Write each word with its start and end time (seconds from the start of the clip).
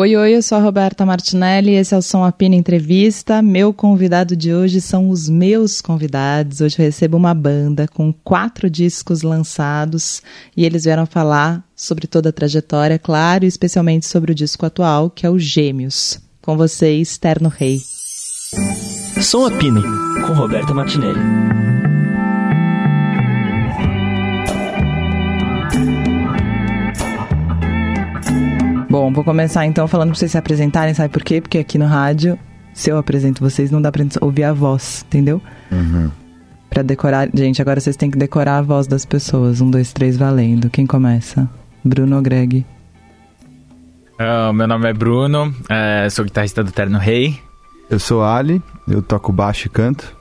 Oi, 0.00 0.16
oi, 0.16 0.34
eu 0.34 0.40
sou 0.40 0.56
a 0.56 0.62
Roberta 0.62 1.04
Martinelli, 1.04 1.74
esse 1.74 1.94
é 1.94 1.98
o 1.98 2.00
Som 2.00 2.24
Apina 2.24 2.54
Entrevista. 2.54 3.42
Meu 3.42 3.70
convidado 3.70 4.34
de 4.34 4.50
hoje 4.50 4.80
são 4.80 5.10
os 5.10 5.28
meus 5.28 5.82
convidados. 5.82 6.62
Hoje 6.62 6.76
eu 6.78 6.86
recebo 6.86 7.18
uma 7.18 7.34
banda 7.34 7.86
com 7.86 8.10
quatro 8.10 8.70
discos 8.70 9.20
lançados 9.20 10.22
e 10.56 10.64
eles 10.64 10.84
vieram 10.84 11.04
falar 11.04 11.62
sobre 11.76 12.06
toda 12.06 12.30
a 12.30 12.32
trajetória, 12.32 12.98
claro, 12.98 13.44
especialmente 13.44 14.06
sobre 14.06 14.32
o 14.32 14.34
disco 14.34 14.64
atual, 14.64 15.10
que 15.10 15.26
é 15.26 15.30
o 15.30 15.38
Gêmeos. 15.38 16.18
Com 16.40 16.56
vocês, 16.56 17.18
Terno 17.18 17.50
Rei. 17.50 17.78
Som 19.20 19.44
Apine, 19.44 19.82
com 20.26 20.32
Roberta 20.32 20.72
Martinelli. 20.72 21.59
Bom, 28.90 29.12
vou 29.12 29.22
começar 29.22 29.64
então 29.66 29.86
falando 29.86 30.08
pra 30.08 30.18
vocês 30.18 30.32
se 30.32 30.36
apresentarem, 30.36 30.92
sabe 30.92 31.10
por 31.10 31.22
quê? 31.22 31.40
Porque 31.40 31.58
aqui 31.58 31.78
no 31.78 31.86
rádio, 31.86 32.36
se 32.74 32.90
eu 32.90 32.98
apresento 32.98 33.40
vocês, 33.40 33.70
não 33.70 33.80
dá 33.80 33.92
pra 33.92 34.04
ouvir 34.20 34.42
a 34.42 34.52
voz, 34.52 35.04
entendeu? 35.06 35.40
Uhum. 35.70 36.10
Pra 36.68 36.82
decorar. 36.82 37.28
Gente, 37.32 37.62
agora 37.62 37.78
vocês 37.78 37.96
têm 37.96 38.10
que 38.10 38.18
decorar 38.18 38.58
a 38.58 38.62
voz 38.62 38.88
das 38.88 39.06
pessoas. 39.06 39.60
Um, 39.60 39.70
dois, 39.70 39.92
três, 39.92 40.16
valendo. 40.16 40.68
Quem 40.68 40.86
começa? 40.86 41.48
Bruno 41.84 42.16
ou 42.16 42.22
Greg? 42.22 42.66
Uh, 44.18 44.52
meu 44.52 44.66
nome 44.66 44.90
é 44.90 44.92
Bruno, 44.92 45.54
é, 45.68 46.10
sou 46.10 46.24
guitarrista 46.24 46.64
do 46.64 46.72
Terno 46.72 46.98
Rei. 46.98 47.38
Eu 47.88 48.00
sou 48.00 48.24
Ali, 48.24 48.60
eu 48.88 49.00
toco 49.00 49.32
baixo 49.32 49.68
e 49.68 49.70
canto. 49.70 50.16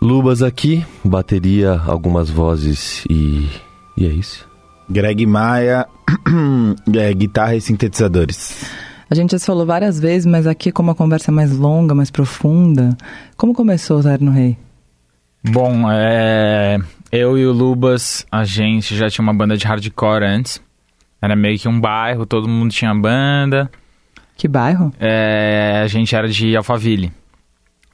Lubas 0.00 0.42
aqui, 0.42 0.84
bateria, 1.04 1.82
algumas 1.86 2.30
vozes 2.30 3.04
e. 3.10 3.46
e 3.94 4.06
é 4.06 4.08
isso. 4.08 4.48
Greg 4.88 5.26
Maia, 5.26 5.86
é, 6.94 7.14
guitarra 7.14 7.56
e 7.56 7.60
sintetizadores. 7.60 8.64
A 9.08 9.14
gente 9.14 9.32
já 9.32 9.38
se 9.38 9.46
falou 9.46 9.64
várias 9.64 10.00
vezes, 10.00 10.26
mas 10.26 10.46
aqui 10.46 10.72
como 10.72 10.90
a 10.90 10.94
conversa 10.94 11.30
é 11.30 11.34
mais 11.34 11.56
longa, 11.56 11.94
mais 11.94 12.10
profunda, 12.10 12.96
como 13.36 13.54
começou 13.54 14.00
o 14.00 14.02
Terno 14.02 14.32
Rei? 14.32 14.58
Bom, 15.48 15.90
é, 15.90 16.78
eu 17.12 17.38
e 17.38 17.46
o 17.46 17.52
Lubas, 17.52 18.26
a 18.32 18.44
gente 18.44 18.96
já 18.96 19.08
tinha 19.08 19.22
uma 19.22 19.32
banda 19.34 19.56
de 19.56 19.64
hardcore 19.64 20.24
antes. 20.24 20.60
Era 21.22 21.36
meio 21.36 21.58
que 21.58 21.68
um 21.68 21.80
bairro, 21.80 22.26
todo 22.26 22.48
mundo 22.48 22.72
tinha 22.72 22.92
banda. 22.94 23.70
Que 24.36 24.48
bairro? 24.48 24.92
É, 24.98 25.82
a 25.84 25.86
gente 25.86 26.14
era 26.14 26.28
de 26.28 26.56
Alphaville. 26.56 27.12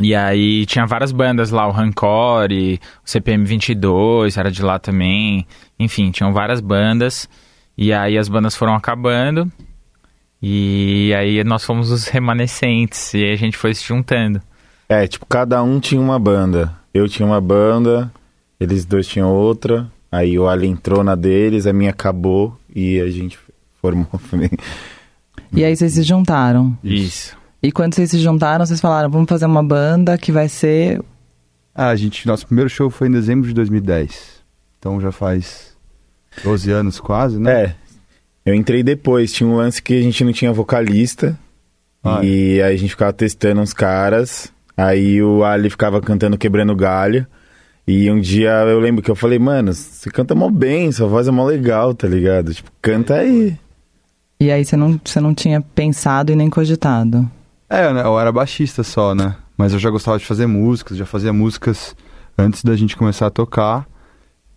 E 0.03 0.15
aí 0.15 0.67
tinha 0.67 0.87
várias 0.87 1.13
bandas 1.13 1.51
lá, 1.51 1.67
o 1.67 1.71
Rancore, 1.71 2.81
o 3.05 3.09
CPM 3.09 3.45
22 3.45 4.37
era 4.37 4.51
de 4.51 4.63
lá 4.63 4.79
também. 4.79 5.47
Enfim, 5.79 6.11
tinham 6.11 6.33
várias 6.33 6.61
bandas. 6.61 7.29
E 7.77 7.93
aí 7.93 8.19
as 8.19 8.29
bandas 8.29 8.55
foram 8.55 8.75
acabando. 8.75 9.51
E 10.43 11.13
aí 11.17 11.43
nós 11.45 11.65
fomos 11.65 11.91
os 11.91 12.07
remanescentes. 12.07 13.15
E 13.15 13.25
aí 13.25 13.33
a 13.33 13.37
gente 13.37 13.57
foi 13.57 13.75
se 13.75 13.85
juntando. 13.85 14.41
É, 14.89 15.07
tipo, 15.07 15.25
cada 15.27 15.63
um 15.63 15.79
tinha 15.79 16.01
uma 16.01 16.19
banda. 16.19 16.75
Eu 16.93 17.09
tinha 17.09 17.27
uma 17.27 17.41
banda, 17.41 18.13
eles 18.61 18.85
dois 18.85 19.07
tinham 19.07 19.33
outra. 19.33 19.91
Aí 20.11 20.39
o 20.39 20.47
Ali 20.47 20.67
entrou 20.67 21.03
na 21.03 21.15
deles, 21.15 21.67
a 21.67 21.73
minha 21.73 21.91
acabou 21.91 22.59
e 22.75 23.01
a 23.01 23.09
gente 23.11 23.39
formou. 23.81 24.09
E 25.55 25.63
aí 25.63 25.77
vocês 25.77 25.93
se 25.93 26.03
juntaram. 26.03 26.77
Isso. 26.83 27.37
E 27.63 27.71
quando 27.71 27.95
vocês 27.95 28.11
se 28.11 28.19
juntaram, 28.19 28.67
vocês 28.67 28.81
falaram, 28.81 29.09
vamos 29.09 29.29
fazer 29.29 29.47
uma 29.47 29.63
banda 29.63 30.19
que 30.19 30.33
vai 30.33 30.49
ser. 30.49 31.01
Ah, 31.75 31.91
a 31.91 31.97
gente, 31.97 32.27
nosso 32.27 32.47
primeiro 32.47 32.69
show 32.69 32.91
foi 32.91 33.07
em 33.07 33.13
dezembro 33.13 33.47
de 33.47 33.55
2010. 33.55 34.43
Então 34.79 35.01
já 35.01 35.13
faz 35.13 35.77
12 36.43 36.73
anos 36.73 36.99
quase, 36.99 37.39
né? 37.39 37.63
É. 37.63 37.75
Eu 38.45 38.55
entrei 38.55 38.83
depois, 38.83 39.33
tinha 39.33 39.49
um 39.49 39.55
lance 39.55 39.81
que 39.81 39.97
a 39.97 40.03
gente 40.03 40.25
não 40.25 40.33
tinha 40.33 40.53
vocalista. 40.53 41.39
Ah, 42.03 42.21
e 42.25 42.59
é. 42.59 42.65
aí 42.65 42.75
a 42.75 42.77
gente 42.77 42.91
ficava 42.91 43.13
testando 43.13 43.61
uns 43.61 43.73
caras. 43.73 44.53
Aí 44.77 45.23
o 45.23 45.45
Ali 45.45 45.71
ficava 45.71 46.01
cantando 46.01 46.37
Quebrando 46.37 46.75
Galho. 46.75 47.25
E 47.87 48.11
um 48.11 48.21
dia 48.21 48.51
eu 48.51 48.81
lembro 48.81 49.03
que 49.03 49.11
eu 49.11 49.15
falei, 49.15 49.39
mano, 49.39 49.73
você 49.73 50.11
canta 50.11 50.35
mó 50.35 50.51
bem, 50.51 50.91
sua 50.91 51.07
voz 51.07 51.29
é 51.29 51.31
mó 51.31 51.45
legal, 51.45 51.95
tá 51.95 52.09
ligado? 52.09 52.53
Tipo, 52.53 52.71
canta 52.81 53.15
aí. 53.15 53.57
E 54.41 54.51
aí 54.51 54.65
você 54.65 54.77
não, 54.77 55.01
você 55.05 55.21
não 55.21 55.33
tinha 55.33 55.61
pensado 55.61 56.33
e 56.33 56.37
nem 56.37 56.51
cogitado? 56.51 57.31
É, 57.73 57.87
eu 57.87 58.21
era 58.21 58.31
baixista 58.31 58.83
só, 58.83 59.15
né? 59.15 59.35
Mas 59.57 59.73
eu 59.73 59.79
já 59.79 59.89
gostava 59.89 60.19
de 60.19 60.27
fazer 60.27 60.47
músicas, 60.47 60.95
já 60.95 61.07
fazia 61.07 61.33
músicas 61.33 61.97
antes 62.37 62.63
da 62.63 62.77
gente 62.77 62.95
começar 62.95 63.29
a 63.29 63.31
tocar 63.31 63.89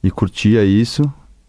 e 0.03 0.12
curtia 0.12 0.66
isso. 0.66 1.02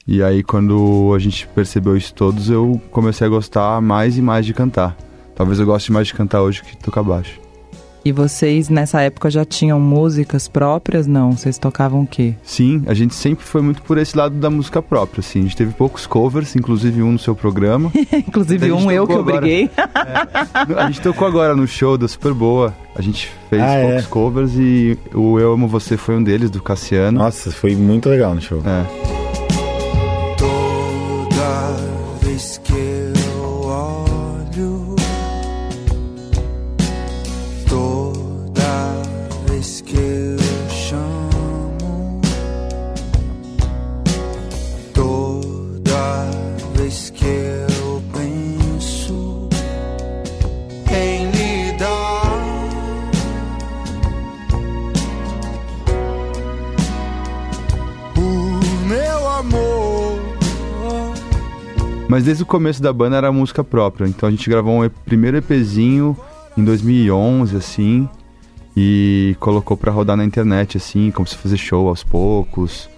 E 0.06 0.22
aí 0.22 0.44
quando 0.44 1.12
a 1.12 1.18
gente 1.18 1.44
percebeu 1.48 1.96
isso 1.96 2.14
todos, 2.14 2.48
eu 2.48 2.80
comecei 2.92 3.26
a 3.26 3.30
gostar 3.30 3.80
mais 3.80 4.16
e 4.16 4.22
mais 4.22 4.46
de 4.46 4.54
cantar. 4.54 4.96
Talvez 5.34 5.58
eu 5.58 5.66
goste 5.66 5.90
mais 5.90 6.06
de 6.06 6.14
cantar 6.14 6.40
hoje 6.40 6.62
que 6.62 6.76
tocar 6.76 7.02
baixo. 7.02 7.45
E 8.06 8.12
vocês 8.12 8.68
nessa 8.68 9.00
época 9.00 9.28
já 9.28 9.44
tinham 9.44 9.80
músicas 9.80 10.46
próprias? 10.46 11.08
Não, 11.08 11.32
vocês 11.32 11.58
tocavam 11.58 12.02
o 12.02 12.06
quê? 12.06 12.34
Sim, 12.40 12.84
a 12.86 12.94
gente 12.94 13.16
sempre 13.16 13.44
foi 13.44 13.60
muito 13.60 13.82
por 13.82 13.98
esse 13.98 14.16
lado 14.16 14.36
da 14.36 14.48
música 14.48 14.80
própria, 14.80 15.18
assim. 15.18 15.40
A 15.40 15.42
gente 15.42 15.56
teve 15.56 15.72
poucos 15.72 16.06
covers, 16.06 16.54
inclusive 16.54 17.02
um 17.02 17.10
no 17.10 17.18
seu 17.18 17.34
programa. 17.34 17.90
inclusive 18.14 18.70
um 18.70 18.92
eu 18.92 19.08
que 19.08 19.12
eu 19.12 19.24
briguei. 19.24 19.68
é. 19.76 20.80
A 20.80 20.86
gente 20.86 21.00
tocou 21.00 21.26
agora 21.26 21.56
no 21.56 21.66
show 21.66 21.98
da 21.98 22.06
Super 22.06 22.32
Boa. 22.32 22.72
A 22.94 23.02
gente 23.02 23.28
fez 23.50 23.60
ah, 23.60 23.80
poucos 23.82 24.04
é? 24.04 24.08
covers 24.08 24.52
e 24.54 24.96
o 25.12 25.40
Eu 25.40 25.54
Amo 25.54 25.66
Você 25.66 25.96
foi 25.96 26.14
um 26.14 26.22
deles, 26.22 26.48
do 26.48 26.62
Cassiano. 26.62 27.18
Nossa, 27.18 27.50
foi 27.50 27.74
muito 27.74 28.08
legal 28.08 28.36
no 28.36 28.40
show. 28.40 28.62
É. 28.64 29.35
Mas 62.16 62.24
desde 62.24 62.44
o 62.44 62.46
começo 62.46 62.82
da 62.82 62.94
banda 62.94 63.18
era 63.18 63.30
música 63.30 63.62
própria. 63.62 64.06
Então 64.06 64.26
a 64.26 64.32
gente 64.32 64.48
gravou 64.48 64.82
um 64.82 64.88
primeiro 64.88 65.36
EPzinho 65.36 66.16
em 66.56 66.64
2011, 66.64 67.54
assim, 67.54 68.08
e 68.74 69.36
colocou 69.38 69.76
para 69.76 69.92
rodar 69.92 70.16
na 70.16 70.24
internet, 70.24 70.78
assim, 70.78 71.10
como 71.10 71.28
se 71.28 71.36
fazer 71.36 71.58
show 71.58 71.88
aos 71.88 72.02
poucos. 72.02 72.88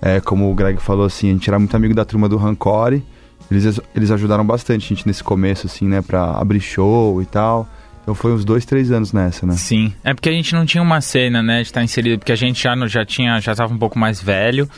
É, 0.00 0.20
como 0.20 0.48
o 0.48 0.54
Greg 0.54 0.80
falou, 0.80 1.06
assim, 1.06 1.30
a 1.30 1.32
gente 1.32 1.50
era 1.50 1.58
muito 1.58 1.74
amigo 1.74 1.92
da 1.92 2.04
turma 2.04 2.28
do 2.28 2.36
Rancore. 2.36 3.02
Eles, 3.50 3.80
eles 3.96 4.12
ajudaram 4.12 4.46
bastante 4.46 4.84
a 4.84 4.88
gente 4.94 5.08
nesse 5.08 5.24
começo, 5.24 5.66
assim, 5.66 5.88
né, 5.88 6.00
pra 6.00 6.38
abrir 6.38 6.60
show 6.60 7.20
e 7.20 7.26
tal. 7.26 7.68
Então 8.02 8.14
foi 8.14 8.32
uns 8.32 8.44
dois, 8.44 8.64
três 8.64 8.92
anos 8.92 9.12
nessa, 9.12 9.44
né? 9.44 9.54
Sim. 9.54 9.92
É 10.04 10.14
porque 10.14 10.28
a 10.28 10.32
gente 10.32 10.54
não 10.54 10.64
tinha 10.64 10.84
uma 10.84 11.00
cena, 11.00 11.42
né, 11.42 11.62
de 11.62 11.66
estar 11.66 11.82
inserido, 11.82 12.20
porque 12.20 12.30
a 12.30 12.36
gente 12.36 12.62
já, 12.62 12.76
já 12.86 13.04
tinha, 13.04 13.40
já 13.40 13.56
tava 13.56 13.74
um 13.74 13.78
pouco 13.78 13.98
mais 13.98 14.22
velho. 14.22 14.70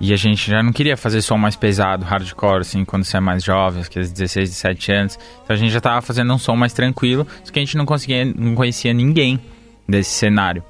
E 0.00 0.12
a 0.12 0.16
gente 0.16 0.50
já 0.50 0.62
não 0.62 0.72
queria 0.72 0.96
fazer 0.96 1.20
som 1.22 1.36
mais 1.36 1.56
pesado, 1.56 2.04
hardcore, 2.04 2.60
assim, 2.60 2.84
quando 2.84 3.04
você 3.04 3.16
é 3.16 3.20
mais 3.20 3.42
jovem, 3.42 3.82
aqueles 3.82 4.12
16, 4.12 4.50
17 4.50 4.92
anos. 4.92 5.18
Então 5.42 5.54
a 5.54 5.58
gente 5.58 5.72
já 5.72 5.80
tava 5.80 6.00
fazendo 6.02 6.32
um 6.32 6.38
som 6.38 6.54
mais 6.54 6.72
tranquilo, 6.72 7.26
só 7.42 7.52
que 7.52 7.58
a 7.58 7.62
gente 7.62 7.76
não 7.76 7.84
conseguia, 7.84 8.24
não 8.24 8.54
conhecia 8.54 8.92
ninguém 8.92 9.40
desse 9.88 10.10
cenário. 10.10 10.62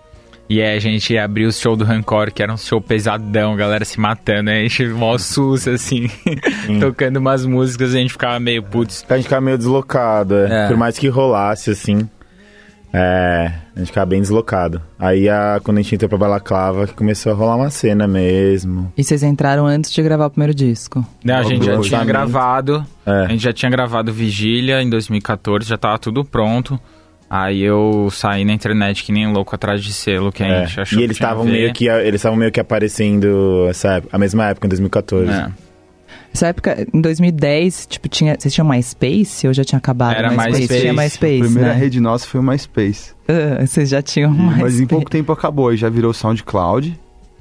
E 0.49 0.63
aí 0.63 0.75
a 0.75 0.81
gente 0.81 1.17
abriu 1.19 1.51
o 1.51 1.53
show 1.53 1.77
do 1.77 1.85
Rancor, 1.85 2.33
que 2.33 2.43
era 2.43 2.51
um 2.51 2.57
show 2.57 2.81
pesadão, 2.81 3.55
galera 3.55 3.85
se 3.85 4.01
matando, 4.01 4.49
aí 4.49 4.65
a 4.65 4.69
gente 4.69 4.87
mó 4.87 5.19
sus, 5.19 5.69
assim, 5.69 6.09
tocando 6.81 7.19
umas 7.19 7.45
músicas, 7.45 7.95
a 7.95 7.99
gente 7.99 8.13
ficava 8.13 8.41
meio 8.41 8.63
putz. 8.63 9.05
A 9.11 9.17
gente 9.17 9.25
ficava 9.25 9.43
meio 9.43 9.59
deslocado, 9.59 10.35
é. 10.37 10.65
É. 10.65 10.69
por 10.69 10.77
mais 10.79 10.99
que 10.99 11.07
rolasse, 11.09 11.71
assim. 11.71 12.09
É, 12.93 13.53
a 13.75 13.79
gente 13.79 13.89
ficava 13.89 14.07
bem 14.07 14.21
deslocado. 14.21 14.83
Aí 14.99 15.29
a, 15.29 15.61
quando 15.63 15.79
a 15.79 15.83
gente 15.83 15.95
entrou 15.95 16.09
pra 16.09 16.19
Balaclava, 16.19 16.87
começou 16.87 17.33
a 17.33 17.35
rolar 17.35 17.57
uma 17.57 17.71
cena 17.71 18.09
mesmo. 18.09 18.93
E 18.97 19.05
vocês 19.05 19.23
entraram 19.23 19.67
antes 19.67 19.93
de 19.93 20.03
gravar 20.03 20.27
o 20.27 20.31
primeiro 20.31 20.55
disco? 20.55 21.05
Não, 21.25 21.37
a 21.37 21.43
gente 21.43 21.65
já 21.65 21.81
tinha 21.81 22.05
gravado. 22.05 22.85
É. 23.05 23.25
A 23.25 23.29
gente 23.29 23.43
já 23.43 23.53
tinha 23.53 23.71
gravado 23.71 24.13
Vigília 24.13 24.83
em 24.83 24.89
2014, 24.89 25.69
já 25.69 25.77
tava 25.77 25.99
tudo 25.99 26.25
pronto. 26.25 26.79
Aí 27.31 27.61
eu 27.61 28.09
saí 28.11 28.43
na 28.43 28.55
internet 28.55 29.05
que 29.05 29.13
nem 29.13 29.31
louco 29.31 29.55
atrás 29.55 29.85
de 29.85 29.93
selo 29.93 30.33
que 30.33 30.43
a 30.43 30.47
é. 30.47 30.67
gente 30.67 30.81
achou 30.81 30.99
E 30.99 31.03
eles 31.03 31.17
estavam 31.17 31.45
meio 31.45 31.73
que 31.75 31.87
eles 31.87 32.15
estavam 32.15 32.39
meio 32.39 32.51
que 32.51 32.59
aparecendo 32.59 33.67
essa 33.69 34.03
a 34.11 34.19
mesma 34.19 34.47
época 34.47 34.67
em 34.67 34.71
2014. 34.71 35.31
É. 35.31 35.68
Nessa 36.33 36.49
época, 36.49 36.87
em 36.93 37.01
2010, 37.01 37.87
tipo, 37.87 38.09
tinha, 38.09 38.37
vocês 38.39 38.53
tinham 38.53 38.69
MySpace 38.69 39.47
ou 39.47 39.53
já 39.55 39.65
tinha 39.65 39.79
acabado 39.79 40.17
Era 40.17 40.31
MySpace? 40.31 40.59
MySpace. 40.59 40.81
Tinha 40.81 40.93
MySpace, 40.93 41.41
A 41.41 41.45
primeira 41.45 41.69
né? 41.69 41.75
rede 41.75 42.01
nossa 42.01 42.27
foi 42.27 42.41
o 42.41 42.43
MySpace. 42.43 43.13
Uh, 43.29 43.67
vocês 43.67 43.89
já 43.89 44.03
tinham 44.03 44.31
MySpace. 44.33 44.63
Mas 44.63 44.81
em 44.81 44.87
pouco 44.87 45.11
tempo 45.11 45.33
acabou, 45.33 45.73
e 45.73 45.77
já 45.77 45.89
virou 45.89 46.13
SoundCloud. 46.13 46.99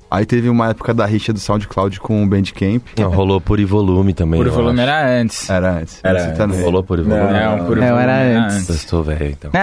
Aí 0.09 0.25
teve 0.25 0.50
uma 0.50 0.69
época 0.69 0.94
da 0.94 1.06
rixa 1.06 1.33
do 1.33 1.39
SoundCloud 1.39 2.00
com 2.00 2.24
o 2.24 2.27
Bandcamp. 2.27 2.83
Não, 2.98 3.09
rolou 3.09 3.42
por 3.42 3.59
volume 3.65 4.13
também. 4.13 4.42
Por 4.42 4.50
volume 4.50 4.80
era 4.80 5.06
antes. 5.21 5.50
Era 5.50 5.71
antes. 5.71 6.00
Era 6.04 6.24
antes. 6.24 6.38
Também. 6.38 6.62
Rolou 6.62 6.83
por 6.83 7.01
volume. 7.01 7.33
Não, 7.33 7.57
não, 7.57 7.65
por 7.65 7.77
não, 7.77 8.00
era 8.00 8.45
antes. 8.45 8.69
Eu 8.69 8.75
estou 8.75 9.04
velho, 9.04 9.27
então. 9.27 9.51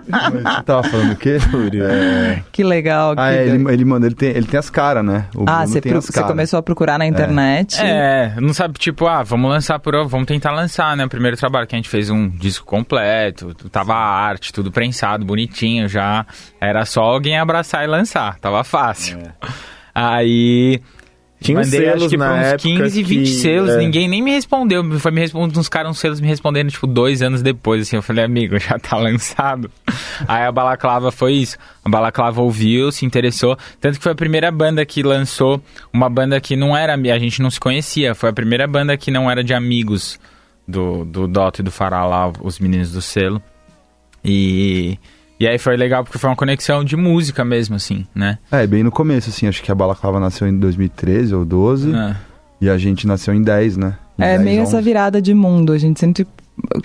Você 0.00 0.62
tava 0.64 0.82
falando 0.84 1.12
o 1.12 1.16
quê? 1.16 1.38
É. 1.82 2.42
Que 2.52 2.62
legal. 2.62 3.12
Ah, 3.16 3.30
que 3.30 3.36
é, 3.36 3.46
ele, 3.48 3.72
ele, 3.72 3.84
manda, 3.84 4.06
ele, 4.06 4.14
tem, 4.14 4.30
ele 4.30 4.46
tem 4.46 4.58
as 4.58 4.70
caras, 4.70 5.04
né? 5.04 5.26
O 5.34 5.44
ah, 5.46 5.66
você, 5.66 5.80
pro, 5.80 6.00
você 6.00 6.22
começou 6.22 6.58
a 6.58 6.62
procurar 6.62 6.98
na 6.98 7.06
internet. 7.06 7.80
É. 7.80 8.34
é, 8.36 8.40
não 8.40 8.52
sabe, 8.52 8.78
tipo, 8.78 9.06
ah, 9.06 9.22
vamos 9.22 9.50
lançar 9.50 9.78
por. 9.78 9.90
Vamos 10.06 10.26
tentar 10.26 10.52
lançar, 10.52 10.96
né? 10.96 11.04
O 11.04 11.08
primeiro 11.08 11.36
trabalho 11.36 11.66
que 11.66 11.74
a 11.74 11.78
gente 11.78 11.88
fez 11.88 12.10
um 12.10 12.28
disco 12.28 12.64
completo, 12.64 13.54
tava 13.70 13.94
a 13.94 13.98
arte, 13.98 14.52
tudo 14.52 14.70
prensado, 14.70 15.24
bonitinho 15.24 15.88
já. 15.88 16.24
Era 16.60 16.84
só 16.84 17.00
alguém 17.02 17.38
abraçar 17.38 17.84
e 17.84 17.86
lançar, 17.86 18.19
tava 18.40 18.64
fácil. 18.64 19.18
É. 19.18 19.32
Aí 19.94 20.80
tinha 21.40 21.58
Mandei, 21.58 21.80
selos 21.80 22.02
acho 22.02 22.10
que 22.10 22.16
na 22.18 22.54
uns 22.54 22.62
15, 22.62 23.02
20 23.02 23.18
que, 23.18 23.26
selos, 23.26 23.70
é... 23.70 23.78
ninguém 23.78 24.06
nem 24.06 24.20
me 24.20 24.30
respondeu. 24.30 24.84
Foi 25.00 25.10
me 25.10 25.22
respondendo, 25.22 25.58
uns 25.58 25.70
caras, 25.70 25.90
uns 25.90 25.98
selos 25.98 26.20
me 26.20 26.28
respondendo, 26.28 26.70
tipo, 26.70 26.86
dois 26.86 27.22
anos 27.22 27.40
depois, 27.40 27.82
assim. 27.82 27.96
Eu 27.96 28.02
falei, 28.02 28.22
amigo, 28.24 28.58
já 28.58 28.78
tá 28.78 28.96
lançado. 28.98 29.70
Aí 30.28 30.44
a 30.44 30.52
Balaclava 30.52 31.10
foi 31.10 31.32
isso. 31.32 31.56
A 31.82 31.88
Balaclava 31.88 32.42
ouviu, 32.42 32.92
se 32.92 33.06
interessou. 33.06 33.56
Tanto 33.80 33.96
que 33.96 34.02
foi 34.02 34.12
a 34.12 34.14
primeira 34.14 34.50
banda 34.52 34.84
que 34.84 35.02
lançou, 35.02 35.62
uma 35.90 36.10
banda 36.10 36.38
que 36.40 36.56
não 36.56 36.76
era, 36.76 36.94
a 36.94 37.18
gente 37.18 37.40
não 37.40 37.50
se 37.50 37.58
conhecia. 37.58 38.14
Foi 38.14 38.28
a 38.28 38.34
primeira 38.34 38.66
banda 38.66 38.94
que 38.98 39.10
não 39.10 39.30
era 39.30 39.42
de 39.42 39.54
amigos 39.54 40.20
do, 40.68 41.06
do 41.06 41.26
Dota 41.26 41.62
e 41.62 41.64
do 41.64 41.70
Fará 41.70 42.04
lá, 42.04 42.30
os 42.42 42.58
meninos 42.58 42.92
do 42.92 43.00
selo. 43.00 43.42
E... 44.22 44.98
E 45.40 45.48
aí 45.48 45.56
foi 45.56 45.74
legal 45.74 46.04
porque 46.04 46.18
foi 46.18 46.28
uma 46.28 46.36
conexão 46.36 46.84
de 46.84 46.94
música 46.96 47.42
mesmo, 47.42 47.74
assim, 47.74 48.06
né? 48.14 48.38
É, 48.52 48.66
bem 48.66 48.82
no 48.82 48.90
começo, 48.90 49.30
assim, 49.30 49.48
acho 49.48 49.62
que 49.62 49.72
a 49.72 49.74
Balaclava 49.74 50.20
nasceu 50.20 50.46
em 50.46 50.58
2013 50.58 51.34
ou 51.34 51.46
12 51.46 51.94
é. 51.94 52.16
e 52.60 52.68
a 52.68 52.76
gente 52.76 53.06
nasceu 53.06 53.32
em 53.32 53.42
10, 53.42 53.78
né? 53.78 53.96
Em 54.18 54.22
é 54.22 54.36
10, 54.36 54.42
meio 54.42 54.62
11. 54.62 54.68
essa 54.68 54.82
virada 54.82 55.22
de 55.22 55.32
mundo, 55.32 55.72
a 55.72 55.78
gente 55.78 55.98
sempre 55.98 56.26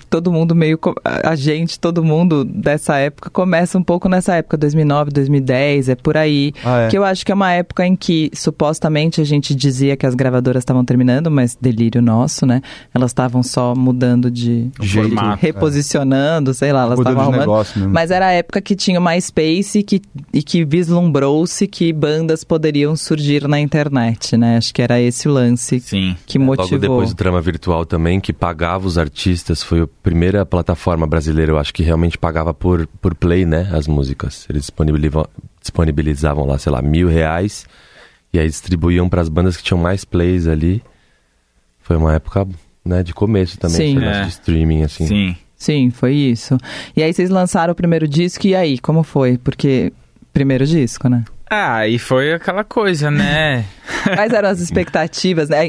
todo 0.10 0.32
mundo 0.32 0.56
meio 0.56 0.80
a 1.04 1.36
gente, 1.36 1.80
todo 1.80 2.04
mundo 2.04 2.44
dessa 2.44 2.98
época 2.98 3.30
começa 3.30 3.78
um 3.78 3.84
pouco 3.84 4.08
nessa 4.08 4.36
época 4.36 4.58
2009, 4.58 5.12
2010, 5.12 5.90
é 5.90 5.96
por 5.96 6.18
aí, 6.18 6.54
ah, 6.64 6.82
é. 6.82 6.88
que 6.88 6.98
eu 6.98 7.04
acho 7.04 7.26
que 7.26 7.32
é 7.32 7.36
uma 7.36 7.52
época 7.52 7.86
em 7.86 7.96
que 7.96 8.32
supostamente 8.34 9.22
a 9.22 9.24
gente 9.24 9.56
dizia 9.56 9.96
que 9.96 10.06
as 10.06 10.16
gravadoras 10.16 10.62
estavam 10.62 10.84
terminando, 10.84 11.30
mas 11.32 11.58
delírio 11.60 12.02
nosso, 12.02 12.46
né? 12.46 12.62
Elas 12.94 13.12
estavam 13.12 13.44
só 13.44 13.74
mudando 13.76 14.30
de, 14.30 14.70
jeito, 14.82 15.16
reposicionando, 15.40 16.52
é. 16.52 16.54
sei 16.54 16.72
lá, 16.72 16.84
elas 16.84 17.00
estavam 17.00 17.22
arrumando. 17.22 17.66
Mas 17.92 18.12
era 18.12 18.28
a 18.28 18.32
época 18.32 18.62
que 18.62 18.76
tinha 18.76 19.00
o 19.00 19.04
MySpace 19.04 19.80
e 19.80 19.84
que, 19.84 20.02
e 20.34 20.44
que 20.44 20.64
vislumbrou-se 20.64 21.68
que 21.68 21.92
bandas 21.92 22.44
poderiam 22.44 22.96
surgir 22.96 23.48
na 23.48 23.60
internet, 23.60 24.38
né? 24.38 24.58
Acho 24.58 24.74
que 24.74 24.82
era 24.82 25.00
esse 25.00 25.28
o 25.28 25.32
lance 25.32 25.80
Sim. 25.80 26.16
que 26.26 26.38
motivou. 26.38 26.72
Logo 26.72 26.82
depois 26.82 27.10
do 27.10 27.16
Trama 27.16 27.42
Virtual 27.42 27.86
também, 27.86 28.20
que 28.20 28.34
pagava 28.34 28.88
os 28.88 28.98
artistas 28.98 29.64
foi 29.66 29.82
a 29.82 29.88
primeira 30.02 30.46
plataforma 30.46 31.06
brasileira, 31.06 31.52
eu 31.52 31.58
acho, 31.58 31.74
que 31.74 31.84
realmente 31.84 32.18
pagava 32.18 32.54
por, 32.54 32.88
por 33.02 33.16
play, 33.16 33.46
né? 33.46 33.70
As 33.72 33.88
músicas. 33.88 34.46
Eles 34.50 34.64
disponibilizavam, 34.64 35.28
disponibilizavam 35.62 36.46
lá, 36.46 36.58
sei 36.58 36.72
lá, 36.72 36.82
mil 36.82 37.08
reais. 37.08 37.66
E 38.34 38.40
aí 38.40 38.48
distribuíam 38.48 39.08
para 39.10 39.22
as 39.22 39.30
bandas 39.30 39.58
que 39.58 39.64
tinham 39.64 39.80
mais 39.80 40.06
plays 40.06 40.48
ali. 40.48 40.84
Foi 41.80 41.96
uma 41.96 42.14
época, 42.14 42.48
né, 42.84 43.04
de 43.04 43.14
começo 43.14 43.58
também, 43.58 44.00
Sim. 44.00 44.04
É. 44.04 44.24
de 44.24 44.30
streaming, 44.30 44.84
assim. 44.84 45.08
Sim. 45.08 45.36
Sim, 45.58 45.90
foi 45.90 46.14
isso. 46.14 46.58
E 46.96 47.02
aí 47.02 47.14
vocês 47.14 47.30
lançaram 47.30 47.72
o 47.72 47.76
primeiro 47.76 48.08
disco, 48.08 48.46
e 48.46 48.54
aí, 48.54 48.78
como 48.78 49.04
foi? 49.04 49.38
Porque 49.38 49.92
primeiro 50.34 50.66
disco, 50.66 51.08
né? 51.08 51.24
Ah, 51.50 51.88
e 51.88 52.00
foi 52.00 52.34
aquela 52.34 52.64
coisa, 52.64 53.12
né? 53.12 53.66
Quais 54.16 54.34
eram 54.34 54.50
as 54.50 54.60
expectativas? 54.60 55.50
Né? 55.50 55.68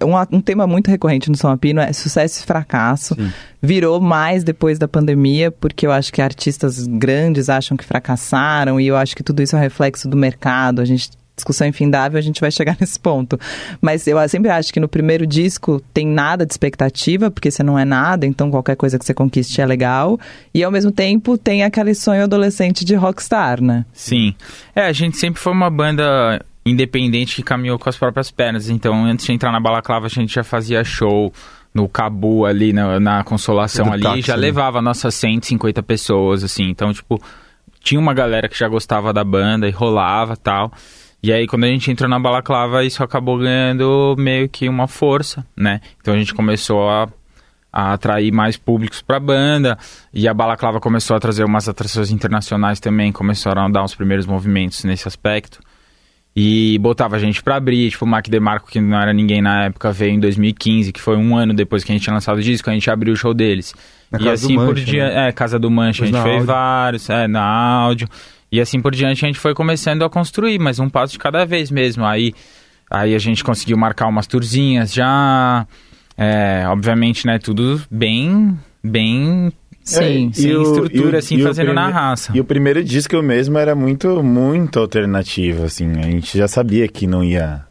É 0.00 0.04
um, 0.04 0.14
um, 0.36 0.40
tema 0.40 0.66
muito 0.66 0.90
recorrente 0.90 1.30
no 1.30 1.36
São 1.36 1.50
Apino 1.50 1.80
é 1.80 1.92
sucesso 1.92 2.42
e 2.42 2.46
fracasso. 2.46 3.14
Sim. 3.14 3.32
Virou 3.60 4.00
mais 4.00 4.42
depois 4.42 4.78
da 4.78 4.88
pandemia, 4.88 5.50
porque 5.50 5.86
eu 5.86 5.92
acho 5.92 6.12
que 6.12 6.22
artistas 6.22 6.86
grandes 6.86 7.48
acham 7.48 7.76
que 7.76 7.84
fracassaram, 7.84 8.80
e 8.80 8.86
eu 8.86 8.96
acho 8.96 9.14
que 9.14 9.22
tudo 9.22 9.42
isso 9.42 9.54
é 9.54 9.58
um 9.58 9.62
reflexo 9.62 10.08
do 10.08 10.16
mercado. 10.16 10.80
A 10.80 10.84
gente 10.84 11.10
discussão 11.38 11.66
infindável, 11.66 12.18
a 12.18 12.22
gente 12.22 12.40
vai 12.40 12.50
chegar 12.50 12.76
nesse 12.80 12.98
ponto. 12.98 13.38
Mas 13.80 14.06
eu 14.06 14.16
sempre 14.28 14.50
acho 14.50 14.72
que 14.72 14.80
no 14.80 14.88
primeiro 14.88 15.26
disco 15.26 15.82
tem 15.92 16.06
nada 16.06 16.44
de 16.44 16.52
expectativa, 16.52 17.30
porque 17.30 17.50
você 17.50 17.62
não 17.62 17.78
é 17.78 17.84
nada, 17.84 18.26
então 18.26 18.50
qualquer 18.50 18.76
coisa 18.76 18.98
que 18.98 19.04
você 19.04 19.14
conquiste 19.14 19.60
é 19.60 19.66
legal. 19.66 20.18
E 20.54 20.62
ao 20.62 20.70
mesmo 20.70 20.92
tempo 20.92 21.38
tem 21.38 21.64
aquele 21.64 21.94
sonho 21.94 22.24
adolescente 22.24 22.84
de 22.84 22.94
rockstar, 22.94 23.62
né? 23.62 23.84
Sim. 23.92 24.34
É, 24.74 24.82
a 24.82 24.92
gente 24.92 25.16
sempre 25.16 25.40
foi 25.40 25.52
uma 25.52 25.70
banda 25.70 26.40
independente 26.64 27.36
que 27.36 27.42
caminhou 27.42 27.78
com 27.78 27.88
as 27.88 27.96
próprias 27.96 28.30
pernas. 28.30 28.68
Então, 28.68 29.04
antes 29.04 29.24
de 29.24 29.32
entrar 29.32 29.50
na 29.50 29.60
Balaclava, 29.60 30.06
a 30.06 30.10
gente 30.10 30.34
já 30.34 30.44
fazia 30.44 30.84
show 30.84 31.32
no 31.72 31.88
Cabu 31.88 32.44
ali, 32.44 32.72
na, 32.72 32.98
na 32.98 33.24
Consolação 33.24 33.92
ali, 33.92 34.02
táxi, 34.02 34.22
já 34.22 34.36
né? 34.36 34.42
levava 34.42 34.82
nossas 34.82 35.14
150 35.14 35.82
pessoas, 35.82 36.42
assim. 36.42 36.64
Então, 36.64 36.92
tipo, 36.92 37.20
tinha 37.80 38.00
uma 38.00 38.12
galera 38.12 38.48
que 38.48 38.58
já 38.58 38.68
gostava 38.68 39.12
da 39.12 39.24
banda 39.24 39.68
e 39.68 39.70
rolava 39.70 40.36
tal. 40.36 40.72
E 41.22 41.32
aí, 41.32 41.46
quando 41.46 41.64
a 41.64 41.68
gente 41.68 41.90
entrou 41.90 42.08
na 42.08 42.18
balaclava, 42.18 42.84
isso 42.84 43.02
acabou 43.02 43.38
ganhando 43.38 44.14
meio 44.16 44.48
que 44.48 44.68
uma 44.68 44.86
força, 44.86 45.44
né? 45.56 45.80
Então 46.00 46.14
a 46.14 46.18
gente 46.18 46.32
começou 46.32 46.88
a, 46.88 47.08
a 47.72 47.92
atrair 47.92 48.32
mais 48.32 48.56
públicos 48.56 49.02
para 49.02 49.16
a 49.16 49.20
banda. 49.20 49.76
E 50.14 50.28
a 50.28 50.34
balaclava 50.34 50.78
começou 50.80 51.16
a 51.16 51.20
trazer 51.20 51.44
umas 51.44 51.68
atrações 51.68 52.10
internacionais 52.12 52.78
também, 52.78 53.10
começaram 53.10 53.62
a 53.62 53.68
dar 53.68 53.82
uns 53.82 53.94
primeiros 53.94 54.26
movimentos 54.26 54.84
nesse 54.84 55.08
aspecto. 55.08 55.58
E 56.36 56.78
botava 56.78 57.16
a 57.16 57.18
gente 57.18 57.42
para 57.42 57.56
abrir, 57.56 57.90
tipo 57.90 58.04
o 58.04 58.08
Mac 58.08 58.28
DeMarco, 58.28 58.70
que 58.70 58.80
não 58.80 58.96
era 58.96 59.12
ninguém 59.12 59.42
na 59.42 59.64
época, 59.64 59.90
veio 59.90 60.12
em 60.12 60.20
2015, 60.20 60.92
que 60.92 61.00
foi 61.00 61.16
um 61.16 61.36
ano 61.36 61.52
depois 61.52 61.82
que 61.82 61.90
a 61.90 61.94
gente 61.94 62.04
tinha 62.04 62.14
lançado 62.14 62.38
o 62.38 62.42
disco, 62.42 62.70
a 62.70 62.72
gente 62.72 62.88
abriu 62.88 63.12
o 63.12 63.16
show 63.16 63.34
deles. 63.34 63.74
Na 64.08 64.20
e 64.20 64.28
assim 64.28 64.54
por 64.54 64.76
dia, 64.76 65.08
né? 65.08 65.28
é, 65.28 65.32
Casa 65.32 65.58
do 65.58 65.68
Mancha, 65.68 66.04
a 66.04 66.06
gente 66.06 66.22
fez 66.22 66.34
áudio. 66.34 66.46
vários, 66.46 67.10
é, 67.10 67.26
na 67.26 67.42
áudio. 67.42 68.08
E 68.50 68.60
assim 68.60 68.80
por 68.80 68.94
diante 68.94 69.24
a 69.24 69.28
gente 69.28 69.38
foi 69.38 69.54
começando 69.54 70.04
a 70.04 70.10
construir, 70.10 70.58
mas 70.58 70.78
um 70.78 70.88
passo 70.88 71.12
de 71.12 71.18
cada 71.18 71.44
vez 71.44 71.70
mesmo. 71.70 72.04
Aí, 72.04 72.32
aí 72.90 73.14
a 73.14 73.18
gente 73.18 73.44
conseguiu 73.44 73.76
marcar 73.76 74.06
umas 74.06 74.26
tourzinhas 74.26 74.92
já. 74.92 75.66
É, 76.16 76.64
obviamente, 76.68 77.26
né, 77.26 77.38
tudo 77.38 77.80
bem, 77.90 78.58
bem 78.82 79.52
Sim, 79.84 80.30
é, 80.30 80.34
sem 80.34 80.56
o, 80.56 80.62
estrutura, 80.62 81.16
o, 81.16 81.18
assim, 81.18 81.40
fazendo 81.42 81.72
na 81.72 81.88
raça. 81.88 82.32
E 82.34 82.40
o 82.40 82.44
primeiro 82.44 82.82
disco 82.84 83.22
mesmo 83.22 83.56
era 83.56 83.74
muito, 83.74 84.22
muito 84.22 84.78
alternativo, 84.78 85.64
assim. 85.64 85.92
A 85.98 86.10
gente 86.10 86.36
já 86.36 86.46
sabia 86.46 86.86
que 86.88 87.06
não 87.06 87.24
ia 87.24 87.64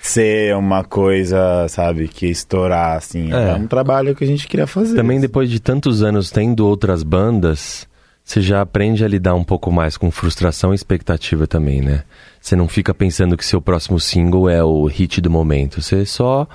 ser 0.00 0.56
uma 0.56 0.82
coisa, 0.82 1.66
sabe, 1.68 2.08
que 2.08 2.26
estourar, 2.26 2.96
assim. 2.96 3.32
É. 3.32 3.36
Era 3.36 3.56
um 3.56 3.66
trabalho 3.66 4.14
que 4.14 4.24
a 4.24 4.26
gente 4.26 4.46
queria 4.46 4.66
fazer. 4.66 4.94
Também 4.94 5.20
depois 5.20 5.50
de 5.50 5.60
tantos 5.60 6.02
anos 6.02 6.30
tendo 6.30 6.66
outras 6.66 7.02
bandas, 7.02 7.86
você 8.26 8.40
já 8.40 8.60
aprende 8.60 9.04
a 9.04 9.08
lidar 9.08 9.36
um 9.36 9.44
pouco 9.44 9.70
mais 9.70 9.96
com 9.96 10.10
frustração 10.10 10.72
e 10.72 10.74
expectativa 10.74 11.46
também, 11.46 11.80
né? 11.80 12.02
Você 12.40 12.56
não 12.56 12.66
fica 12.66 12.92
pensando 12.92 13.36
que 13.36 13.46
seu 13.46 13.62
próximo 13.62 14.00
single 14.00 14.50
é 14.50 14.64
o 14.64 14.84
hit 14.86 15.20
do 15.20 15.30
momento. 15.30 15.80
Você 15.80 16.04
só, 16.04 16.48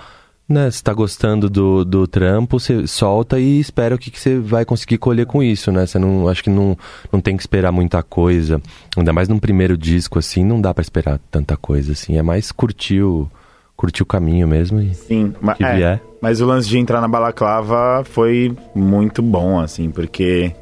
né, 0.50 0.70
você 0.70 0.84
tá 0.84 0.94
gostando 0.94 1.50
do, 1.50 1.86
do 1.86 2.06
trampo, 2.06 2.60
você 2.60 2.86
solta 2.86 3.40
e 3.40 3.58
espera 3.58 3.96
o 3.96 3.98
que, 3.98 4.12
que 4.12 4.20
você 4.20 4.38
vai 4.38 4.66
conseguir 4.66 4.98
colher 4.98 5.26
com 5.26 5.42
isso, 5.42 5.72
né? 5.72 5.86
Você 5.86 5.98
não, 5.98 6.28
acho 6.28 6.44
que 6.44 6.50
não, 6.50 6.78
não 7.10 7.22
tem 7.22 7.38
que 7.38 7.44
esperar 7.44 7.72
muita 7.72 8.04
coisa. 8.04 8.62
Ainda 8.98 9.14
mais 9.14 9.30
num 9.30 9.40
primeiro 9.40 9.78
disco, 9.78 10.20
assim, 10.20 10.44
não 10.44 10.60
dá 10.60 10.74
para 10.74 10.82
esperar 10.82 11.22
tanta 11.32 11.56
coisa, 11.56 11.94
assim. 11.94 12.18
É 12.18 12.22
mais 12.22 12.52
curtir 12.52 13.02
o, 13.02 13.32
curtir 13.78 14.04
o 14.04 14.06
caminho 14.06 14.46
mesmo 14.46 14.82
e 14.82 14.94
Sim, 14.94 15.34
mas, 15.40 15.56
que 15.56 15.64
é, 15.64 16.02
mas 16.22 16.42
o 16.42 16.46
lance 16.46 16.68
de 16.68 16.78
entrar 16.78 17.00
na 17.00 17.08
balaclava 17.08 18.04
foi 18.04 18.54
muito 18.76 19.22
bom, 19.22 19.58
assim, 19.58 19.90
porque 19.90 20.54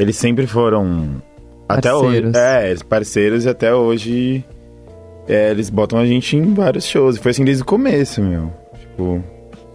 eles 0.00 0.16
sempre 0.16 0.46
foram. 0.46 1.22
Até 1.68 1.92
hoje. 1.92 2.32
É, 2.34 2.74
parceiros 2.88 3.44
e 3.44 3.48
até 3.50 3.74
hoje. 3.74 4.42
É, 5.28 5.50
eles 5.50 5.68
botam 5.68 5.98
a 5.98 6.06
gente 6.06 6.36
em 6.36 6.54
vários 6.54 6.86
shows. 6.86 7.18
Foi 7.18 7.30
assim 7.30 7.44
desde 7.44 7.62
o 7.62 7.66
começo, 7.66 8.22
meu. 8.22 8.50
Tipo. 8.78 9.22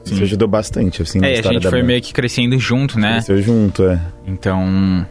Sim. 0.03 0.15
Isso 0.15 0.23
ajudou 0.23 0.47
bastante, 0.47 1.01
assim, 1.01 1.19
é, 1.23 1.39
a 1.39 1.41
gente 1.41 1.63
foi 1.63 1.79
banda. 1.79 1.83
meio 1.83 2.01
que 2.01 2.13
crescendo 2.13 2.59
junto, 2.59 2.99
né? 2.99 3.13
Cresceu 3.13 3.41
junto, 3.41 3.83
é. 3.83 3.99
Então. 4.27 5.07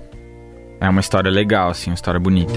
É 0.80 0.88
uma 0.88 1.00
história 1.00 1.30
legal, 1.30 1.71
assim, 1.71 1.90
uma 1.90 1.94
história 1.94 2.21
bonita. 2.21 2.54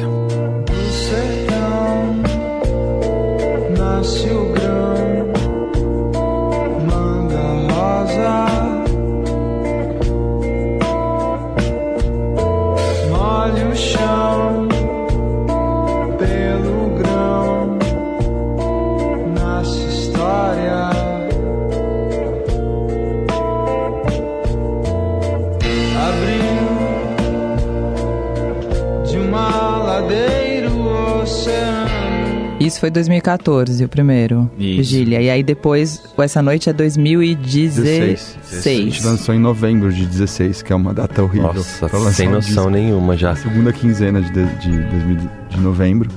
Do 3.96 4.47
foi 32.88 32.92
2014, 32.92 33.84
o 33.84 33.90
primeiro. 33.90 34.50
Isso. 34.58 34.78
Vigília. 34.78 35.22
E 35.22 35.30
aí 35.30 35.44
depois, 35.44 36.02
Essa 36.18 36.42
Noite 36.42 36.70
é 36.70 36.74
2016. 36.74 38.38
16. 38.50 38.80
A 38.80 38.84
gente 38.84 39.06
lançou 39.06 39.36
em 39.36 39.40
novembro 39.40 39.92
de 39.92 40.06
16, 40.06 40.62
que 40.62 40.72
é 40.72 40.76
uma 40.76 40.94
data 40.94 41.22
horrível. 41.22 41.54
Nossa, 41.54 42.12
sem 42.12 42.30
noção 42.30 42.70
nenhuma 42.70 43.18
já. 43.18 43.36
Segunda 43.36 43.74
quinzena 43.74 44.22
de, 44.22 44.32
de, 44.32 44.46
de, 44.60 45.30
de 45.50 45.60
novembro. 45.60 46.10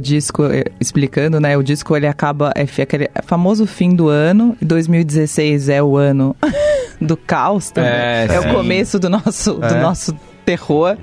Disco, 0.00 0.44
eh, 0.44 0.64
explicando, 0.80 1.38
né? 1.38 1.56
O 1.56 1.62
disco 1.62 1.96
ele 1.96 2.06
acaba, 2.06 2.52
é 2.56 2.62
aquele 2.82 3.08
famoso 3.24 3.66
fim 3.66 3.94
do 3.94 4.08
ano, 4.08 4.56
e 4.60 4.64
2016 4.64 5.68
é 5.68 5.82
o 5.82 5.96
ano 5.96 6.34
do 7.00 7.16
caos 7.16 7.70
também. 7.70 7.90
É, 7.90 8.26
é 8.30 8.40
o 8.40 8.54
começo 8.54 8.98
do 8.98 9.08
nosso, 9.08 9.58
é. 9.62 9.68
do 9.68 9.74
nosso 9.76 10.16
terror. 10.50 10.96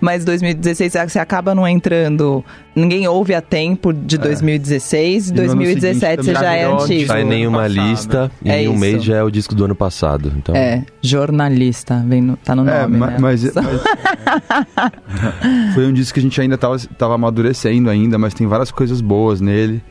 Mas 0.00 0.24
2016 0.24 0.94
você 1.08 1.18
acaba 1.18 1.54
não 1.54 1.68
entrando. 1.68 2.42
Ninguém 2.74 3.06
ouve 3.08 3.34
a 3.34 3.40
tempo 3.40 3.92
de 3.92 4.16
2016. 4.16 5.30
É. 5.30 5.34
2017 5.34 6.24
você 6.24 6.34
já 6.34 6.54
é 6.54 6.64
antigo. 6.64 7.06
Sai 7.06 7.24
nenhuma 7.24 7.66
lista 7.66 8.30
e 8.42 8.50
é 8.50 8.62
em 8.62 8.68
um 8.68 8.72
isso. 8.72 8.80
mês 8.80 9.04
já 9.04 9.16
é 9.16 9.22
o 9.22 9.30
disco 9.30 9.54
do 9.54 9.64
ano 9.64 9.74
passado. 9.74 10.32
Então... 10.36 10.54
É, 10.54 10.84
jornalista, 11.02 12.04
vem 12.06 12.22
no, 12.22 12.36
tá 12.36 12.54
no 12.54 12.68
é, 12.68 12.82
nome. 12.82 12.98
Mas, 12.98 13.10
né? 13.10 13.18
mas, 13.18 13.52
mas... 13.54 13.82
foi 15.74 15.86
um 15.86 15.92
disco 15.92 16.14
que 16.14 16.20
a 16.20 16.22
gente 16.22 16.40
ainda 16.40 16.56
tava, 16.56 16.78
tava 16.96 17.14
amadurecendo 17.14 17.90
ainda, 17.90 18.16
mas 18.18 18.32
tem 18.32 18.46
várias 18.46 18.70
coisas 18.70 19.00
boas 19.00 19.40
nele. 19.40 19.82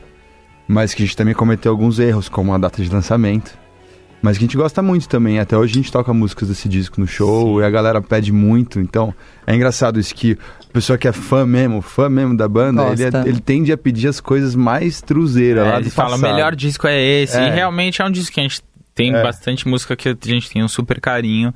Mas 0.66 0.92
que 0.92 1.02
a 1.02 1.06
gente 1.06 1.16
também 1.16 1.34
cometeu 1.34 1.72
alguns 1.72 1.98
erros, 1.98 2.28
como 2.28 2.52
a 2.52 2.58
data 2.58 2.82
de 2.82 2.90
lançamento. 2.90 3.57
Mas 4.20 4.36
que 4.36 4.44
a 4.44 4.46
gente 4.46 4.56
gosta 4.56 4.82
muito 4.82 5.08
também. 5.08 5.38
Até 5.38 5.56
hoje 5.56 5.74
a 5.74 5.76
gente 5.76 5.92
toca 5.92 6.12
músicas 6.12 6.48
desse 6.48 6.68
disco 6.68 7.00
no 7.00 7.06
show 7.06 7.56
Sim. 7.56 7.62
e 7.62 7.64
a 7.64 7.70
galera 7.70 8.00
pede 8.02 8.32
muito. 8.32 8.80
Então 8.80 9.14
é 9.46 9.54
engraçado 9.54 10.00
isso 10.00 10.14
que 10.14 10.36
a 10.68 10.72
pessoa 10.72 10.98
que 10.98 11.06
é 11.06 11.12
fã 11.12 11.46
mesmo, 11.46 11.80
fã 11.80 12.08
mesmo 12.08 12.36
da 12.36 12.48
banda, 12.48 12.82
ele, 12.92 13.04
é, 13.04 13.28
ele, 13.28 13.40
tende 13.40 13.72
a 13.72 13.78
pedir 13.78 14.08
as 14.08 14.20
coisas 14.20 14.54
mais 14.54 15.00
truzeiras 15.00 15.66
é, 15.66 15.70
lá 15.70 15.76
do 15.76 15.84
ele 15.84 15.90
fala, 15.90 16.16
o 16.16 16.18
melhor 16.18 16.54
disco 16.56 16.86
é 16.86 17.00
esse. 17.00 17.36
É. 17.36 17.48
E 17.48 17.50
realmente 17.50 18.02
é 18.02 18.04
um 18.04 18.10
disco 18.10 18.34
que 18.34 18.40
a 18.40 18.42
gente 18.42 18.60
tem 18.94 19.14
é. 19.14 19.22
bastante 19.22 19.68
música 19.68 19.94
que 19.94 20.08
a 20.08 20.16
gente 20.20 20.50
tem 20.50 20.62
um 20.62 20.68
super 20.68 21.00
carinho. 21.00 21.54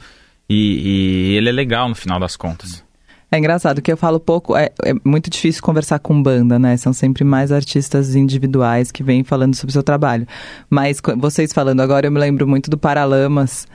E, 0.49 1.33
e 1.33 1.37
ele 1.37 1.49
é 1.49 1.53
legal 1.53 1.89
no 1.89 1.95
final 1.95 2.21
das 2.21 2.37
contas. 2.37 2.85
É 3.33 3.39
engraçado 3.39 3.81
que 3.81 3.91
eu 3.91 3.97
falo 3.97 4.21
pouco, 4.21 4.55
é, 4.55 4.71
é, 4.85 4.93
muito 5.03 5.31
difícil 5.31 5.63
conversar 5.63 5.99
com 5.99 6.23
banda, 6.23 6.59
né? 6.59 6.77
São 6.77 6.93
sempre 6.93 7.25
mais 7.25 7.51
artistas 7.51 8.15
individuais 8.15 8.93
que 8.93 9.03
vêm 9.03 9.25
falando 9.25 9.55
sobre 9.55 9.71
o 9.71 9.73
seu 9.73 9.83
trabalho. 9.83 10.29
Mas 10.69 11.01
vocês 11.17 11.51
falando 11.51 11.81
agora, 11.81 12.07
eu 12.07 12.13
me 12.13 12.21
lembro 12.21 12.47
muito 12.47 12.69
do 12.69 12.77
Paralamas, 12.77 13.67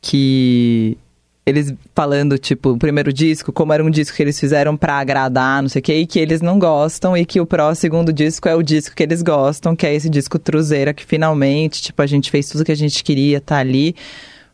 que 0.00 0.96
eles 1.44 1.74
falando, 1.92 2.38
tipo, 2.38 2.70
o 2.70 2.78
primeiro 2.78 3.12
disco, 3.12 3.52
como 3.52 3.72
era 3.72 3.82
um 3.82 3.90
disco 3.90 4.16
que 4.16 4.22
eles 4.22 4.38
fizeram 4.38 4.76
para 4.76 5.00
agradar, 5.00 5.60
não 5.60 5.68
sei 5.68 5.80
o 5.80 5.82
quê, 5.82 5.94
e 5.96 6.06
que 6.06 6.20
eles 6.20 6.40
não 6.40 6.56
gostam, 6.56 7.16
e 7.16 7.26
que 7.26 7.40
o 7.40 7.46
próximo 7.46 7.80
segundo 7.80 8.12
disco 8.12 8.48
é 8.48 8.54
o 8.54 8.62
disco 8.62 8.94
que 8.94 9.02
eles 9.02 9.22
gostam, 9.22 9.74
que 9.74 9.88
é 9.88 9.92
esse 9.92 10.08
disco 10.08 10.38
Truzeira, 10.38 10.94
que 10.94 11.04
finalmente, 11.04 11.82
tipo, 11.82 12.00
a 12.00 12.06
gente 12.06 12.30
fez 12.30 12.48
tudo 12.48 12.64
que 12.64 12.70
a 12.70 12.76
gente 12.76 13.02
queria, 13.02 13.40
tá 13.40 13.56
ali 13.56 13.96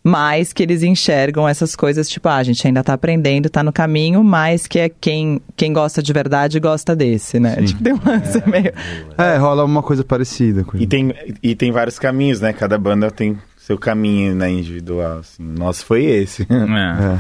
mas 0.07 0.53
que 0.53 0.63
eles 0.63 0.85
enxergam 0.85 1.49
essas 1.49 1.75
coisas, 1.75 2.09
tipo, 2.09 2.29
ah, 2.29 2.37
a 2.37 2.43
gente 2.45 2.65
ainda 2.65 2.81
tá 2.85 2.93
aprendendo, 2.93 3.51
tá 3.51 3.65
no 3.65 3.73
caminho, 3.73 4.23
mas 4.23 4.69
que 4.69 4.79
é 4.79 4.89
quem, 4.89 5.41
quem 5.57 5.73
gosta 5.73 6.01
de 6.01 6.13
verdade 6.13 6.61
gosta 6.61 6.95
desse, 6.95 7.41
né? 7.41 7.57
Sim. 7.57 7.65
Tipo, 7.65 7.83
tem 7.83 7.93
um 7.93 8.01
lance 8.07 8.39
é, 8.39 8.49
meio... 8.49 8.73
É, 9.19 9.37
rola 9.37 9.65
uma 9.65 9.83
coisa 9.83 10.05
parecida 10.05 10.63
com 10.63 10.77
e 10.77 10.87
tem 10.87 11.13
E 11.43 11.57
tem 11.57 11.73
vários 11.73 11.99
caminhos, 11.99 12.41
né? 12.41 12.53
Cada 12.53 12.79
banda 12.79 13.11
tem 13.11 13.37
seu 13.57 13.77
caminho, 13.77 14.33
né, 14.33 14.49
individual, 14.49 15.19
assim. 15.19 15.43
Nosso 15.43 15.85
foi 15.85 16.05
esse. 16.05 16.47
É. 16.55 16.55
é. 16.55 17.19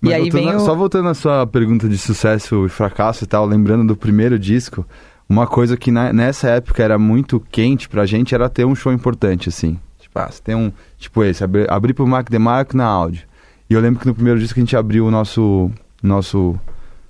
Mas 0.00 0.12
e 0.12 0.14
aí 0.14 0.30
vem 0.30 0.54
o... 0.54 0.60
Só 0.60 0.72
voltando 0.72 1.08
à 1.08 1.14
sua 1.14 1.44
pergunta 1.48 1.88
de 1.88 1.98
sucesso 1.98 2.64
e 2.64 2.68
fracasso 2.68 3.24
e 3.24 3.26
tal, 3.26 3.44
lembrando 3.44 3.88
do 3.88 3.96
primeiro 3.96 4.38
disco, 4.38 4.86
uma 5.28 5.48
coisa 5.48 5.76
que 5.76 5.90
na, 5.90 6.12
nessa 6.12 6.48
época 6.50 6.80
era 6.80 6.96
muito 6.96 7.40
quente 7.50 7.88
pra 7.88 8.06
gente 8.06 8.36
era 8.36 8.48
ter 8.48 8.64
um 8.64 8.74
show 8.76 8.92
importante, 8.92 9.48
assim. 9.48 9.80
Tipo, 9.98 10.18
ah, 10.20 10.30
você 10.30 10.40
tem 10.40 10.54
um 10.54 10.70
Tipo 11.04 11.22
esse, 11.22 11.44
abrir, 11.44 11.70
abrir 11.70 11.92
pro 11.92 12.06
Mark 12.06 12.30
DeMarco 12.30 12.74
na 12.74 12.86
áudio. 12.86 13.26
E 13.68 13.74
eu 13.74 13.80
lembro 13.80 14.00
que 14.00 14.06
no 14.06 14.14
primeiro 14.14 14.38
disco 14.38 14.54
que 14.54 14.60
a 14.60 14.64
gente 14.64 14.76
abriu 14.76 15.06
o 15.06 15.10
nosso. 15.10 15.70
nosso 16.02 16.58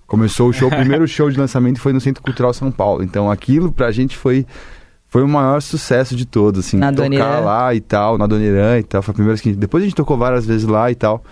começou 0.05 0.49
o 0.49 0.53
show, 0.53 0.69
o 0.69 0.71
primeiro 0.75 1.07
show 1.07 1.31
de 1.31 1.39
lançamento 1.39 1.81
foi 1.81 1.93
no 1.93 2.01
Centro 2.01 2.21
Cultural 2.21 2.53
São 2.53 2.73
Paulo. 2.73 3.05
Então 3.05 3.31
aquilo 3.31 3.71
pra 3.71 3.93
gente 3.93 4.17
foi 4.17 4.45
foi 5.09 5.23
o 5.23 5.29
maior 5.29 5.63
sucesso 5.63 6.17
de 6.17 6.27
todos, 6.27 6.67
assim, 6.67 6.77
na 6.77 6.93
tocar 6.93 7.39
lá 7.39 7.73
e 7.73 7.81
tal, 7.81 8.19
na 8.19 8.27
Dona 8.27 8.45
Irã 8.45 8.79
e 8.81 8.83
tal, 8.83 9.01
foi 9.01 9.13
a 9.13 9.15
primeira 9.15 9.41
que 9.41 9.53
depois 9.53 9.85
a 9.85 9.87
gente 9.87 9.95
tocou 9.95 10.19
várias 10.19 10.45
vezes 10.45 10.67
lá 10.67 10.91
e 10.91 10.97
tal. 10.97 11.23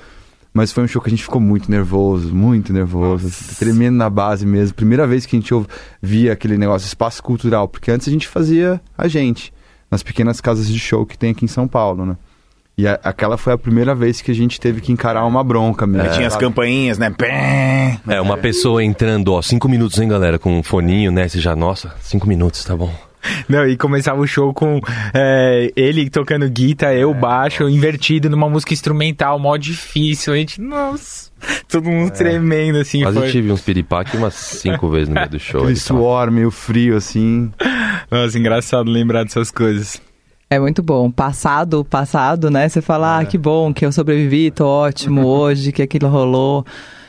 Mas 0.55 0.71
foi 0.71 0.85
um 0.85 0.87
show 0.87 1.03
que 1.03 1.09
a 1.09 1.11
gente 1.11 1.25
ficou 1.25 1.41
muito 1.41 1.69
nervoso, 1.69 2.33
muito 2.33 2.73
nervoso, 2.73 3.27
assim, 3.27 3.57
tremendo 3.57 3.97
na 3.97 4.09
base 4.09 4.47
mesmo. 4.47 4.73
Primeira 4.77 5.05
vez 5.05 5.27
que 5.27 5.35
a 5.35 5.41
gente 5.41 5.53
via 6.01 6.33
aquele 6.33 6.57
negócio, 6.57 6.87
espaço 6.87 7.21
cultural, 7.25 7.67
porque 7.67 7.91
antes 7.91 8.07
a 8.07 8.11
gente 8.13 8.29
fazia 8.29 8.81
a 8.97 9.09
gente, 9.09 9.53
nas 9.91 10.05
pequenas 10.05 10.41
casas 10.41 10.69
de 10.69 10.79
show 10.79 11.05
que 11.05 11.19
tem 11.19 11.31
aqui 11.31 11.45
em 11.45 11.49
São 11.49 11.67
Paulo, 11.67 12.07
né? 12.07 12.17
E 12.77 12.87
a, 12.87 12.99
aquela 13.03 13.37
foi 13.37 13.53
a 13.53 13.59
primeira 13.59 13.95
vez 13.95 14.23
que 14.23 14.31
a 14.31 14.35
gente 14.35 14.59
teve 14.59 14.81
que 14.81 14.93
encarar 14.93 15.27
uma 15.27 15.45
bronca 15.45 15.87
mesmo. 15.87 16.09
É, 16.09 16.11
tinha 16.11 16.27
as 16.27 16.37
campainhas, 16.37 16.99
né? 16.99 17.15
É, 18.09 18.21
uma 18.21 18.39
pessoa 18.39 18.83
entrando, 18.83 19.33
ó, 19.33 19.43
cinco 19.43 19.69
minutos, 19.69 19.99
hein, 19.99 20.09
galera, 20.09 20.39
com 20.39 20.59
um 20.59 20.63
foninho, 20.63 21.11
né? 21.11 21.29
Você 21.29 21.39
já, 21.39 21.55
nossa, 21.55 21.95
cinco 22.01 22.27
minutos, 22.27 22.65
tá 22.65 22.75
bom. 22.75 22.93
Não, 23.49 23.67
e 23.67 23.77
começava 23.77 24.21
o 24.21 24.27
show 24.27 24.53
com 24.53 24.81
é, 25.15 25.71
ele 25.77 26.11
tocando 26.11 26.49
guitarra, 26.49 26.95
eu 26.95 27.11
é, 27.13 27.15
baixo, 27.15 27.69
invertido 27.69 28.29
numa 28.29 28.49
música 28.49 28.73
instrumental, 28.73 29.39
mó 29.39 29.57
difícil. 29.57 30.33
A 30.33 30.37
gente, 30.37 30.61
nossa, 30.61 31.31
todo 31.69 31.89
mundo 31.89 32.09
é. 32.09 32.11
tremendo, 32.11 32.79
assim. 32.79 33.03
Quase 33.03 33.19
foi... 33.19 33.31
tive 33.31 33.53
uns 33.53 33.61
piripaque 33.61 34.17
umas 34.17 34.35
cinco 34.35 34.89
vezes 34.89 35.09
no 35.09 35.15
meio 35.15 35.29
do 35.29 35.39
show. 35.41 35.61
Aquele 35.61 35.77
suor 35.77 36.31
meio 36.31 36.51
frio, 36.51 36.97
assim. 36.97 37.53
Nossa, 38.11 38.39
engraçado 38.39 38.91
lembrar 38.91 39.25
dessas 39.25 39.51
coisas. 39.51 40.01
É 40.53 40.59
muito 40.61 40.83
bom. 40.83 41.11
Passado, 41.11 41.83
passado, 41.83 42.51
né? 42.51 42.69
Você 42.69 42.83
fala, 42.83 43.17
ah, 43.17 43.21
é. 43.21 43.23
ah, 43.23 43.27
que 43.27 43.39
bom 43.39 43.73
que 43.73 43.87
eu 43.87 43.91
sobrevivi, 43.91 44.51
tô 44.51 44.67
ótimo 44.67 45.25
hoje, 45.25 45.73
que 45.73 45.81
aquilo 45.81 46.11
rolou. 46.11 46.63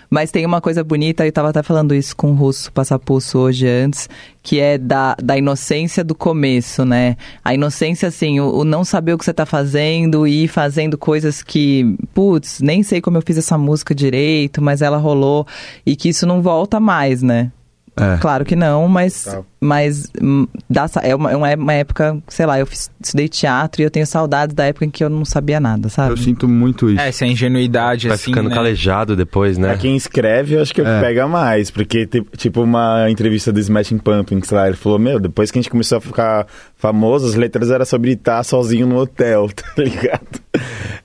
Mas 0.10 0.32
tem 0.32 0.46
uma 0.46 0.62
coisa 0.62 0.82
bonita, 0.82 1.26
eu 1.26 1.28
estava 1.28 1.50
até 1.50 1.62
falando 1.62 1.94
isso 1.94 2.16
com 2.16 2.32
o 2.32 2.36
Russo 2.36 2.72
Passapulso 2.72 3.38
hoje 3.38 3.68
antes, 3.68 4.08
que 4.42 4.62
é 4.62 4.78
da, 4.78 5.18
da 5.22 5.38
inocência 5.38 6.06
do 6.06 6.16
começo, 6.16 6.86
né? 6.86 7.18
A 7.44 7.54
inocência, 7.54 8.08
assim, 8.08 8.40
o, 8.40 8.60
o 8.60 8.64
não 8.64 8.86
saber 8.86 9.14
o 9.14 9.18
que 9.18 9.26
você 9.26 9.32
está 9.32 9.46
fazendo 9.46 10.26
e 10.26 10.46
ir 10.46 10.48
fazendo 10.48 10.98
coisas 10.98 11.44
que, 11.44 11.98
putz, 12.14 12.62
nem 12.62 12.82
sei 12.82 13.02
como 13.02 13.18
eu 13.18 13.22
fiz 13.22 13.38
essa 13.38 13.58
música 13.58 13.94
direito, 13.94 14.62
mas 14.62 14.82
ela 14.82 14.96
rolou 14.96 15.46
e 15.86 15.98
que 15.98 16.08
isso 16.08 16.26
não 16.26 16.42
volta 16.42 16.80
mais, 16.80 17.22
né? 17.22 17.52
É. 17.96 18.18
Claro 18.18 18.44
que 18.44 18.56
não, 18.56 18.88
mas, 18.88 19.26
tá. 19.26 19.42
mas 19.60 20.10
hum, 20.20 20.48
dá, 20.68 20.90
é, 21.04 21.16
uma, 21.16 21.32
é 21.32 21.56
uma 21.56 21.74
época, 21.74 22.18
sei 22.28 22.46
lá, 22.46 22.60
eu 22.60 22.66
fiz, 22.66 22.90
estudei 23.00 23.30
teatro 23.30 23.82
e 23.82 23.86
eu 23.86 23.92
tenho 23.92 24.08
saudades 24.08 24.56
da 24.56 24.66
época 24.66 24.86
em 24.86 24.90
que 24.90 25.04
eu 25.04 25.10
não 25.10 25.24
sabia 25.24 25.60
nada, 25.60 25.90
sabe? 25.90 26.12
Eu 26.12 26.18
sinto 26.18 26.48
muito 26.48 26.90
isso. 26.90 27.00
É, 27.00 27.10
essa 27.10 27.26
ingenuidade, 27.26 28.08
Vai 28.08 28.16
assim, 28.16 28.32
ficando 28.32 28.50
né? 28.50 28.56
calejado 28.56 29.16
depois, 29.16 29.60
né? 29.60 29.68
Pra 29.70 29.78
quem 29.78 29.96
escreve, 29.96 30.56
eu 30.56 30.62
acho 30.64 30.74
que 30.74 30.82
é. 30.82 31.02
pega 31.02 31.28
mais, 31.28 31.70
porque, 31.70 32.08
tipo, 32.36 32.64
uma 32.64 33.10
entrevista 33.12 33.54
do 33.54 33.60
Smashing 33.60 34.00
Pumpkins 34.00 34.50
lá, 34.50 34.68
ele 34.68 34.76
falou, 34.76 34.98
meu, 34.98 35.20
depois 35.20 35.52
que 35.52 35.60
a 35.60 35.62
gente 35.62 35.70
começou 35.70 36.00
a 36.00 36.02
ficar 36.02 36.48
famoso, 36.76 37.28
as 37.28 37.36
letras 37.36 37.70
eram 37.70 37.86
sobre 37.86 38.14
estar 38.14 38.44
sozinho 38.44 38.88
no 38.88 38.98
hotel, 38.98 39.50
tá 39.54 39.66
ligado? 39.78 40.42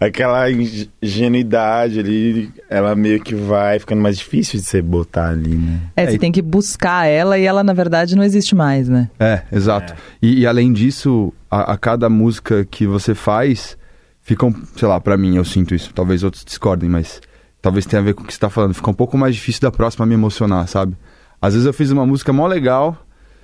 Aquela 0.01 0.49
ingenuidade 0.51 1.99
ali, 1.99 2.53
ela 2.71 2.95
meio 2.95 3.21
que 3.21 3.35
vai 3.35 3.81
ficando 3.81 4.01
mais 4.01 4.17
difícil 4.17 4.61
de 4.61 4.65
você 4.65 4.81
botar 4.81 5.31
ali, 5.31 5.57
né? 5.57 5.81
É, 5.97 6.07
você 6.07 6.15
é, 6.15 6.19
tem 6.19 6.31
que 6.31 6.41
buscar 6.41 7.07
ela 7.07 7.37
e 7.37 7.45
ela, 7.45 7.65
na 7.65 7.73
verdade, 7.73 8.15
não 8.15 8.23
existe 8.23 8.55
mais, 8.55 8.89
né? 8.89 9.11
É, 9.19 9.43
exato. 9.51 9.93
É. 9.93 9.97
E, 10.23 10.41
e, 10.41 10.47
além 10.47 10.73
disso, 10.73 11.33
a, 11.51 11.73
a, 11.73 11.77
cada 11.77 12.09
música 12.09 12.65
que 12.65 12.87
você 12.87 13.13
faz, 13.13 13.77
ficam, 14.23 14.55
sei 14.77 14.87
lá, 14.87 15.01
para 15.01 15.17
mim, 15.17 15.37
eu 15.37 15.45
sinto 15.45 15.75
isso, 15.75 15.93
talvez 15.93 16.23
outros 16.23 16.45
discordem, 16.45 16.89
mas 16.89 17.21
talvez 17.61 17.85
tenha 17.85 18.01
a 18.01 18.05
ver 18.05 18.15
com 18.15 18.23
o 18.23 18.27
que 18.27 18.33
você 18.33 18.39
tá 18.39 18.49
falando. 18.49 18.75
Fica 18.75 18.91
um 18.91 18.95
pouco 18.95 19.19
mais 19.19 19.35
difícil 19.35 19.63
da 19.63 19.73
próxima 19.73 20.07
me 20.07 20.15
emocionar, 20.15 20.69
sabe? 20.69 20.97
Às 21.43 21.55
vezes 21.55 21.67
eu 21.67 21.73
fiz 21.73 21.91
uma 21.91 22.07
música 22.07 22.33
mó 22.33 22.47
legal, 22.47 22.97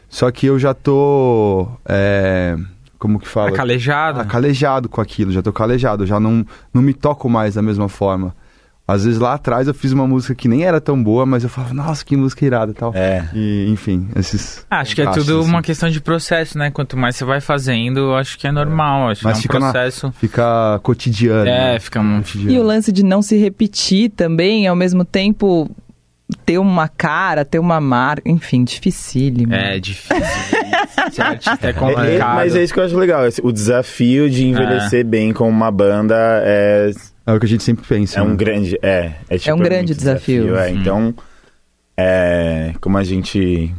só 0.08 0.30
que 0.30 0.46
eu 0.46 0.56
já 0.56 0.72
tô. 0.72 1.66
É 1.84 2.56
como 3.04 3.20
que 3.20 3.28
fala? 3.28 3.50
Acalejado. 3.50 4.18
Acalejado 4.18 4.88
com 4.88 4.98
aquilo, 4.98 5.30
já 5.30 5.42
tô 5.42 5.52
calejado, 5.52 6.06
já 6.06 6.18
não, 6.18 6.42
não 6.72 6.80
me 6.80 6.94
toco 6.94 7.28
mais 7.28 7.54
da 7.54 7.60
mesma 7.60 7.86
forma. 7.86 8.34
às 8.88 9.04
vezes 9.04 9.20
lá 9.20 9.34
atrás 9.34 9.68
eu 9.68 9.74
fiz 9.74 9.92
uma 9.92 10.06
música 10.06 10.34
que 10.34 10.48
nem 10.48 10.64
era 10.64 10.80
tão 10.80 11.02
boa, 11.02 11.26
mas 11.26 11.42
eu 11.42 11.50
falava, 11.50 11.74
nossa, 11.74 12.02
que 12.02 12.16
música 12.16 12.46
irada 12.46 12.72
e 12.72 12.74
tal. 12.74 12.94
É. 12.94 13.28
E, 13.34 13.66
enfim, 13.68 14.08
esses. 14.16 14.64
Ah, 14.70 14.80
acho 14.80 14.94
que 14.94 15.02
é 15.02 15.10
tudo 15.10 15.40
assim. 15.40 15.50
uma 15.50 15.60
questão 15.60 15.90
de 15.90 16.00
processo, 16.00 16.56
né? 16.56 16.70
Quanto 16.70 16.96
mais 16.96 17.14
você 17.14 17.26
vai 17.26 17.42
fazendo, 17.42 18.14
acho 18.14 18.38
que 18.38 18.46
é 18.46 18.52
normal. 18.52 19.10
Acho 19.10 19.22
mas 19.24 19.38
que 19.38 19.54
é 19.54 19.54
um 19.54 19.60
processo. 19.60 20.06
Na, 20.06 20.12
fica 20.12 20.80
cotidiano. 20.82 21.46
É, 21.46 21.74
né? 21.74 21.78
fica 21.78 22.02
muito. 22.02 22.24
Cotidiano. 22.24 22.52
E 22.52 22.58
o 22.58 22.62
lance 22.62 22.90
de 22.90 23.04
não 23.04 23.20
se 23.20 23.36
repetir 23.36 24.12
também, 24.12 24.66
ao 24.66 24.74
mesmo 24.74 25.04
tempo 25.04 25.70
ter 26.44 26.58
uma 26.58 26.88
cara, 26.88 27.44
ter 27.44 27.58
uma 27.58 27.80
marca, 27.80 28.28
enfim, 28.28 28.64
dificílimo. 28.64 29.52
É, 29.52 29.78
difícil. 29.78 30.16
Ser 31.12 31.22
artista 31.22 31.68
é 31.68 31.72
complicado. 31.72 32.34
mas 32.36 32.56
é 32.56 32.62
isso 32.62 32.72
que 32.72 32.80
eu 32.80 32.84
acho 32.84 32.96
legal. 32.96 33.22
O 33.42 33.52
desafio 33.52 34.28
de 34.30 34.46
envelhecer 34.46 35.00
é. 35.00 35.04
bem 35.04 35.32
com 35.32 35.48
uma 35.48 35.70
banda 35.70 36.16
é. 36.44 36.90
É 37.26 37.32
o 37.32 37.40
que 37.40 37.46
a 37.46 37.48
gente 37.48 37.62
sempre 37.62 37.86
pensa. 37.86 38.20
É 38.20 38.24
né? 38.24 38.30
um 38.30 38.36
grande. 38.36 38.78
É, 38.82 39.12
é, 39.28 39.38
tipo, 39.38 39.50
é 39.50 39.54
um 39.54 39.58
grande 39.58 39.94
desafio. 39.94 40.44
desafio. 40.44 40.58
É, 40.58 40.70
então, 40.70 41.14
é, 41.96 42.74
como 42.80 42.98
a 42.98 43.04
gente. 43.04 43.74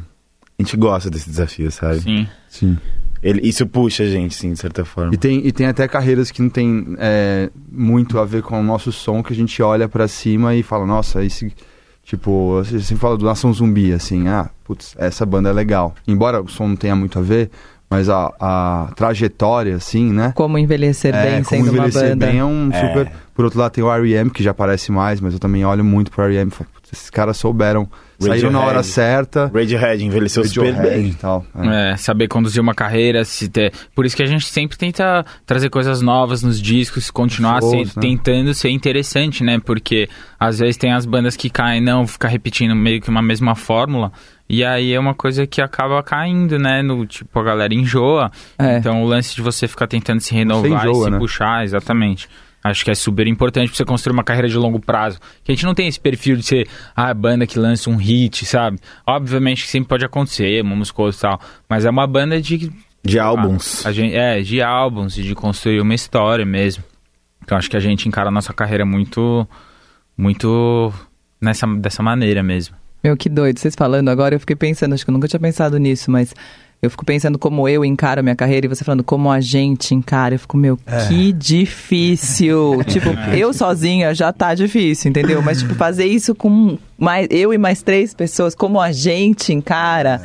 A 0.57 0.61
gente 0.63 0.77
gosta 0.77 1.09
desse 1.09 1.29
desafio, 1.29 1.69
sabe? 1.71 1.99
Sim. 1.99 2.27
Sim. 2.47 2.77
Ele, 3.21 3.41
isso 3.47 3.65
puxa 3.65 4.03
a 4.03 4.07
gente, 4.07 4.33
sim, 4.33 4.53
de 4.53 4.59
certa 4.59 4.85
forma. 4.85 5.13
E 5.13 5.17
tem, 5.17 5.45
e 5.45 5.51
tem 5.51 5.67
até 5.67 5.87
carreiras 5.87 6.31
que 6.31 6.41
não 6.41 6.49
tem 6.49 6.95
é, 6.97 7.49
muito 7.71 8.19
a 8.19 8.25
ver 8.25 8.41
com 8.41 8.59
o 8.59 8.63
nosso 8.63 8.91
som, 8.91 9.21
que 9.21 9.33
a 9.33 9.35
gente 9.35 9.61
olha 9.61 9.89
para 9.89 10.07
cima 10.07 10.55
e 10.55 10.63
fala, 10.63 10.85
nossa, 10.85 11.23
esse 11.23 11.51
Tipo, 12.05 12.63
você 12.63 12.79
sempre 12.81 13.01
fala 13.01 13.17
do 13.17 13.25
Nação 13.25 13.51
Zumbi, 13.51 13.91
assim, 13.91 14.27
ah, 14.27 14.47
putz, 14.63 14.95
essa 15.00 15.25
banda 15.25 15.50
é 15.50 15.53
legal. 15.53 15.95
Embora 16.07 16.39
o 16.39 16.47
som 16.47 16.67
não 16.67 16.75
tenha 16.75 16.95
muito 16.95 17.17
a 17.17 17.21
ver, 17.24 17.50
mas 17.89 18.09
a, 18.09 18.31
a 18.39 18.91
trajetória, 18.95 19.75
assim, 19.75 20.13
né? 20.13 20.31
Como 20.35 20.55
envelhecer 20.59 21.15
é, 21.15 21.24
bem 21.24 21.43
como 21.43 21.65
sendo 21.65 21.75
envelhecer 21.75 22.01
uma 22.03 22.09
banda. 22.09 22.25
bem 22.27 22.38
é 22.38 22.45
um 22.45 22.69
é. 22.71 23.12
Por 23.35 23.45
outro 23.45 23.59
lado 23.59 23.73
tem 23.73 23.83
o 23.83 23.91
R.E.M., 23.91 24.31
que 24.31 24.41
já 24.41 24.51
aparece 24.51 24.91
mais, 24.91 25.19
mas 25.19 25.33
eu 25.33 25.39
também 25.39 25.65
olho 25.65 25.83
muito 25.83 26.09
pro 26.09 26.23
R.E.M. 26.23 26.51
Esses 26.91 27.09
caras 27.09 27.35
souberam 27.35 27.89
Saíram 28.17 28.49
na 28.49 28.61
hora 28.61 28.81
certa. 28.81 29.51
Radiohead 29.53 30.03
envelheceu 30.03 30.43
Radiohead 30.43 30.75
super 30.77 30.89
bem. 30.89 31.07
E 31.09 31.13
tal, 31.13 31.45
é. 31.55 31.91
é. 31.91 31.97
saber 31.97 32.27
conduzir 32.27 32.61
uma 32.61 32.73
carreira, 32.73 33.25
se 33.25 33.49
ter... 33.49 33.73
Por 33.93 34.05
isso 34.05 34.15
que 34.15 34.23
a 34.23 34.25
gente 34.25 34.45
sempre 34.45 34.77
tenta 34.77 35.25
trazer 35.45 35.69
coisas 35.69 36.01
novas 36.01 36.41
nos 36.41 36.61
discos, 36.61 37.11
continuar 37.11 37.61
Shows, 37.61 37.89
se... 37.89 37.97
né? 37.97 38.01
tentando 38.01 38.53
ser 38.53 38.69
interessante, 38.69 39.43
né? 39.43 39.59
Porque 39.59 40.07
às 40.39 40.59
vezes 40.59 40.77
tem 40.77 40.93
as 40.93 41.05
bandas 41.05 41.35
que 41.35 41.49
caem, 41.49 41.81
não, 41.81 42.07
ficar 42.07 42.29
repetindo 42.29 42.75
meio 42.75 43.01
que 43.01 43.09
uma 43.09 43.21
mesma 43.21 43.53
fórmula. 43.55 44.11
E 44.47 44.63
aí 44.63 44.93
é 44.93 44.99
uma 44.99 45.13
coisa 45.13 45.45
que 45.45 45.61
acaba 45.61 46.01
caindo, 46.03 46.57
né? 46.57 46.81
No, 46.81 47.05
tipo, 47.05 47.37
a 47.37 47.43
galera 47.43 47.73
enjoa. 47.73 48.31
É. 48.57 48.77
Então 48.77 49.03
o 49.03 49.07
lance 49.07 49.35
de 49.35 49.41
você 49.41 49.67
ficar 49.67 49.87
tentando 49.87 50.21
se 50.21 50.33
renovar 50.33 50.85
enjoa, 50.85 51.01
e 51.01 51.03
se 51.05 51.11
né? 51.11 51.17
puxar, 51.17 51.63
exatamente. 51.63 52.29
Acho 52.65 52.84
que 52.84 52.89
é 52.89 52.95
super 52.95 53.27
importante 53.27 53.67
pra 53.67 53.77
você 53.77 53.86
construir 53.86 54.13
uma 54.13 54.24
carreira 54.24 54.50
de 54.50 54.57
longo 54.57 54.79
prazo. 54.79 55.19
Que 55.43 55.51
a 55.51 55.55
gente 55.55 55.63
não 55.65 55.75
tem 55.75 55.88
esse 55.88 56.00
perfil 56.00 56.36
de 56.36 56.41
ser 56.41 56.67
a 56.95 57.13
banda 57.13 57.45
que 57.45 57.60
lança 57.60 57.91
um 57.91 57.95
hit, 57.95 58.43
sabe? 58.43 58.79
Obviamente 59.05 59.62
que 59.62 59.69
sempre 59.69 59.88
pode 59.88 60.03
acontecer, 60.03 60.63
uma 60.63 60.75
música 60.75 61.00
e 61.03 61.13
tal. 61.13 61.39
Mas 61.69 61.86
é 61.86 61.91
uma 61.91 62.07
banda 62.07 62.41
de. 62.41 62.72
De 63.03 63.19
álbuns. 63.19 63.86
A, 63.86 63.89
a 63.89 63.91
gente, 63.91 64.15
é, 64.15 64.41
de 64.41 64.63
álbuns 64.63 65.15
e 65.15 65.22
de 65.22 65.36
construir 65.36 65.79
uma 65.79 65.93
história 65.93 66.43
mesmo. 66.43 66.84
Então 67.43 67.55
acho 67.55 67.69
que 67.69 67.77
a 67.77 67.79
gente 67.79 68.07
encara 68.07 68.29
a 68.29 68.31
nossa 68.31 68.51
carreira 68.51 68.84
muito. 68.84 69.48
Muito 70.17 70.91
nessa, 71.39 71.67
dessa 71.67 72.01
maneira 72.01 72.41
mesmo. 72.41 72.75
Meu, 73.03 73.15
que 73.15 73.29
doido. 73.29 73.60
Vocês 73.60 73.75
falando 73.75 74.10
agora, 74.10 74.34
eu 74.34 74.39
fiquei 74.39 74.55
pensando, 74.55 74.93
acho 74.93 75.05
que 75.05 75.12
eu 75.12 75.13
nunca 75.13 75.27
tinha 75.27 75.39
pensado 75.39 75.77
nisso, 75.77 76.10
mas 76.10 76.34
eu 76.82 76.89
fico 76.89 77.03
pensando 77.03 77.39
como 77.39 77.67
eu 77.67 77.84
encaro 77.84 78.20
a 78.20 78.24
minha 78.24 78.36
carreira 78.36 78.65
e 78.65 78.70
você 78.70 78.84
falando 78.84 79.03
como 79.03 79.32
a 79.32 79.41
gente 79.41 79.96
encara. 79.96 80.36
Eu 80.36 80.39
fico, 80.39 80.58
meu, 80.58 80.77
é. 80.86 81.08
que 81.08 81.32
difícil. 81.32 82.82
tipo, 82.88 83.10
eu 83.36 83.53
sozinha 83.53 84.13
já 84.13 84.32
tá 84.32 84.53
difícil, 84.53 85.10
entendeu? 85.10 85.41
Mas, 85.41 85.60
tipo, 85.60 85.74
fazer 85.75 86.05
isso 86.05 86.36
com 86.36 86.77
mais, 86.98 87.27
eu 87.32 87.53
e 87.53 87.58
mais 87.58 87.82
três 87.82 88.13
pessoas, 88.13 88.53
como 88.53 88.79
a 88.79 88.91
gente 88.91 89.51
encara, 89.51 90.22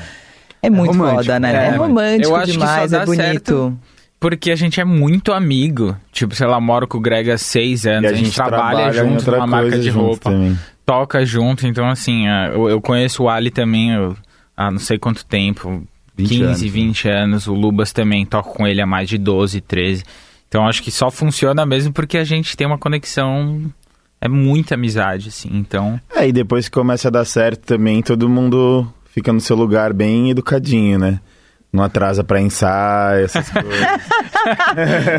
é, 0.63 0.67
é 0.67 0.71
muito 0.71 0.95
é 0.95 1.15
foda, 1.15 1.41
né? 1.41 1.53
É, 1.53 1.69
é 1.69 1.77
romântico 1.77 2.45
demais, 2.45 2.93
é 2.93 3.05
bonito. 3.05 3.23
Certo. 3.23 3.79
Porque 4.21 4.51
a 4.51 4.57
gente 4.57 4.79
é 4.79 4.85
muito 4.85 5.33
amigo. 5.33 5.97
Tipo, 6.13 6.35
sei 6.35 6.47
lá, 6.47 6.61
moro 6.61 6.87
com 6.87 6.99
o 6.99 7.01
Greg 7.01 7.31
há 7.31 7.39
seis 7.39 7.87
anos. 7.87 8.11
A, 8.11 8.13
a, 8.13 8.15
gente, 8.15 8.27
gente 8.27 8.35
trabalha, 8.35 8.93
trabalha 8.93 8.93
junto 8.93 9.31
numa 9.31 9.47
marca 9.47 9.79
de 9.79 9.89
roupa. 9.89 10.31
Também. 10.31 10.59
Toca 10.85 11.25
junto. 11.25 11.67
Então, 11.67 11.89
assim, 11.89 12.29
é, 12.29 12.51
eu, 12.55 12.69
eu 12.69 12.81
conheço 12.83 13.23
o 13.23 13.29
Ali 13.31 13.51
também 13.51 13.93
eu, 13.93 14.15
há 14.55 14.71
não 14.71 14.79
sei 14.79 14.99
quanto 14.99 15.25
tempo. 15.25 15.83
15, 16.29 16.43
anos, 16.45 16.61
20 16.61 17.09
né? 17.09 17.23
anos. 17.23 17.47
O 17.47 17.55
Lubas 17.55 17.93
também 17.93 18.25
toca 18.25 18.51
com 18.51 18.67
ele 18.67 18.81
há 18.81 18.87
mais 18.87 19.09
de 19.09 19.19
12, 19.19 19.61
13. 19.61 20.05
Então 20.49 20.67
acho 20.67 20.83
que 20.83 20.91
só 20.91 21.11
funciona 21.11 21.65
mesmo 21.65 21.93
porque 21.93 22.19
a 22.19 22.25
gente 22.25 22.57
tem 22.57 22.67
uma 22.67 22.79
conexão. 22.79 23.73
É 24.21 24.29
muita 24.29 24.75
amizade, 24.75 25.29
assim, 25.29 25.49
então. 25.53 25.99
É, 26.15 26.29
e 26.29 26.33
depois 26.33 26.69
que 26.69 26.75
começa 26.75 27.09
a 27.09 27.11
dar 27.11 27.25
certo 27.25 27.65
também, 27.65 28.03
todo 28.03 28.29
mundo 28.29 28.87
fica 29.15 29.33
no 29.33 29.41
seu 29.41 29.57
lugar 29.57 29.95
bem 29.95 30.31
educadinho, 30.31 30.99
né? 30.99 31.21
Não 31.73 31.85
atrasa 31.85 32.25
para 32.25 32.41
ensaio, 32.41 33.27
essas 33.27 33.47
coisas. 33.51 33.87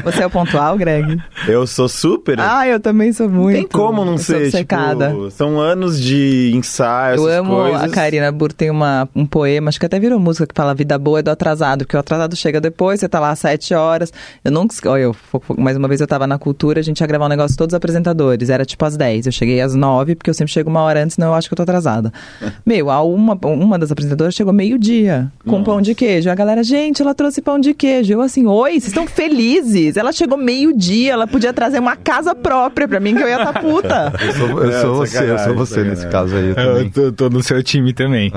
Você 0.03 0.21
é 0.21 0.25
o 0.25 0.29
pontual, 0.29 0.77
Greg? 0.77 1.17
Eu 1.47 1.65
sou 1.65 1.87
super. 1.87 2.39
Ah, 2.41 2.67
eu 2.67 2.77
também 2.77 3.13
sou 3.13 3.29
muito. 3.29 3.55
Tem 3.55 3.67
como 3.67 4.03
não 4.03 4.17
ser, 4.17 4.51
tipo, 4.51 5.31
são 5.31 5.59
anos 5.59 5.99
de 5.99 6.51
ensaio, 6.53 7.15
Eu 7.21 7.39
amo 7.39 7.55
coisas. 7.55 7.83
a 7.83 7.89
Karina 7.89 8.31
Burr 8.31 8.51
tem 8.51 8.69
uma, 8.69 9.07
um 9.15 9.25
poema, 9.25 9.69
acho 9.69 9.79
que 9.79 9.85
até 9.85 9.97
virou 9.97 10.19
música 10.19 10.45
que 10.45 10.53
fala 10.53 10.73
vida 10.73 10.97
boa 10.97 11.19
é 11.19 11.21
do 11.21 11.31
atrasado, 11.31 11.85
porque 11.85 11.95
o 11.95 11.99
atrasado 11.99 12.35
chega 12.35 12.59
depois, 12.59 12.99
você 12.99 13.07
tá 13.07 13.19
lá 13.19 13.29
às 13.29 13.39
sete 13.39 13.73
horas. 13.73 14.11
Eu 14.43 14.51
nunca, 14.51 14.75
olha, 14.89 15.03
eu, 15.03 15.15
mais 15.57 15.77
uma 15.77 15.87
vez 15.87 16.01
eu 16.01 16.07
tava 16.07 16.27
na 16.27 16.37
cultura, 16.37 16.81
a 16.81 16.83
gente 16.83 16.99
ia 16.99 17.07
gravar 17.07 17.27
um 17.27 17.29
negócio 17.29 17.55
todos 17.55 17.73
os 17.73 17.77
apresentadores, 17.77 18.49
era 18.49 18.65
tipo 18.65 18.83
às 18.83 18.97
dez. 18.97 19.25
Eu 19.25 19.31
cheguei 19.31 19.61
às 19.61 19.73
nove, 19.73 20.15
porque 20.15 20.29
eu 20.29 20.33
sempre 20.33 20.51
chego 20.51 20.69
uma 20.69 20.81
hora 20.81 21.01
antes, 21.01 21.15
senão 21.15 21.29
eu 21.29 21.33
acho 21.33 21.47
que 21.47 21.53
eu 21.53 21.57
tô 21.57 21.63
atrasada. 21.63 22.11
Meu, 22.65 22.89
a 22.89 23.01
uma, 23.01 23.37
uma 23.45 23.79
das 23.79 23.91
apresentadoras 23.91 24.33
chegou 24.33 24.51
meio-dia, 24.51 25.31
com 25.45 25.51
Nossa. 25.51 25.63
pão 25.63 25.81
de 25.81 25.95
queijo. 25.95 26.29
A 26.41 26.43
galera, 26.43 26.63
gente, 26.63 27.03
ela 27.03 27.13
trouxe 27.13 27.39
pão 27.39 27.59
de 27.59 27.71
queijo. 27.71 28.13
Eu 28.13 28.19
assim, 28.19 28.47
oi, 28.47 28.71
vocês 28.71 28.87
estão 28.87 29.05
felizes? 29.05 29.95
Ela 29.95 30.11
chegou 30.11 30.39
meio-dia, 30.39 31.13
ela 31.13 31.27
podia 31.27 31.53
trazer 31.53 31.77
uma 31.77 31.95
casa 31.95 32.33
própria 32.33 32.87
pra 32.87 32.99
mim, 32.99 33.15
que 33.15 33.21
eu 33.21 33.27
ia 33.27 33.37
estar 33.37 33.53
tá 33.53 33.59
puta. 33.59 34.11
eu 34.19 34.33
sou, 34.33 34.63
eu 34.63 34.81
sou 34.81 34.95
você, 34.95 35.31
eu 35.31 35.37
sou 35.37 35.53
você 35.53 35.83
nesse 35.83 36.07
caso 36.07 36.35
aí. 36.35 36.51
Eu, 36.57 36.77
eu 36.77 36.91
tô, 36.91 37.11
tô, 37.11 37.29
no 37.29 37.43
seu 37.43 37.61
time 37.61 37.93
também. 37.93 38.31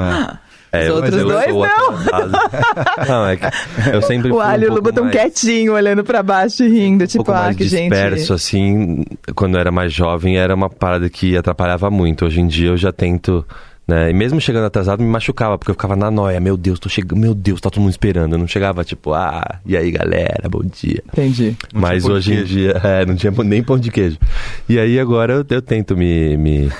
É. 0.70 0.82
Os 0.82 0.96
outros 0.96 1.22
dois, 1.22 1.46
não. 1.46 3.06
não, 3.08 3.26
é 3.26 3.36
que 3.38 3.46
eu 3.90 4.02
sempre 4.02 4.30
O 4.30 4.38
Alho 4.38 4.64
e 4.64 4.68
o 4.68 4.74
Luba 4.74 4.92
tão 4.92 5.04
mais... 5.04 5.16
quietinho, 5.16 5.72
olhando 5.72 6.04
pra 6.04 6.22
baixo 6.22 6.62
e 6.62 6.68
rindo, 6.68 7.06
tipo, 7.06 7.32
um 7.32 7.34
ah, 7.34 7.54
que 7.54 7.66
gente... 7.66 7.88
disperso, 7.88 8.34
assim, 8.34 9.02
quando 9.34 9.54
eu 9.54 9.60
era 9.60 9.70
mais 9.70 9.94
jovem, 9.94 10.36
era 10.36 10.54
uma 10.54 10.68
parada 10.68 11.08
que 11.08 11.38
atrapalhava 11.38 11.90
muito. 11.90 12.26
Hoje 12.26 12.42
em 12.42 12.46
dia 12.46 12.68
eu 12.68 12.76
já 12.76 12.92
tento 12.92 13.46
né? 13.86 14.10
E 14.10 14.14
mesmo 14.14 14.40
chegando 14.40 14.64
atrasado, 14.64 15.02
me 15.02 15.08
machucava, 15.08 15.58
porque 15.58 15.70
eu 15.70 15.74
ficava 15.74 15.94
na 15.94 16.10
noia. 16.10 16.40
Meu 16.40 16.56
Deus, 16.56 16.78
tô 16.78 16.88
chegando. 16.88 17.18
Meu 17.18 17.34
Deus, 17.34 17.60
tá 17.60 17.70
todo 17.70 17.82
mundo 17.82 17.90
esperando. 17.90 18.32
Eu 18.32 18.38
não 18.38 18.46
chegava 18.46 18.82
tipo, 18.84 19.12
ah, 19.12 19.60
e 19.64 19.76
aí 19.76 19.90
galera, 19.90 20.48
bom 20.48 20.62
dia. 20.62 21.02
Entendi. 21.12 21.56
Não 21.72 21.80
Mas 21.80 22.04
hoje 22.04 22.34
em 22.34 22.44
dia, 22.44 22.80
é, 22.82 23.04
não 23.04 23.14
tinha 23.14 23.32
nem 23.44 23.62
pão 23.62 23.78
de 23.78 23.90
queijo. 23.90 24.18
E 24.68 24.78
aí 24.78 24.98
agora 24.98 25.34
eu, 25.34 25.46
eu 25.48 25.62
tento 25.62 25.96
me, 25.96 26.36
me 26.36 26.70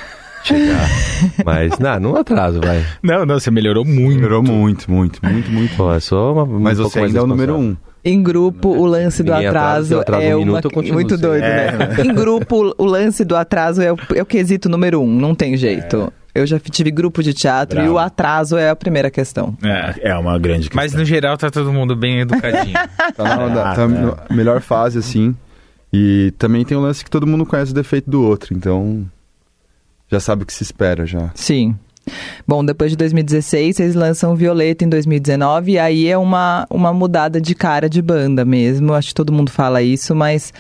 chegar. 0.42 0.88
Mas, 1.44 1.78
não, 1.78 2.00
não 2.00 2.16
atraso, 2.16 2.60
vai. 2.60 2.84
Não, 3.02 3.26
não, 3.26 3.38
você 3.38 3.50
melhorou 3.50 3.84
muito. 3.84 4.16
Melhorou 4.16 4.42
muito, 4.42 4.90
muito, 4.90 5.24
muito, 5.24 5.50
muito. 5.50 5.76
Pô, 5.76 5.92
é 5.92 6.00
só 6.00 6.32
uma, 6.32 6.46
Mas 6.46 6.78
você 6.78 7.00
ainda 7.00 7.18
é 7.18 7.22
o 7.22 7.26
número 7.26 7.56
um. 7.56 7.76
Em 8.06 8.22
grupo, 8.22 8.68
o 8.68 8.84
lance 8.84 9.22
do 9.22 9.32
atraso, 9.32 9.98
atraso 9.98 10.22
é 10.22 10.36
um 10.36 10.40
minuto, 10.40 10.68
uma... 10.68 10.82
muito 10.92 11.16
doido, 11.16 11.42
é. 11.42 11.72
né? 11.72 12.04
em 12.04 12.14
grupo, 12.14 12.74
o 12.76 12.84
lance 12.84 13.24
do 13.24 13.34
atraso 13.34 13.80
é 13.80 13.90
o, 13.90 13.96
é 14.14 14.20
o 14.20 14.26
quesito 14.26 14.68
número 14.68 15.00
um, 15.00 15.10
não 15.18 15.34
tem 15.34 15.56
jeito. 15.56 16.12
É. 16.20 16.23
Eu 16.35 16.47
já 16.47 16.59
tive 16.59 16.90
grupo 16.90 17.23
de 17.23 17.33
teatro 17.33 17.77
Bravo. 17.77 17.90
e 17.90 17.92
o 17.92 17.99
atraso 17.99 18.57
é 18.57 18.68
a 18.68 18.75
primeira 18.75 19.11
questão. 19.11 19.57
É, 19.62 20.11
é 20.11 20.16
uma 20.16 20.37
grande 20.38 20.68
questão. 20.68 20.83
Mas 20.83 20.92
no 20.92 21.05
geral 21.05 21.37
tá 21.37 21.51
todo 21.51 21.73
mundo 21.73 21.94
bem 21.94 22.20
educadinho. 22.20 22.75
tá 23.16 23.25
na, 23.25 23.75
tá 23.75 23.88
na 23.88 24.16
melhor 24.31 24.61
fase, 24.61 24.99
assim. 24.99 25.37
E 25.92 26.33
também 26.37 26.64
tem 26.64 26.77
o 26.77 26.81
lance 26.81 27.05
que 27.05 27.11
todo 27.11 27.25
mundo 27.25 27.47
conhece 27.47 27.70
o 27.70 27.75
defeito 27.75 28.11
do 28.11 28.20
outro, 28.20 28.53
então 28.53 29.09
já 30.11 30.18
sabe 30.18 30.42
o 30.42 30.47
que 30.47 30.53
se 30.53 30.64
espera 30.64 31.07
já. 31.07 31.31
Sim. 31.37 31.77
Bom, 32.47 32.64
depois 32.64 32.90
de 32.90 32.97
2016, 32.97 33.77
vocês 33.77 33.94
lançam 33.94 34.35
Violeta 34.35 34.85
em 34.85 34.88
2019, 34.88 35.73
e 35.73 35.79
aí 35.79 36.09
é 36.09 36.18
uma, 36.18 36.66
uma 36.68 36.92
mudada 36.92 37.40
de 37.40 37.55
cara 37.55 37.88
de 37.88 38.03
banda 38.03 38.44
mesmo. 38.44 38.92
Acho 38.92 39.09
que 39.09 39.14
todo 39.14 39.33
mundo 39.33 39.51
fala 39.51 39.83
isso, 39.83 40.14
mas 40.14 40.53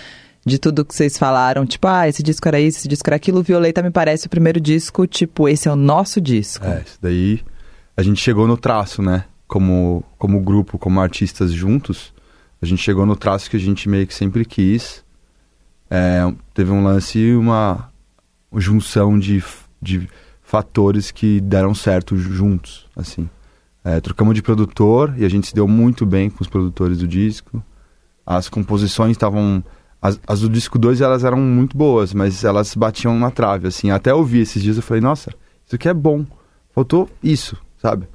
de 0.44 0.58
tudo 0.58 0.84
que 0.84 0.94
vocês 0.94 1.16
falaram, 1.16 1.64
tipo, 1.64 1.86
ah, 1.86 2.08
esse 2.08 2.22
disco 2.22 2.46
era 2.46 2.60
isso, 2.60 2.78
esse 2.78 2.88
disco 2.88 3.08
era 3.08 3.16
aquilo, 3.16 3.42
Violeta 3.42 3.82
me 3.82 3.90
parece 3.90 4.26
o 4.26 4.30
primeiro 4.30 4.60
disco, 4.60 5.06
tipo, 5.06 5.48
esse 5.48 5.68
é 5.68 5.72
o 5.72 5.76
nosso 5.76 6.20
disco. 6.20 6.64
É, 6.64 6.82
isso 6.84 6.98
daí 7.00 7.40
a 7.96 8.02
gente 8.02 8.20
chegou 8.20 8.46
no 8.46 8.56
traço, 8.56 9.00
né? 9.00 9.24
Como, 9.46 10.04
como 10.18 10.40
grupo, 10.40 10.78
como 10.78 11.00
artistas 11.00 11.52
juntos, 11.52 12.12
a 12.60 12.66
gente 12.66 12.82
chegou 12.82 13.06
no 13.06 13.16
traço 13.16 13.48
que 13.48 13.56
a 13.56 13.60
gente 13.60 13.88
meio 13.88 14.06
que 14.06 14.14
sempre 14.14 14.44
quis. 14.44 15.04
É, 15.90 16.20
teve 16.52 16.70
um 16.70 16.82
lance, 16.82 17.34
uma 17.34 17.90
junção 18.56 19.18
de, 19.18 19.42
de 19.80 20.08
fatores 20.42 21.10
que 21.10 21.40
deram 21.40 21.74
certo 21.74 22.16
juntos, 22.16 22.86
assim. 22.96 23.28
É, 23.84 24.00
trocamos 24.00 24.34
de 24.34 24.42
produtor 24.42 25.14
e 25.16 25.24
a 25.24 25.28
gente 25.28 25.48
se 25.48 25.54
deu 25.54 25.68
muito 25.68 26.06
bem 26.06 26.30
com 26.30 26.42
os 26.42 26.48
produtores 26.48 26.98
do 26.98 27.06
disco. 27.06 27.62
As 28.24 28.48
composições 28.48 29.12
estavam 29.12 29.62
As, 30.04 30.20
as 30.26 30.40
do 30.40 30.50
disco 30.50 30.78
2 30.78 31.00
elas 31.00 31.24
eram 31.24 31.38
muito 31.38 31.78
boas, 31.78 32.12
mas 32.12 32.44
elas 32.44 32.74
batiam 32.74 33.18
na 33.18 33.30
trave, 33.30 33.68
assim. 33.68 33.90
Até 33.90 34.12
ouvir 34.12 34.40
esses 34.40 34.62
dias 34.62 34.76
eu 34.76 34.82
falei, 34.82 35.00
nossa, 35.00 35.30
isso 35.64 35.76
aqui 35.76 35.88
é 35.88 35.94
bom. 35.94 36.26
Faltou 36.74 37.08
isso, 37.22 37.56
sabe? 37.80 38.06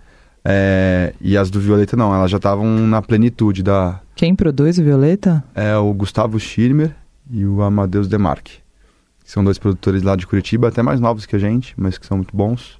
É, 0.45 1.15
e 1.19 1.35
as 1.35 1.49
do 1.49 1.59
Violeta 1.59 1.97
não, 1.97 2.13
elas 2.13 2.29
já 2.29 2.37
estavam 2.37 2.67
na 2.85 3.01
plenitude 3.01 3.63
da. 3.63 4.01
Quem 4.15 4.35
produz 4.35 4.77
o 4.77 4.83
Violeta? 4.83 5.43
É 5.55 5.75
o 5.77 5.91
Gustavo 5.91 6.39
Schirmer 6.39 6.95
e 7.27 7.43
o 7.43 7.63
Amadeus 7.63 8.07
Demarque. 8.07 8.59
São 9.25 9.43
dois 9.43 9.57
produtores 9.57 10.03
lá 10.03 10.15
de 10.15 10.27
Curitiba, 10.27 10.67
até 10.67 10.83
mais 10.83 10.99
novos 10.99 11.25
que 11.25 11.35
a 11.35 11.39
gente, 11.39 11.73
mas 11.75 11.97
que 11.97 12.05
são 12.05 12.17
muito 12.17 12.37
bons. 12.37 12.78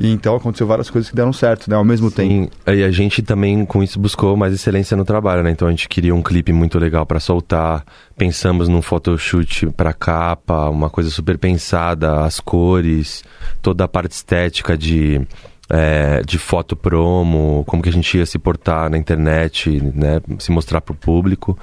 E 0.00 0.10
então 0.10 0.34
aconteceu 0.34 0.66
várias 0.66 0.88
coisas 0.88 1.10
que 1.10 1.14
deram 1.14 1.30
certo, 1.30 1.68
né? 1.68 1.76
Ao 1.76 1.84
mesmo 1.84 2.08
Sim, 2.08 2.16
tempo. 2.16 2.52
E 2.66 2.82
a 2.82 2.90
gente 2.90 3.20
também 3.20 3.66
com 3.66 3.82
isso 3.82 4.00
buscou 4.00 4.34
mais 4.34 4.54
excelência 4.54 4.96
no 4.96 5.04
trabalho, 5.04 5.42
né? 5.42 5.50
Então 5.50 5.68
a 5.68 5.70
gente 5.70 5.90
queria 5.90 6.14
um 6.14 6.22
clipe 6.22 6.54
muito 6.54 6.78
legal 6.78 7.04
para 7.04 7.20
soltar. 7.20 7.84
Pensamos 8.16 8.66
num 8.66 8.80
photoshoot 8.80 9.66
para 9.76 9.92
capa, 9.92 10.70
uma 10.70 10.88
coisa 10.88 11.10
super 11.10 11.36
pensada, 11.36 12.24
as 12.24 12.40
cores, 12.40 13.22
toda 13.60 13.84
a 13.84 13.88
parte 13.88 14.12
estética 14.12 14.76
de 14.76 15.20
é, 15.68 16.22
de 16.22 16.38
foto 16.38 16.74
promo, 16.74 17.62
como 17.66 17.82
que 17.82 17.90
a 17.90 17.92
gente 17.92 18.16
ia 18.16 18.24
se 18.24 18.38
portar 18.38 18.88
na 18.88 18.96
internet, 18.96 19.82
né? 19.94 20.22
Se 20.38 20.50
mostrar 20.50 20.80
para 20.80 20.94
o 20.94 20.96
público. 20.96 21.58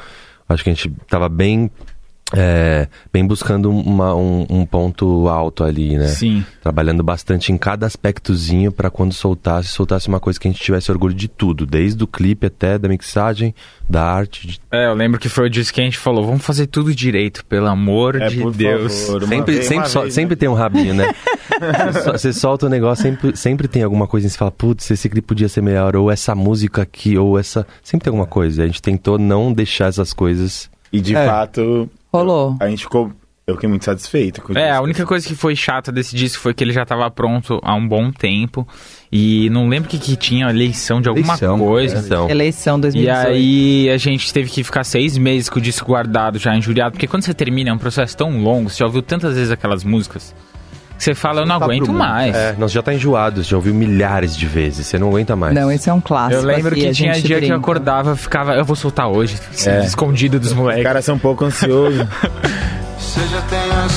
Acho 0.47 0.63
que 0.63 0.69
a 0.69 0.73
gente 0.73 0.93
estava 1.01 1.27
bem 1.27 1.71
é, 2.33 2.87
bem 3.11 3.25
buscando 3.25 3.69
uma, 3.69 4.13
um, 4.13 4.45
um, 4.49 4.65
ponto 4.65 5.29
alto 5.29 5.63
ali, 5.63 5.97
né? 5.97 6.07
Sim. 6.07 6.45
Trabalhando 6.61 7.01
bastante 7.01 7.53
em 7.53 7.57
cada 7.57 7.85
aspectozinho 7.85 8.69
para 8.71 8.89
quando 8.89 9.13
soltasse, 9.13 9.69
soltasse 9.69 10.09
uma 10.09 10.19
coisa 10.19 10.37
que 10.37 10.47
a 10.47 10.51
gente 10.51 10.61
tivesse 10.61 10.91
orgulho 10.91 11.13
de 11.13 11.29
tudo, 11.29 11.65
desde 11.65 12.03
o 12.03 12.07
clipe 12.07 12.47
até 12.47 12.77
da 12.77 12.89
mixagem, 12.89 13.55
da 13.89 14.03
arte. 14.03 14.45
De... 14.45 14.59
É, 14.69 14.87
eu 14.87 14.93
lembro 14.93 15.19
que 15.19 15.29
foi 15.29 15.47
o 15.47 15.49
disco 15.49 15.75
que 15.75 15.81
a 15.81 15.83
gente 15.85 15.97
falou, 15.97 16.25
vamos 16.25 16.43
fazer 16.43 16.67
tudo 16.67 16.93
direito, 16.93 17.45
pelo 17.45 17.67
amor 17.67 18.21
é, 18.21 18.27
de 18.27 18.43
Deus. 18.51 19.05
Favor, 19.05 19.25
sempre 19.25 19.63
sempre, 19.63 19.89
so, 19.89 20.11
sempre 20.11 20.35
tem 20.35 20.49
um 20.49 20.53
rabinho, 20.53 20.93
né? 20.93 21.13
você 22.11 22.33
solta 22.33 22.65
o 22.65 22.67
um 22.67 22.71
negócio, 22.71 23.03
sempre, 23.03 23.37
sempre 23.37 23.67
tem 23.69 23.83
alguma 23.83 24.05
coisa 24.05 24.27
e 24.27 24.29
você 24.29 24.37
fala, 24.37 24.51
putz, 24.51 24.91
esse 24.91 25.07
clipe 25.07 25.27
podia 25.27 25.47
ser 25.47 25.61
melhor, 25.61 25.95
ou 25.95 26.11
essa 26.11 26.35
música 26.35 26.81
aqui, 26.81 27.17
ou 27.17 27.39
essa. 27.39 27.65
Sempre 27.81 28.03
tem 28.03 28.11
alguma 28.11 28.27
coisa. 28.27 28.63
A 28.63 28.67
gente 28.67 28.81
tentou 28.81 29.17
não 29.17 29.53
deixar 29.53 29.87
essas 29.87 30.11
coisas. 30.11 30.69
E 30.91 31.01
de 31.01 31.15
é. 31.15 31.25
fato, 31.25 31.89
Rolou. 32.11 32.55
A 32.59 32.69
gente 32.69 32.83
ficou. 32.83 33.11
Eu 33.45 33.55
fiquei 33.55 33.69
muito 33.69 33.85
satisfeito 33.85 34.41
com 34.41 34.51
É, 34.51 34.63
disco. 34.65 34.75
a 34.77 34.81
única 34.81 35.05
coisa 35.05 35.25
que 35.25 35.33
foi 35.33 35.55
chata 35.55 35.89
desse 35.89 36.13
disco 36.17 36.41
foi 36.43 36.53
que 36.53 36.61
ele 36.61 36.73
já 36.73 36.83
estava 36.83 37.09
pronto 37.09 37.61
há 37.63 37.73
um 37.75 37.87
bom 37.87 38.11
tempo. 38.11 38.67
E 39.09 39.49
não 39.51 39.69
lembro 39.69 39.87
que, 39.89 39.97
que 39.97 40.17
tinha 40.17 40.49
eleição 40.49 40.99
de 40.99 41.07
alguma 41.07 41.27
eleição, 41.27 41.57
coisa. 41.57 41.95
Eleição. 41.95 42.29
eleição 42.29 42.77
2018. 42.79 43.25
E 43.25 43.31
aí 43.31 43.89
a 43.89 43.95
gente 43.97 44.33
teve 44.33 44.49
que 44.49 44.65
ficar 44.65 44.83
seis 44.83 45.17
meses 45.17 45.47
com 45.49 45.59
o 45.59 45.61
disco 45.61 45.85
guardado 45.87 46.37
já 46.37 46.53
injuriado. 46.57 46.91
Porque 46.91 47.07
quando 47.07 47.23
você 47.23 47.33
termina 47.33 47.69
é 47.69 47.73
um 47.73 47.77
processo 47.77 48.17
tão 48.17 48.37
longo, 48.43 48.69
você 48.69 48.79
já 48.79 48.85
ouviu 48.85 49.01
tantas 49.01 49.35
vezes 49.35 49.49
aquelas 49.49 49.81
músicas. 49.85 50.35
Você 50.97 51.13
fala, 51.13 51.41
eu 51.41 51.45
não 51.45 51.59
tá 51.59 51.65
aguento 51.65 51.93
mais. 51.93 52.35
É, 52.35 52.55
nós 52.57 52.71
já 52.71 52.81
tá 52.81 52.93
enjoado, 52.93 53.43
já 53.43 53.55
ouviu 53.55 53.73
milhares 53.73 54.35
de 54.35 54.45
vezes, 54.45 54.87
você 54.87 54.97
não 54.97 55.09
aguenta 55.09 55.35
mais. 55.35 55.53
Não, 55.53 55.71
esse 55.71 55.89
é 55.89 55.93
um 55.93 56.01
clássico. 56.01 56.41
Eu 56.41 56.45
lembro 56.45 56.75
que 56.75 56.91
tinha 56.91 57.13
dia 57.13 57.37
brinca. 57.37 57.45
que 57.45 57.51
eu 57.51 57.57
acordava, 57.57 58.15
ficava, 58.15 58.55
eu 58.55 58.65
vou 58.65 58.75
soltar 58.75 59.07
hoje, 59.07 59.37
é. 59.65 59.85
escondido 59.85 60.39
dos 60.39 60.53
moleques. 60.53 60.81
Os 60.81 60.87
caras 60.87 61.05
são 61.05 61.15
um 61.15 61.19
pouco 61.19 61.45
ansiosos. 61.45 62.05
Você 62.97 63.27
já 63.27 63.41
tem 63.41 63.71
a 63.71 63.89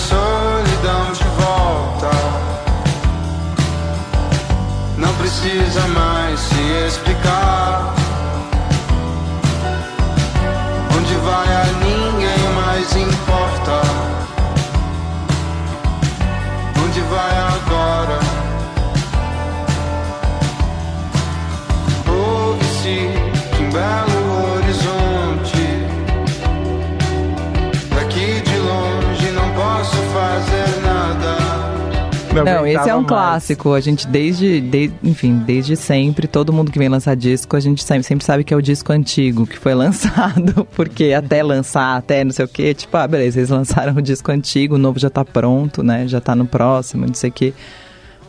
nada. 32.35 32.55
Não, 32.55 32.67
esse 32.67 32.89
é 32.89 32.95
um 32.95 32.99
mais. 32.99 33.09
clássico. 33.09 33.73
A 33.73 33.81
gente 33.81 34.07
desde, 34.07 34.61
desde, 34.61 34.95
enfim, 35.03 35.37
desde 35.39 35.77
sempre, 35.77 36.27
todo 36.27 36.53
mundo 36.53 36.71
que 36.71 36.79
vem 36.79 36.89
lançar 36.89 37.15
disco, 37.17 37.57
a 37.57 37.61
gente 37.61 37.83
sempre, 37.85 38.03
sempre 38.05 38.25
sabe 38.25 38.45
que 38.45 38.53
é 38.53 38.57
o 38.57 38.63
disco 38.63 38.93
antigo 38.93 39.47
que 39.47 39.59
foi 39.59 39.75
lançado, 39.75 40.67
porque 40.77 41.13
até 41.13 41.43
lançar, 41.43 41.97
até 41.97 42.25
não 42.25 42.33
sei 42.33 42.45
o 42.45 42.49
que, 42.49 42.75
tipo, 42.75 42.97
ah, 42.97 43.07
beleza, 43.07 43.39
eles 43.39 43.51
lançaram 43.51 43.95
o 43.95 44.03
disco 44.03 44.31
antigo, 44.31 44.75
o 44.75 44.79
novo 44.79 44.99
já 44.99 45.11
tá 45.11 45.25
pronto, 45.25 45.83
né? 45.83 46.07
Já 46.07 46.21
tá 46.21 46.35
no 46.35 46.47
próximo, 46.47 47.07
não 47.07 47.15
sei 47.15 47.31
o 47.31 47.33
que. 47.33 47.55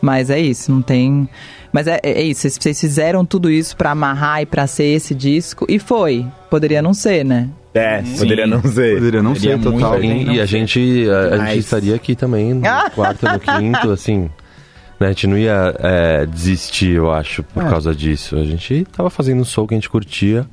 Mas 0.00 0.30
é 0.30 0.40
isso, 0.40 0.72
não 0.72 0.82
tem. 0.82 1.28
Mas 1.72 1.86
é, 1.86 2.00
é 2.02 2.22
isso, 2.22 2.48
vocês 2.50 2.80
fizeram 2.80 3.24
tudo 3.24 3.50
isso 3.50 3.76
para 3.76 3.92
amarrar 3.92 4.42
e 4.42 4.46
pra 4.46 4.66
ser 4.66 4.84
esse 4.84 5.14
disco, 5.14 5.64
e 5.68 5.78
foi. 5.78 6.26
Poderia 6.50 6.82
não 6.82 6.92
ser, 6.92 7.24
né? 7.24 7.48
É, 7.74 8.02
Sim. 8.02 8.18
poderia 8.18 8.46
não 8.46 8.62
ser. 8.62 8.94
Poderia 8.96 9.22
não 9.22 9.34
ser, 9.34 9.58
total. 9.58 10.02
E, 10.02 10.34
e 10.34 10.40
a 10.40 10.46
gente, 10.46 11.06
a, 11.08 11.34
a 11.34 11.46
gente 11.46 11.58
estaria 11.60 11.94
aqui 11.94 12.14
também 12.14 12.52
no 12.54 12.62
quarto, 12.94 13.26
no 13.26 13.40
quinto, 13.40 13.90
assim. 13.92 14.30
Né? 15.00 15.06
A 15.06 15.08
gente 15.08 15.26
não 15.26 15.38
ia 15.38 15.74
é, 15.78 16.26
desistir, 16.26 16.96
eu 16.96 17.10
acho, 17.10 17.42
por 17.42 17.64
é. 17.64 17.68
causa 17.68 17.94
disso. 17.94 18.36
A 18.36 18.44
gente 18.44 18.86
tava 18.92 19.08
fazendo 19.08 19.40
um 19.40 19.44
show 19.44 19.66
que 19.66 19.74
a 19.74 19.76
gente 19.76 19.88
curtia. 19.88 20.46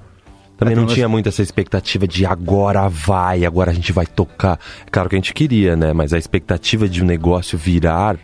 Também 0.58 0.75
não 0.75 0.86
tinha 0.86 1.08
muito 1.08 1.29
essa 1.29 1.41
expectativa 1.41 2.05
de 2.05 2.25
agora 2.25 2.89
vai, 2.89 3.45
agora 3.45 3.71
a 3.71 3.73
gente 3.73 3.93
vai 3.93 4.05
tocar. 4.05 4.60
Claro 4.91 5.08
que 5.08 5.15
a 5.15 5.17
gente 5.17 5.34
queria, 5.34 5.73
né? 5.73 5.93
Mas 5.93 6.12
a 6.12 6.17
expectativa 6.17 6.88
de 6.88 7.01
um 7.01 7.05
negócio 7.05 7.58
virar. 7.58 8.17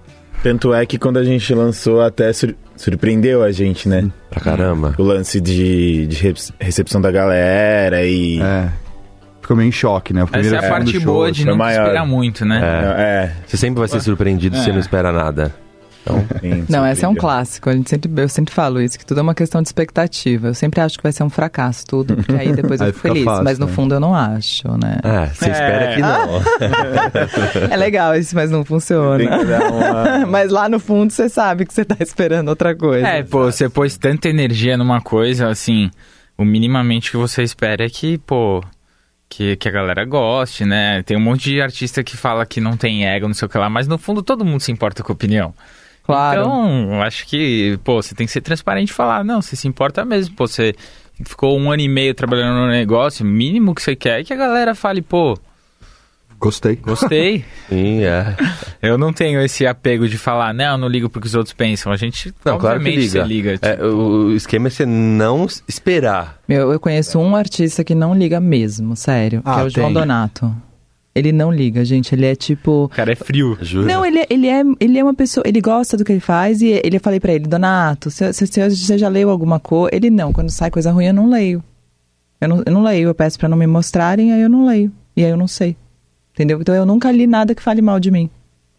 Tanto 0.43 0.73
é 0.73 0.85
que 0.85 0.97
quando 0.97 1.17
a 1.17 1.23
gente 1.23 1.53
lançou, 1.53 2.01
até 2.01 2.33
sur 2.33 2.53
surpreendeu 2.75 3.41
a 3.41 3.53
gente, 3.53 3.87
né? 3.87 4.11
Pra 4.29 4.41
caramba. 4.41 4.95
O 4.97 5.03
lance 5.03 5.39
de, 5.39 6.07
de 6.07 6.35
recepção 6.59 6.99
da 6.99 7.09
galera 7.09 8.05
e. 8.05 8.41
É 8.41 8.84
ficou 9.45 9.55
meio 9.55 9.69
em 9.69 9.71
choque, 9.71 10.13
né? 10.13 10.25
Essa 10.33 10.55
é 10.55 10.65
a 10.65 10.69
parte 10.69 10.99
boa 10.99 11.31
de 11.31 11.45
não 11.45 11.55
esperar 11.69 12.05
muito, 12.05 12.43
né? 12.43 12.59
É. 12.61 13.01
é. 13.01 13.33
Você 13.45 13.57
sempre 13.57 13.79
vai 13.79 13.87
ser 13.87 14.01
surpreendido 14.01 14.55
é. 14.55 14.59
se 14.59 14.65
você 14.65 14.71
não 14.71 14.79
espera 14.79 15.11
nada. 15.11 15.53
Então, 16.01 16.23
Sim, 16.39 16.65
não, 16.69 16.85
esse 16.85 17.03
é 17.03 17.07
um 17.07 17.15
clássico. 17.15 17.67
A 17.67 17.73
gente 17.73 17.89
sempre, 17.89 18.11
eu 18.15 18.29
sempre 18.29 18.53
falo 18.53 18.79
isso, 18.79 18.97
que 18.97 19.03
tudo 19.03 19.19
é 19.19 19.23
uma 19.23 19.33
questão 19.33 19.59
de 19.59 19.67
expectativa. 19.67 20.49
Eu 20.49 20.53
sempre 20.53 20.79
acho 20.79 20.97
que 20.97 21.03
vai 21.03 21.11
ser 21.11 21.23
um 21.23 21.31
fracasso 21.31 21.83
tudo, 21.87 22.15
porque 22.15 22.31
aí 22.33 22.53
depois 22.53 22.79
eu 22.79 22.93
fico 22.93 22.99
feliz. 22.99 23.23
Fácil, 23.23 23.43
mas 23.43 23.57
no 23.57 23.65
né? 23.65 23.71
fundo 23.73 23.95
eu 23.95 23.99
não 23.99 24.13
acho, 24.13 24.67
né? 24.77 24.99
Ah, 25.03 25.25
você 25.33 25.45
é. 25.45 25.51
espera 25.51 25.95
que 25.95 26.01
não. 26.01 27.71
é 27.73 27.75
legal 27.75 28.15
isso, 28.15 28.35
mas 28.35 28.51
não 28.51 28.63
funciona. 28.63 29.23
Uma... 29.23 30.25
mas 30.29 30.51
lá 30.51 30.69
no 30.69 30.79
fundo 30.79 31.11
você 31.11 31.27
sabe 31.27 31.65
que 31.65 31.73
você 31.73 31.83
tá 31.83 31.97
esperando 31.99 32.49
outra 32.49 32.75
coisa. 32.75 33.07
É, 33.07 33.23
pô, 33.23 33.45
você 33.45 33.67
pôs 33.67 33.97
tanta 33.97 34.29
energia 34.29 34.77
numa 34.77 35.01
coisa, 35.01 35.47
assim, 35.47 35.89
o 36.37 36.45
minimamente 36.45 37.09
que 37.09 37.17
você 37.17 37.41
espera 37.41 37.83
é 37.83 37.89
que, 37.89 38.19
pô, 38.19 38.61
que, 39.29 39.55
que 39.55 39.67
a 39.67 39.71
galera 39.71 40.05
goste, 40.05 40.65
né? 40.65 41.03
Tem 41.03 41.17
um 41.17 41.21
monte 41.21 41.49
de 41.49 41.61
artista 41.61 42.03
que 42.03 42.15
fala 42.15 42.45
que 42.45 42.61
não 42.61 42.77
tem 42.77 43.07
ego, 43.07 43.27
não 43.27 43.33
sei 43.33 43.45
o 43.45 43.49
que 43.49 43.57
lá, 43.57 43.69
mas 43.69 43.87
no 43.87 43.97
fundo 43.97 44.21
todo 44.21 44.45
mundo 44.45 44.59
se 44.59 44.71
importa 44.71 45.03
com 45.03 45.11
a 45.11 45.15
opinião. 45.15 45.53
Claro. 46.03 46.41
Então, 46.41 47.01
acho 47.01 47.25
que, 47.25 47.79
pô, 47.83 48.01
você 48.01 48.13
tem 48.13 48.27
que 48.27 48.31
ser 48.31 48.41
transparente 48.41 48.89
e 48.89 48.93
falar, 48.93 49.23
não, 49.23 49.41
você 49.41 49.55
se 49.55 49.67
importa 49.67 50.05
mesmo, 50.05 50.35
pô, 50.35 50.47
você 50.47 50.75
ficou 51.25 51.57
um 51.57 51.71
ano 51.71 51.81
e 51.81 51.87
meio 51.87 52.13
trabalhando 52.13 52.59
no 52.59 52.67
negócio, 52.67 53.25
mínimo 53.25 53.73
que 53.73 53.81
você 53.81 53.95
quer 53.95 54.21
é 54.21 54.23
que 54.23 54.33
a 54.33 54.37
galera 54.37 54.75
fale, 54.75 55.01
pô, 55.01 55.37
Gostei. 56.45 56.75
Gostei. 56.75 57.43
Sim, 57.67 58.03
é. 58.03 58.35
Eu 58.79 58.99
não 58.99 59.11
tenho 59.11 59.41
esse 59.41 59.65
apego 59.65 60.07
de 60.07 60.15
falar, 60.15 60.53
não, 60.53 60.77
não 60.77 60.87
ligo 60.87 61.09
porque 61.09 61.27
os 61.27 61.33
outros 61.33 61.53
pensam. 61.53 61.91
A 61.91 61.97
gente, 61.97 62.31
não, 62.45 62.59
claro 62.59 62.79
que 62.79 62.95
liga. 62.95 63.23
liga 63.23 63.53
tipo... 63.53 63.65
é, 63.65 63.83
o 63.83 64.31
esquema 64.31 64.67
é 64.67 64.69
você 64.69 64.85
não 64.85 65.47
esperar. 65.67 66.37
Meu, 66.47 66.71
eu 66.71 66.79
conheço 66.79 67.17
um 67.17 67.35
artista 67.35 67.83
que 67.83 67.95
não 67.95 68.13
liga 68.13 68.39
mesmo, 68.39 68.95
sério, 68.95 69.41
ah, 69.43 69.55
que 69.55 69.59
é 69.59 69.63
o 69.63 69.71
tem. 69.71 69.81
João 69.81 69.91
Donato. 69.91 70.55
Ele 71.15 71.31
não 71.31 71.51
liga, 71.51 71.83
gente. 71.83 72.13
Ele 72.13 72.27
é 72.27 72.35
tipo. 72.35 72.83
O 72.83 72.89
cara 72.89 73.13
é 73.13 73.15
frio. 73.15 73.57
Jura? 73.61 73.87
Não, 73.87 74.05
ele, 74.05 74.19
é, 74.19 74.27
ele, 74.29 74.47
é, 74.47 74.61
ele 74.79 74.99
é 74.99 75.03
uma 75.03 75.15
pessoa. 75.15 75.43
Ele 75.47 75.61
gosta 75.61 75.97
do 75.97 76.05
que 76.05 76.11
ele 76.11 76.19
faz 76.19 76.61
e 76.61 76.67
ele, 76.67 76.97
eu 76.97 77.01
falei 77.01 77.19
pra 77.19 77.33
ele, 77.33 77.47
Donato, 77.47 78.11
você, 78.11 78.31
você 78.31 78.97
já 78.99 79.07
leu 79.07 79.31
alguma 79.31 79.59
coisa? 79.59 79.95
Ele 79.95 80.11
não. 80.11 80.31
Quando 80.31 80.51
sai 80.51 80.69
coisa 80.69 80.91
ruim, 80.91 81.07
eu 81.07 81.13
não 81.13 81.27
leio. 81.27 81.63
Eu 82.39 82.49
não, 82.49 82.63
eu 82.63 82.71
não 82.71 82.83
leio. 82.83 83.07
Eu 83.07 83.15
peço 83.15 83.39
pra 83.39 83.49
não 83.49 83.57
me 83.57 83.65
mostrarem, 83.65 84.31
aí 84.31 84.41
eu 84.41 84.49
não 84.49 84.67
leio. 84.67 84.91
E 85.17 85.23
aí 85.23 85.31
eu 85.31 85.37
não 85.37 85.47
sei. 85.47 85.75
Entendeu? 86.35 86.59
Então 86.59 86.75
eu 86.75 86.85
nunca 86.85 87.09
li 87.13 87.25
nada 87.25 87.55
que 87.55 87.61
fale 87.61 87.81
mal 87.81 87.97
de 87.97 88.11
mim. 88.11 88.29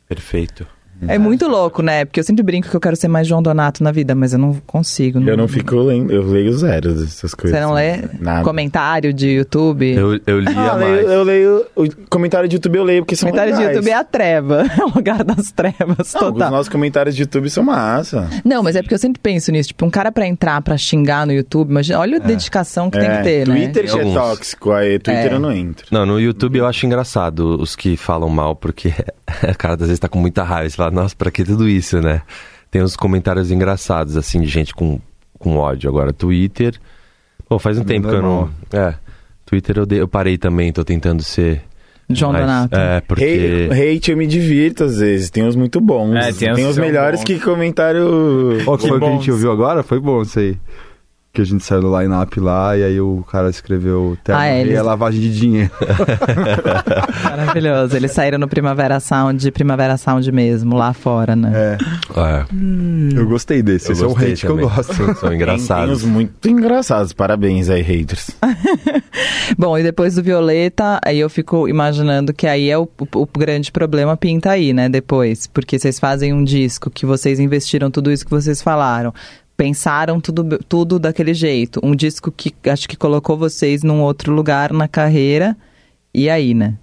Perfeito. 0.06 0.68
É 1.06 1.18
muito 1.18 1.46
louco, 1.46 1.82
né? 1.82 2.04
Porque 2.04 2.20
eu 2.20 2.24
sempre 2.24 2.42
brinco 2.42 2.68
que 2.70 2.76
eu 2.76 2.80
quero 2.80 2.96
ser 2.96 3.09
mais 3.09 3.26
João 3.26 3.42
Donato 3.42 3.82
na 3.82 3.92
vida, 3.92 4.14
mas 4.14 4.32
eu 4.32 4.38
não 4.38 4.54
consigo. 4.66 5.20
Eu 5.20 5.37
não 5.37 5.46
fico 5.46 5.76
lendo, 5.76 6.12
eu 6.12 6.22
leio 6.22 6.52
zero 6.56 6.94
dessas 6.94 7.35
coisas. 7.35 7.59
Você 7.59 7.64
não 7.64 7.72
lê 7.72 7.98
Nada. 8.18 8.42
comentário 8.42 9.12
de 9.12 9.28
YouTube? 9.28 9.92
Eu, 9.94 10.18
eu 10.26 10.40
lia 10.40 10.50
Ah, 10.72 10.74
mais. 10.76 10.80
leio, 10.96 11.09
eu 11.09 11.22
leio. 11.22 11.66
O 11.76 11.87
comentário 12.09 12.48
de 12.48 12.56
YouTube 12.56 12.76
eu 12.76 12.85
leio 12.85 13.02
porque 13.02 13.14
são 13.16 13.28
comentário 13.28 13.52
de 13.52 13.59
legais. 13.59 13.76
YouTube 13.76 13.90
é 13.90 13.94
a 13.94 14.04
treva, 14.04 14.64
é 14.78 14.85
o 14.85 14.88
lugar 14.94 15.22
das 15.22 15.50
trevas, 15.52 15.78
Não, 15.88 15.96
os 16.00 16.12
total. 16.12 16.50
nossos 16.50 16.68
comentários 16.68 17.14
de 17.14 17.22
YouTube 17.22 17.50
são 17.50 17.62
massa. 17.64 18.28
Não, 18.44 18.62
mas 18.62 18.76
é 18.76 18.82
porque 18.82 18.94
eu 18.94 18.98
sempre 18.98 19.20
penso 19.20 19.52
nisso. 19.52 19.68
Tipo, 19.68 19.85
um 19.85 19.90
cara 19.90 20.11
pra 20.11 20.26
entrar, 20.26 20.61
pra 20.62 20.76
xingar 20.78 21.26
no 21.26 21.32
YouTube, 21.32 21.70
imagina, 21.70 21.98
olha 21.98 22.16
a 22.16 22.20
dedicação 22.20 22.90
que 22.90 22.98
tem 22.98 23.11
que 23.11 23.22
ter, 23.22 23.46
né? 23.46 23.54
É, 23.54 23.66
Twitter 23.66 23.87
já 23.87 24.00
é 24.00 24.14
tóxico, 24.14 24.72
aí 24.72 24.98
Twitter 24.98 25.32
É. 25.32 25.35
eu 25.35 25.40
não 25.40 25.52
entro. 25.52 25.87
Não, 25.90 26.06
no 26.06 26.18
YouTube 26.20 26.59
eu 26.59 26.66
acho 26.66 26.87
engraçado 26.87 27.61
os 27.61 27.76
que 27.76 27.96
falam 27.96 28.28
mal, 28.28 28.56
porque 28.56 28.92
a 29.26 29.54
cara 29.54 29.74
às 29.74 29.80
vezes 29.80 29.98
tá 29.98 30.09
com 30.09 30.18
muita 30.18 30.42
raiva. 30.42 30.70
Você 30.70 30.76
fala, 30.90 31.03
nossa, 31.03 31.14
pra 31.16 31.31
que 31.31 31.44
tudo 31.44 31.68
isso, 31.68 32.01
né? 32.01 32.22
Tem 32.70 32.83
uns 32.83 32.96
comentários 32.96 33.51
engraçados, 33.51 34.16
assim, 34.16 34.40
de 34.40 34.46
gente 34.49 34.75
com, 34.75 35.01
com 35.38 35.57
ódio. 35.57 35.88
Agora, 35.88 36.12
Twitter. 36.12 36.75
Pô, 37.49 37.59
faz 37.59 37.79
um 37.79 37.83
Também 37.83 38.01
tempo 38.03 38.09
que 38.09 38.14
eu 38.16 38.22
não. 38.22 38.51
É. 38.72 38.94
Twitter 39.44 39.79
eu, 39.79 39.87
dei- 39.87 40.01
eu 40.01 40.09
parei 40.09 40.37
também, 40.37 40.72
tô 40.72 40.85
tentando 40.85 41.22
ser. 41.22 41.62
João 42.11 42.33
mais- 42.33 42.44
Donato. 42.44 42.77
É, 42.77 43.01
porque. 43.01 43.68
Hate, 43.70 43.81
hate 43.96 44.11
eu 44.11 44.16
me 44.16 44.27
divirto 44.27 44.85
às 44.85 44.99
vezes. 44.99 45.31
Tem 45.31 45.44
uns 45.44 45.57
muito 45.57 45.81
bons. 45.81 46.14
É, 46.16 46.33
tem 46.33 46.53
uns 46.53 46.57
que 46.59 46.64
os 46.64 46.79
melhores 46.79 47.20
bons. 47.20 47.25
que 47.27 47.40
comentário. 47.40 48.05
Ó, 48.66 48.77
que 48.77 48.88
foi 48.88 48.96
o 48.99 49.01
que 49.01 49.07
a 49.07 49.11
gente 49.11 49.31
ouviu 49.31 49.51
agora? 49.53 49.83
Foi 49.83 49.99
bom 50.01 50.22
isso 50.22 50.38
aí. 50.38 50.57
Que 51.37 51.42
a 51.42 51.44
gente 51.44 51.62
saiu 51.64 51.83
do 51.83 52.01
line-up 52.01 52.40
lá 52.40 52.75
e 52.79 52.83
aí 52.83 52.99
o 52.99 53.22
cara 53.31 53.51
escreveu 53.51 54.16
Terra 54.25 54.38
Ah, 54.40 54.46
é, 54.46 54.59
e 54.59 54.61
eles- 54.62 54.79
a 54.79 54.83
lavagem 54.83 55.20
de 55.20 55.38
dinheiro. 55.38 55.70
Maravilhoso. 57.22 57.96
Eles 57.96 58.11
saíram 58.12 58.38
no 58.38 58.49
Primavera 58.49 58.99
Sound, 59.01 59.51
Primavera 59.53 59.96
Sound 59.96 60.31
mesmo, 60.33 60.77
lá 60.77 60.92
fora, 60.92 61.37
né? 61.37 61.53
É, 61.55 61.79
É, 62.18 62.44
eu 63.18 63.27
gostei 63.27 63.62
desse. 63.62 63.88
Eu 63.88 63.92
Esse 63.92 64.03
é 64.03 64.07
um 64.07 64.11
gostei 64.11 64.33
hate 64.33 64.40
que 64.40 64.46
eu 64.46 64.57
também. 64.57 64.68
gosto. 64.68 64.94
são 64.94 65.07
Tem, 65.07 65.14
tem 65.14 65.35
engraçados. 65.35 66.03
uns 66.03 66.09
muito 66.09 66.49
engraçados. 66.49 67.12
Parabéns 67.12 67.68
aí, 67.68 67.83
haters. 67.83 68.31
Bom, 69.59 69.77
e 69.79 69.83
depois 69.83 70.14
do 70.14 70.22
Violeta, 70.22 70.99
aí 71.05 71.18
eu 71.20 71.29
fico 71.29 71.68
imaginando 71.68 72.33
que 72.33 72.46
aí 72.46 72.70
é 72.70 72.79
o, 72.79 72.83
o- 72.85 73.22
o 73.22 73.29
grande 73.38 73.70
problema 73.70 74.16
pinta 74.16 74.51
aí, 74.51 74.72
né? 74.72 74.88
Depois. 74.88 75.46
Porque 75.46 75.79
vocês 75.79 75.99
fazem 75.99 76.33
um 76.33 76.42
disco 76.42 76.90
que 76.90 77.05
vocês 77.07 77.38
investiram 77.38 77.90
tudo 77.90 78.11
isso 78.11 78.25
que 78.25 78.31
vocês 78.31 78.62
falaram. 78.62 79.12
Pensaram 79.56 80.20
tudo, 80.20 80.58
tudo 80.68 80.98
daquele 80.98 81.32
jeito. 81.32 81.80
Um 81.82 81.94
disco 81.94 82.30
que 82.30 82.54
acho 82.68 82.88
que 82.88 82.96
colocou 82.96 83.36
vocês 83.38 83.82
num 83.82 84.02
outro 84.02 84.32
lugar 84.32 84.72
na 84.72 84.86
carreira. 84.86 85.56
E 86.12 86.28
aí, 86.28 86.52
né? 86.54 86.74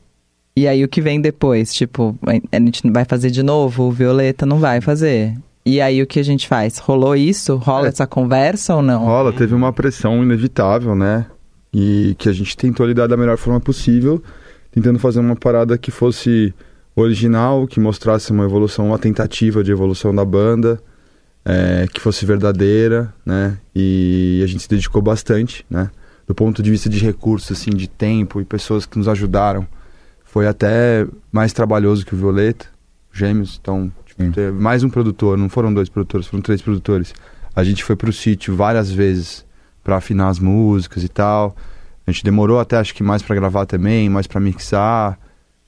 E 0.56 0.68
aí 0.68 0.84
o 0.84 0.88
que 0.88 1.02
vem 1.02 1.20
depois? 1.22 1.74
Tipo, 1.74 2.18
a 2.52 2.60
gente 2.60 2.90
vai 2.92 3.06
fazer 3.06 3.30
de 3.32 3.44
novo? 3.44 3.84
O 3.84 3.92
Violeta 3.92 4.46
não 4.46 4.60
vai 4.60 4.82
fazer. 4.82 5.36
E 5.66 5.80
aí 5.80 6.02
o 6.02 6.08
que 6.08 6.20
a 6.20 6.24
gente 6.24 6.48
faz? 6.48 6.78
Rolou 6.78 7.16
isso? 7.16 7.56
Rola 7.56 7.86
É. 7.86 7.90
essa 7.90 8.06
conversa 8.06 8.76
ou 8.76 8.82
não? 8.82 9.06
Rola, 9.06 9.32
teve 9.32 9.54
uma 9.56 9.72
pressão 9.72 10.22
inevitável, 10.24 10.96
né? 10.96 11.26
E 11.74 12.16
que 12.20 12.28
a 12.30 12.34
gente 12.34 12.56
tentou 12.58 12.86
lidar 12.86 13.08
da 13.08 13.16
melhor 13.18 13.38
forma 13.38 13.60
possível, 13.60 14.22
tentando 14.72 15.00
fazer 15.00 15.20
uma 15.20 15.36
parada 15.36 15.78
que 15.78 15.90
fosse 15.90 16.54
original, 16.96 17.66
que 17.66 17.80
mostrasse 17.80 18.32
uma 18.32 18.44
evolução, 18.44 18.88
uma 18.88 19.00
tentativa 19.00 19.64
de 19.64 19.72
evolução 19.72 20.14
da 20.14 20.24
banda, 20.26 20.80
é, 21.46 21.88
que 21.92 22.00
fosse 22.00 22.26
verdadeira, 22.26 23.14
né? 23.26 23.58
E 23.76 24.42
a 24.44 24.48
gente 24.48 24.64
se 24.64 24.70
dedicou 24.70 25.02
bastante, 25.02 25.66
né? 25.70 25.90
Do 26.26 26.34
ponto 26.34 26.64
de 26.64 26.72
vista 26.72 26.90
de 26.90 27.00
recursos, 27.00 27.52
assim, 27.52 27.72
de 27.72 27.88
tempo 27.88 28.40
e 28.40 28.46
pessoas 28.46 28.86
que 28.86 28.98
nos 28.98 29.08
ajudaram. 29.08 29.68
Foi 30.24 30.48
até 30.48 31.06
mais 31.32 31.54
trabalhoso 31.54 32.06
que 32.06 32.14
o 32.16 32.18
Violeta, 32.18 32.66
Gêmeos, 33.12 33.60
então, 33.62 33.92
tipo, 34.06 34.32
teve 34.32 34.52
mais 34.52 34.84
um 34.84 34.90
produtor, 34.90 35.38
não 35.38 35.50
foram 35.50 35.72
dois 35.74 35.90
produtores, 35.90 36.26
foram 36.26 36.42
três 36.42 36.62
produtores. 36.62 37.14
A 37.56 37.64
gente 37.64 37.84
foi 37.84 37.96
pro 37.96 38.12
sítio 38.12 38.56
várias 38.56 38.90
vezes 38.90 39.46
para 39.84 39.98
afinar 39.98 40.30
as 40.30 40.40
músicas 40.40 41.04
e 41.04 41.10
tal. 41.10 41.56
A 42.08 42.12
gente 42.12 42.24
demorou 42.24 42.60
até 42.60 42.78
acho 42.78 42.96
que 42.96 43.04
mais 43.04 43.22
para 43.22 43.36
gravar 43.36 43.66
também, 43.66 44.10
mais 44.10 44.26
para 44.26 44.40
mixar. 44.40 45.20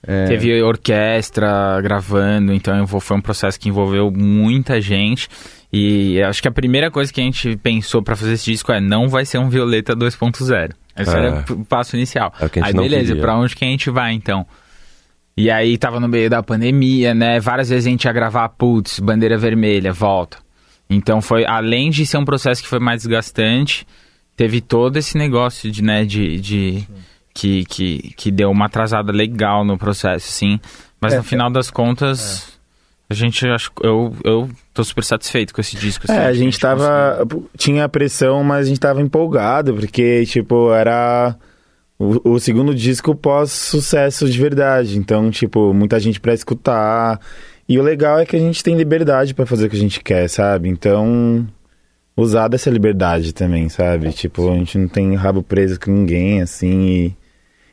É, 0.07 0.25
Teve 0.27 0.61
orquestra 0.61 1.79
gravando, 1.81 2.53
então 2.53 2.85
foi 2.87 3.17
um 3.17 3.21
processo 3.21 3.59
que 3.59 3.69
envolveu 3.69 4.11
muita 4.11 4.79
gente. 4.79 5.27
E 5.71 6.21
acho 6.21 6.41
que 6.41 6.47
a 6.47 6.51
primeira 6.51 6.89
coisa 6.89 7.11
que 7.11 7.19
a 7.19 7.23
gente 7.23 7.57
pensou 7.57 8.01
pra 8.01 8.15
fazer 8.15 8.33
esse 8.33 8.45
disco 8.45 8.71
é 8.71 8.79
não 8.79 9.09
vai 9.09 9.25
ser 9.25 9.39
um 9.39 9.49
Violeta 9.49 9.95
2.0. 9.95 10.71
Esse 10.97 11.13
É. 11.13 11.17
era 11.17 11.45
o 11.49 11.65
passo 11.65 11.95
inicial. 11.97 12.33
É 12.39 12.49
aí 12.61 12.73
beleza, 12.73 13.15
pra 13.17 13.35
onde 13.37 13.55
que 13.55 13.65
a 13.65 13.67
gente 13.67 13.89
vai 13.89 14.13
então? 14.13 14.45
E 15.35 15.51
aí 15.51 15.77
tava 15.77 15.99
no 15.99 16.07
meio 16.07 16.29
da 16.29 16.41
pandemia, 16.41 17.13
né? 17.13 17.39
Várias 17.41 17.69
vezes 17.69 17.85
a 17.85 17.89
gente 17.89 18.05
ia 18.05 18.13
gravar, 18.13 18.47
putz, 18.49 18.99
bandeira 19.01 19.37
vermelha, 19.37 19.91
volta. 19.91 20.37
Então 20.89 21.21
foi, 21.21 21.45
além 21.45 21.89
de 21.89 22.05
ser 22.05 22.17
um 22.17 22.23
processo 22.25 22.63
que 22.63 22.69
foi 22.69 22.79
mais 22.79 23.01
desgastante, 23.01 23.85
teve 24.37 24.61
todo 24.61 24.95
esse 24.97 25.17
negócio 25.17 25.69
de, 25.69 25.83
né, 25.83 26.05
de, 26.05 26.39
de 26.39 26.87
que, 27.35 27.65
que, 27.65 28.13
que 28.15 28.31
deu 28.31 28.49
uma 28.49 28.65
atrasada 28.65 29.11
legal 29.11 29.63
no 29.65 29.77
processo, 29.77 30.31
sim. 30.31 30.59
Mas 30.99 31.13
É, 31.13 31.17
no 31.17 31.23
final 31.23 31.51
das 31.51 31.69
contas, 31.69 32.57
a 33.09 33.13
gente 33.13 33.45
acho 33.47 33.69
eu 33.83 34.15
eu 34.23 34.49
tô 34.73 34.83
super 34.83 35.03
satisfeito 35.03 35.53
com 35.53 35.59
esse 35.61 35.75
disco. 35.75 36.05
assim, 36.09 36.17
É, 36.17 36.27
a 36.27 36.31
que 36.31 36.37
gente 36.37 36.57
tava. 36.57 37.27
Tinha 37.57 37.87
pressão, 37.89 38.41
mas 38.43 38.65
a 38.65 38.69
gente 38.69 38.79
tava 38.79 39.01
empolgado, 39.01 39.73
porque, 39.75 40.25
tipo, 40.25 40.71
era 40.73 41.35
o, 41.99 42.31
o 42.35 42.39
segundo 42.39 42.73
disco 42.73 43.13
pós-sucesso 43.13 44.29
de 44.29 44.39
verdade. 44.39 44.97
Então, 44.97 45.29
tipo, 45.29 45.73
muita 45.73 45.99
gente 45.99 46.19
pra 46.21 46.33
escutar. 46.33 47.19
E 47.67 47.77
o 47.77 47.83
legal 47.83 48.17
é 48.19 48.25
que 48.25 48.35
a 48.35 48.39
gente 48.39 48.63
tem 48.63 48.77
liberdade 48.77 49.33
pra 49.33 49.45
fazer 49.45 49.65
o 49.65 49.69
que 49.69 49.75
a 49.75 49.79
gente 49.79 49.99
quer, 50.01 50.29
sabe? 50.29 50.69
Então, 50.69 51.45
usar 52.15 52.47
dessa 52.47 52.69
liberdade 52.69 53.33
também, 53.33 53.67
sabe? 53.67 54.11
Tipo, 54.13 54.51
a 54.51 54.55
gente 54.55 54.77
não 54.77 54.87
tem 54.87 55.15
rabo 55.15 55.43
preso 55.43 55.77
com 55.79 55.91
ninguém, 55.91 56.41
assim, 56.41 56.81
e. 56.87 57.24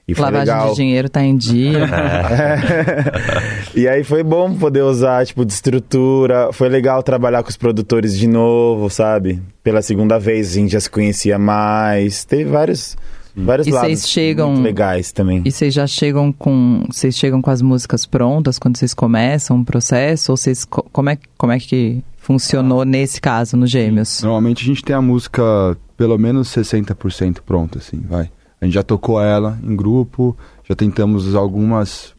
E 0.07 0.15
foi 0.15 0.25
Lavagem 0.25 0.53
legal. 0.55 0.71
de 0.71 0.77
dinheiro 0.77 1.09
tá 1.09 1.23
em 1.23 1.37
dia. 1.37 1.89
e 3.75 3.89
aí 3.89 4.03
foi 4.05 4.23
bom 4.23 4.55
poder 4.55 4.83
usar, 4.83 5.25
tipo, 5.27 5.45
de 5.45 5.53
estrutura. 5.53 6.53
Foi 6.53 6.69
legal 6.69 7.03
trabalhar 7.03 7.43
com 7.43 7.49
os 7.51 7.57
produtores 7.57 8.19
de 8.19 8.27
novo, 8.27 8.91
sabe? 8.91 9.41
Pela 9.63 9.81
segunda 9.83 10.19
vez 10.19 10.51
a 10.51 10.55
gente 10.55 10.73
já 10.73 10.81
se 10.81 10.91
conhecia 10.91 11.39
mais. 11.39 12.25
Teve 12.25 12.45
vários, 12.51 12.97
vários 13.37 13.67
E 13.67 13.71
lados 13.71 14.09
chegam- 14.09 14.51
muito 14.53 14.65
legais 14.65 15.13
também. 15.13 15.43
E 15.45 15.51
vocês 15.53 15.73
já 15.73 15.87
chegam 15.87 16.33
com. 16.33 16.85
Vocês 16.91 17.17
chegam 17.17 17.41
com 17.41 17.51
as 17.51 17.63
músicas 17.63 18.05
prontas 18.05 18.59
quando 18.59 18.77
vocês 18.77 18.93
começam 18.95 19.61
o 19.61 19.65
processo? 19.65 20.33
Ou 20.33 20.37
vocês. 20.37 20.65
co- 20.65 20.85
Como 20.93 21.11
é, 21.11 21.19
como 21.39 21.53
é 21.53 21.59
que 21.61 22.03
funcionou 22.19 22.85
nesse 22.85 23.21
caso, 23.21 23.57
no 23.57 23.67
Gêmeos? 23.67 24.21
Normalmente 24.23 24.63
a 24.63 24.67
gente 24.67 24.83
tem 24.85 24.95
a 24.97 25.03
música 25.03 25.77
pelo 25.97 26.19
menos 26.19 26.49
60% 26.49 27.39
pronta, 27.47 27.79
assim, 27.79 28.01
vai. 28.09 28.29
A 28.63 28.65
gente 28.65 28.75
já 28.75 28.83
tocou 28.85 29.21
ela 29.21 29.59
em 29.61 29.75
grupo, 29.75 30.37
já 30.63 30.77
tentamos 30.77 31.35
algumas 31.35 32.15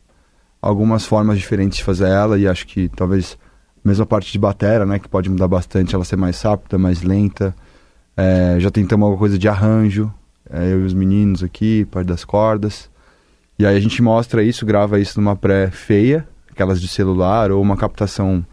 algumas 0.62 1.06
formas 1.06 1.38
diferentes 1.38 1.78
de 1.78 1.86
fazer 1.86 2.10
ela 2.10 2.38
e 2.38 2.46
acho 2.46 2.68
que 2.68 2.90
talvez 2.90 3.38
mesmo 3.82 4.04
a 4.04 4.06
parte 4.06 4.30
de 4.30 4.38
batera, 4.38 4.86
né, 4.86 5.00
que 5.00 5.08
pode 5.08 5.30
mudar 5.30 5.48
bastante, 5.48 5.96
ela 5.96 6.04
ser 6.04 6.18
mais 6.18 6.42
rápida, 6.42 6.78
mais 6.78 7.02
lenta. 7.02 7.56
É, 8.18 8.58
já 8.60 8.70
tentamos 8.70 9.04
alguma 9.04 9.20
coisa 9.20 9.38
de 9.38 9.48
arranjo, 9.48 10.14
é, 10.50 10.74
eu 10.74 10.82
e 10.82 10.86
os 10.86 10.94
meninos 10.94 11.44
aqui, 11.44 11.86
parte 11.86 12.08
das 12.08 12.26
cordas. 12.26 12.90
E 13.58 13.66
aí 13.66 13.78
a 13.78 13.80
gente 13.80 14.02
mostra 14.02 14.44
isso, 14.44 14.66
grava 14.66 15.00
isso 15.00 15.22
numa 15.22 15.38
pré 15.38 15.72
feia, 15.72 16.28
aquelas 16.52 16.82
de 16.82 16.90
celular 16.90 17.52
ou 17.52 17.62
uma 17.62 17.78
captação 17.78 18.46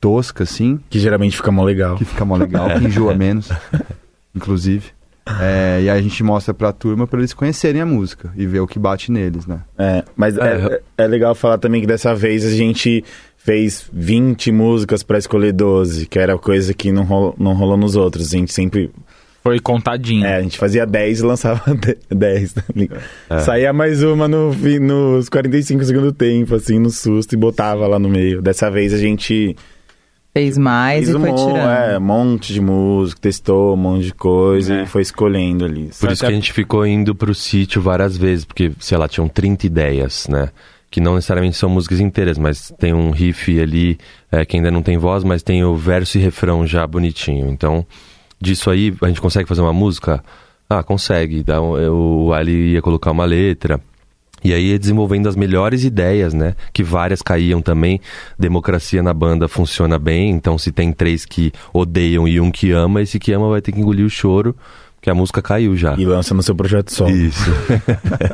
tosca 0.00 0.42
assim, 0.42 0.80
Que 0.90 0.98
geralmente 0.98 1.36
fica 1.36 1.52
mó 1.52 1.62
legal. 1.62 1.96
que 1.96 2.04
fica 2.04 2.24
mó 2.24 2.36
legal, 2.36 2.68
que 2.68 2.84
enjoa 2.84 3.14
menos, 3.16 3.48
inclusive. 4.34 4.97
É, 5.40 5.80
e 5.82 5.90
aí 5.90 5.98
a 5.98 6.02
gente 6.02 6.22
mostra 6.22 6.54
pra 6.54 6.72
turma 6.72 7.06
pra 7.06 7.18
eles 7.18 7.34
conhecerem 7.34 7.80
a 7.80 7.86
música 7.86 8.32
e 8.36 8.46
ver 8.46 8.60
o 8.60 8.66
que 8.66 8.78
bate 8.78 9.12
neles, 9.12 9.46
né? 9.46 9.60
É, 9.76 10.04
mas 10.16 10.36
é, 10.38 10.80
é 10.96 11.06
legal 11.06 11.34
falar 11.34 11.58
também 11.58 11.80
que 11.80 11.86
dessa 11.86 12.14
vez 12.14 12.44
a 12.44 12.50
gente 12.50 13.04
fez 13.36 13.88
20 13.92 14.52
músicas 14.52 15.02
pra 15.02 15.16
escolher 15.16 15.52
12, 15.52 16.06
que 16.06 16.18
era 16.18 16.36
coisa 16.36 16.74
que 16.74 16.92
não 16.92 17.04
rolou, 17.04 17.34
não 17.38 17.54
rolou 17.54 17.76
nos 17.76 17.96
outros. 17.96 18.34
A 18.34 18.36
gente 18.36 18.52
sempre. 18.52 18.90
Foi 19.42 19.58
contadinho. 19.60 20.26
É, 20.26 20.36
a 20.36 20.42
gente 20.42 20.58
fazia 20.58 20.84
10 20.84 21.20
e 21.20 21.22
lançava 21.22 21.62
10. 22.10 22.52
Tá 22.52 22.62
ligado? 22.74 23.00
Saía 23.40 23.72
mais 23.72 24.02
uma 24.02 24.28
no, 24.28 24.52
nos 24.80 25.28
45 25.28 25.84
segundos 25.84 26.12
do 26.12 26.14
tempo, 26.14 26.54
assim, 26.54 26.78
no 26.78 26.90
susto, 26.90 27.34
e 27.34 27.38
botava 27.38 27.86
lá 27.86 27.98
no 27.98 28.08
meio. 28.08 28.42
Dessa 28.42 28.70
vez 28.70 28.92
a 28.92 28.98
gente 28.98 29.56
Fez 30.32 30.56
mais 30.58 31.04
fez 31.06 31.08
e 31.08 31.16
um 31.16 31.20
foi 31.20 31.32
tirando. 31.34 31.56
é, 31.70 31.98
um 31.98 32.00
monte 32.00 32.52
de 32.52 32.60
música, 32.60 33.20
testou 33.20 33.74
um 33.74 33.76
monte 33.76 34.04
de 34.04 34.14
coisa 34.14 34.74
É. 34.74 34.82
e 34.82 34.86
foi 34.86 35.02
escolhendo 35.02 35.64
ali. 35.64 35.90
Por 35.98 36.12
isso 36.12 36.20
que 36.24 36.30
a 36.30 36.34
gente 36.34 36.52
ficou 36.52 36.86
indo 36.86 37.14
pro 37.14 37.34
sítio 37.34 37.80
várias 37.82 38.16
vezes, 38.16 38.44
porque, 38.44 38.70
sei 38.78 38.96
lá, 38.98 39.08
tinham 39.08 39.28
30 39.28 39.66
ideias, 39.66 40.28
né? 40.28 40.50
Que 40.90 41.00
não 41.00 41.14
necessariamente 41.16 41.56
são 41.56 41.68
músicas 41.68 41.98
inteiras, 42.00 42.38
mas 42.38 42.72
tem 42.78 42.92
um 42.94 43.10
riff 43.10 43.58
ali 43.60 43.98
é, 44.30 44.44
que 44.44 44.56
ainda 44.56 44.70
não 44.70 44.82
tem 44.82 44.96
voz, 44.96 45.24
mas 45.24 45.42
tem 45.42 45.64
o 45.64 45.74
verso 45.74 46.18
e 46.18 46.20
refrão 46.20 46.66
já 46.66 46.86
bonitinho. 46.86 47.48
Então, 47.50 47.84
disso 48.40 48.70
aí, 48.70 48.94
a 49.02 49.08
gente 49.08 49.20
consegue 49.20 49.48
fazer 49.48 49.60
uma 49.62 49.72
música? 49.72 50.22
Ah, 50.70 50.82
consegue. 50.82 51.38
Então, 51.38 51.76
eu- 51.78 51.96
o 52.26 52.32
Ali 52.32 52.72
ia 52.74 52.82
colocar 52.82 53.10
uma 53.10 53.24
letra. 53.24 53.80
E 54.42 54.52
aí 54.52 54.78
desenvolvendo 54.78 55.28
as 55.28 55.36
melhores 55.36 55.84
ideias, 55.84 56.32
né? 56.32 56.54
Que 56.72 56.82
várias 56.82 57.22
caíam 57.22 57.60
também. 57.60 58.00
Democracia 58.38 59.02
na 59.02 59.12
banda 59.12 59.48
funciona 59.48 59.98
bem, 59.98 60.30
então 60.30 60.56
se 60.56 60.72
tem 60.72 60.92
três 60.92 61.24
que 61.24 61.52
odeiam 61.72 62.26
e 62.26 62.40
um 62.40 62.50
que 62.50 62.70
ama, 62.70 63.02
esse 63.02 63.18
que 63.18 63.32
ama 63.32 63.48
vai 63.48 63.60
ter 63.60 63.72
que 63.72 63.80
engolir 63.80 64.06
o 64.06 64.10
choro, 64.10 64.54
porque 64.96 65.10
a 65.10 65.14
música 65.14 65.42
caiu 65.42 65.76
já. 65.76 65.94
E 65.96 66.04
lança 66.04 66.34
no 66.34 66.42
seu 66.42 66.54
projeto 66.54 66.92
solo. 66.92 67.10
Isso. 67.10 67.50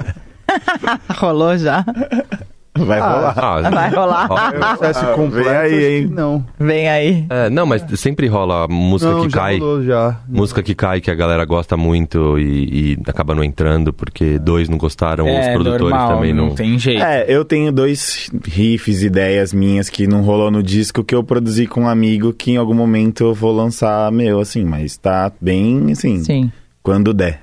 Rolou 1.09 1.57
já? 1.57 1.85
Vai 2.85 2.99
rolar. 3.01 3.35
Ah, 3.39 3.71
Vai 3.71 3.91
rolar. 3.91 4.77
Sucesso 4.77 5.07
completo, 5.15 5.45
vem 5.49 5.57
aí, 5.57 5.85
hein? 6.01 6.09
Não. 6.11 6.45
Vem 6.59 6.89
aí. 6.89 7.25
É, 7.31 7.49
não, 7.49 7.65
mas 7.67 7.85
sempre 8.01 8.27
rola 8.27 8.67
música 8.69 9.13
não, 9.13 9.23
que 9.27 9.31
já 9.31 9.39
cai. 9.39 9.59
rolou, 9.59 9.85
já. 9.85 10.21
Música 10.29 10.61
que 10.63 10.75
cai, 10.75 11.01
que 11.01 11.09
a 11.11 11.15
galera 11.15 11.45
gosta 11.45 11.77
muito 11.77 12.37
e, 12.37 12.95
e 12.95 12.99
acaba 13.07 13.33
não 13.33 13.45
entrando 13.45 13.93
porque 13.93 14.41
dois 14.41 14.69
não 14.69 14.77
gostaram, 14.77 15.25
ou 15.25 15.31
os 15.39 15.47
É, 15.47 15.53
produtores 15.53 15.91
normal, 15.91 16.15
também 16.17 16.33
não. 16.35 16.47
não 16.49 16.55
tem 16.57 16.77
jeito. 16.77 17.01
É, 17.03 17.25
eu 17.29 17.45
tenho 17.45 17.71
dois 17.71 18.29
riffs, 18.45 19.03
ideias 19.05 19.53
minhas 19.53 19.89
que 19.89 20.09
não 20.09 20.23
rolou 20.23 20.51
no 20.51 20.61
disco 20.63 21.05
que 21.05 21.15
eu 21.15 21.23
produzi 21.23 21.69
com 21.69 21.83
um 21.83 21.89
amigo 21.89 22.33
que 22.33 22.51
em 22.51 22.57
algum 22.57 22.75
momento 22.75 23.23
eu 23.23 23.35
vou 23.35 23.53
lançar 23.55 24.11
meu, 24.11 24.41
assim, 24.41 24.65
mas 24.65 24.97
tá 24.97 25.31
bem, 25.41 25.93
assim, 25.93 26.25
Sim. 26.25 26.51
quando 26.83 27.15
der. 27.15 27.41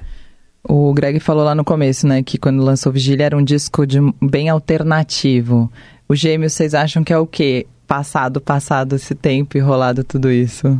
O 0.63 0.93
Greg 0.93 1.19
falou 1.19 1.43
lá 1.43 1.55
no 1.55 1.63
começo, 1.63 2.07
né, 2.07 2.21
que 2.21 2.37
quando 2.37 2.63
lançou 2.63 2.91
Vigília 2.91 3.25
era 3.25 3.37
um 3.37 3.43
disco 3.43 3.85
de, 3.85 3.99
bem 4.21 4.49
alternativo. 4.49 5.71
O 6.07 6.15
Gêmeos, 6.15 6.53
vocês 6.53 6.73
acham 6.73 7.03
que 7.03 7.11
é 7.11 7.17
o 7.17 7.25
quê? 7.25 7.65
Passado, 7.87 8.39
passado 8.39 8.95
esse 8.95 9.15
tempo 9.15 9.57
e 9.57 9.59
rolado 9.59 10.03
tudo 10.03 10.31
isso? 10.31 10.79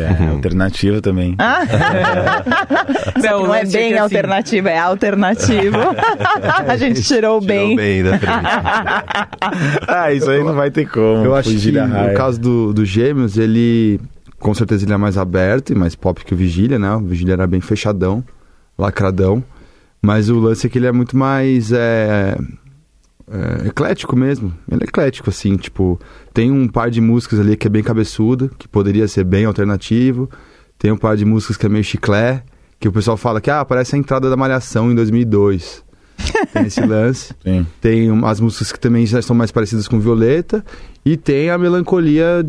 É, 0.00 0.28
alternativa 0.30 1.00
também. 1.00 1.34
Ah! 1.38 1.62
Não, 3.22 3.44
Não, 3.44 3.54
é 3.54 3.58
o 3.60 3.62
é 3.62 3.64
bem 3.66 3.92
assim, 3.92 3.98
alternativo, 3.98 4.68
é 4.68 4.78
alternativo. 4.78 5.76
A 6.66 6.76
gente 6.76 7.02
tirou 7.02 7.40
Tirou 7.40 7.40
bem. 7.40 7.76
bem 7.76 8.02
da 8.02 8.18
frente. 8.18 8.32
ah, 9.86 10.12
isso 10.12 10.30
aí 10.30 10.42
não 10.42 10.54
vai 10.54 10.70
ter 10.70 10.88
como. 10.88 11.24
Eu 11.24 11.34
acho 11.34 11.50
que 11.50 11.72
no 11.72 12.14
caso 12.14 12.40
do, 12.40 12.72
do 12.72 12.84
Gêmeos, 12.84 13.36
ele. 13.36 14.00
Com 14.38 14.54
certeza 14.54 14.86
ele 14.86 14.92
é 14.94 14.96
mais 14.96 15.18
aberto 15.18 15.70
e 15.70 15.74
mais 15.74 15.94
pop 15.94 16.24
que 16.24 16.32
o 16.32 16.36
Vigília, 16.36 16.78
né? 16.78 16.94
O 16.94 17.00
Vigília 17.00 17.34
era 17.34 17.46
bem 17.46 17.60
fechadão, 17.60 18.24
lacradão. 18.80 19.44
Mas 20.02 20.30
o 20.30 20.38
lance 20.38 20.66
é 20.66 20.70
que 20.70 20.78
ele 20.78 20.86
é 20.86 20.92
muito 20.92 21.16
mais. 21.16 21.72
É, 21.72 22.36
é, 23.30 23.68
eclético 23.68 24.16
mesmo. 24.16 24.52
Ele 24.70 24.82
é 24.82 24.84
eclético, 24.84 25.30
assim, 25.30 25.56
tipo. 25.56 26.00
Tem 26.32 26.50
um 26.50 26.66
par 26.66 26.90
de 26.90 27.00
músicas 27.00 27.38
ali 27.38 27.56
que 27.56 27.66
é 27.66 27.70
bem 27.70 27.82
cabeçudo, 27.82 28.50
que 28.58 28.66
poderia 28.66 29.06
ser 29.06 29.24
bem 29.24 29.44
alternativo. 29.44 30.28
Tem 30.78 30.90
um 30.90 30.96
par 30.96 31.16
de 31.16 31.24
músicas 31.24 31.56
que 31.56 31.66
é 31.66 31.68
meio 31.68 31.84
chiclé, 31.84 32.42
que 32.78 32.88
o 32.88 32.92
pessoal 32.92 33.16
fala 33.16 33.40
que, 33.40 33.50
ah, 33.50 33.62
parece 33.64 33.94
a 33.94 33.98
entrada 33.98 34.30
da 34.30 34.36
Malhação 34.36 34.90
em 34.90 34.94
2002. 34.94 35.84
Tem 36.52 36.66
esse 36.66 36.80
lance. 36.80 37.34
Sim. 37.42 37.66
Tem 37.80 38.08
as 38.24 38.40
músicas 38.40 38.72
que 38.72 38.80
também 38.80 39.04
já 39.04 39.20
são 39.20 39.36
mais 39.36 39.50
parecidas 39.50 39.86
com 39.86 40.00
Violeta. 40.00 40.64
E 41.04 41.16
tem 41.16 41.50
a 41.50 41.56
melancolia, 41.56 42.44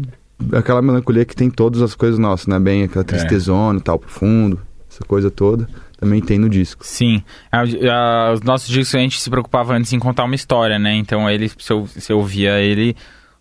aquela 0.53 0.81
melancolia 0.81 1.23
que 1.23 1.35
tem 1.35 1.49
todas 1.49 1.81
as 1.81 1.95
coisas 1.95 2.19
nossas, 2.19 2.47
né? 2.47 2.59
Bem 2.59 2.83
aquela 2.83 3.03
tristezona 3.05 3.79
e 3.79 3.81
tal, 3.81 3.97
profundo, 3.97 4.59
essa 4.91 5.03
coisa 5.05 5.31
toda. 5.31 5.67
Também 5.97 6.19
tem 6.21 6.37
no 6.37 6.49
disco. 6.49 6.83
Sim. 6.85 7.23
A- 7.51 7.61
a- 7.61 8.33
os 8.33 8.41
nossos 8.41 8.67
discos 8.67 8.95
a 8.95 8.99
gente 8.99 9.19
se 9.21 9.29
preocupava 9.29 9.73
antes 9.73 9.93
em 9.93 9.99
contar 9.99 10.23
uma 10.25 10.35
história, 10.35 10.77
né? 10.77 10.95
Então 10.95 11.29
ele, 11.29 11.49
se 11.49 11.71
eu, 11.71 11.87
se 11.87 12.11
eu 12.11 12.17
ouvia 12.17 12.59
ele, 12.59 12.95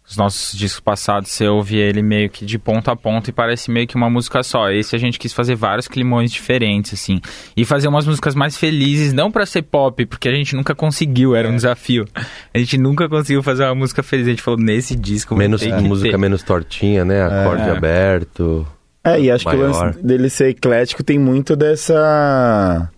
os 0.08 0.16
nossos 0.16 0.58
discos 0.58 0.80
passados, 0.80 1.30
você 1.30 1.46
ouvia 1.48 1.84
ele 1.84 2.02
meio 2.02 2.28
que 2.28 2.44
de 2.44 2.58
ponta 2.58 2.92
a 2.92 2.96
ponta 2.96 3.30
e 3.30 3.32
parece 3.32 3.70
meio 3.70 3.86
que 3.86 3.94
uma 3.96 4.10
música 4.10 4.42
só. 4.42 4.68
Esse 4.70 4.94
a 4.94 4.98
gente 4.98 5.18
quis 5.18 5.32
fazer 5.32 5.54
vários 5.54 5.88
climões 5.88 6.30
diferentes, 6.32 6.92
assim. 6.94 7.20
E 7.56 7.64
fazer 7.64 7.88
umas 7.88 8.06
músicas 8.06 8.34
mais 8.34 8.56
felizes, 8.58 9.12
não 9.12 9.30
pra 9.30 9.46
ser 9.46 9.62
pop, 9.62 10.04
porque 10.06 10.28
a 10.28 10.34
gente 10.34 10.54
nunca 10.54 10.74
conseguiu, 10.74 11.34
era 11.34 11.48
um 11.48 11.54
desafio. 11.56 12.04
A 12.52 12.58
gente 12.58 12.76
nunca 12.76 13.08
conseguiu 13.08 13.42
fazer 13.42 13.64
uma 13.64 13.74
música 13.74 14.02
feliz. 14.02 14.26
A 14.26 14.30
gente 14.30 14.42
falou, 14.42 14.60
nesse 14.60 14.94
disco 14.96 15.34
Menos, 15.36 15.62
música 15.82 16.10
ter. 16.10 16.18
menos 16.18 16.42
tortinha, 16.42 17.04
né? 17.04 17.22
Acorde 17.22 17.62
É. 17.62 17.70
aberto. 17.70 18.66
É, 19.02 19.18
e 19.20 19.30
acho 19.30 19.48
que 19.48 19.54
o 19.56 19.58
Maior. 19.58 19.86
lance 19.86 19.98
dele 20.02 20.28
ser 20.28 20.48
eclético 20.50 21.02
tem 21.02 21.18
muito 21.18 21.56
dessa. 21.56 22.90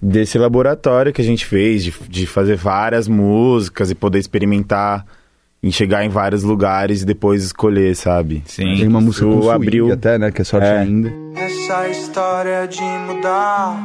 desse 0.00 0.36
laboratório 0.36 1.12
que 1.12 1.22
a 1.22 1.24
gente 1.24 1.46
fez, 1.46 1.84
de, 1.84 1.94
de 2.08 2.26
fazer 2.26 2.56
várias 2.56 3.06
músicas 3.06 3.90
e 3.90 3.94
poder 3.94 4.18
experimentar 4.18 5.06
em 5.62 5.70
chegar 5.70 6.04
em 6.04 6.08
vários 6.08 6.42
lugares 6.42 7.02
e 7.02 7.06
depois 7.06 7.44
escolher, 7.44 7.94
sabe? 7.94 8.42
Sim. 8.46 8.78
Tem 8.78 8.88
uma 8.88 9.00
música 9.00 9.24
com 9.26 9.40
swing 9.42 9.48
abriu- 9.54 9.92
até, 9.92 10.18
né? 10.18 10.32
Que 10.32 10.42
é 10.42 10.44
sorte 10.44 10.66
É. 10.66 10.78
ainda. 10.80 11.12
Essa 11.36 11.88
história 11.88 12.66
de 12.66 12.82
mudar 12.82 13.80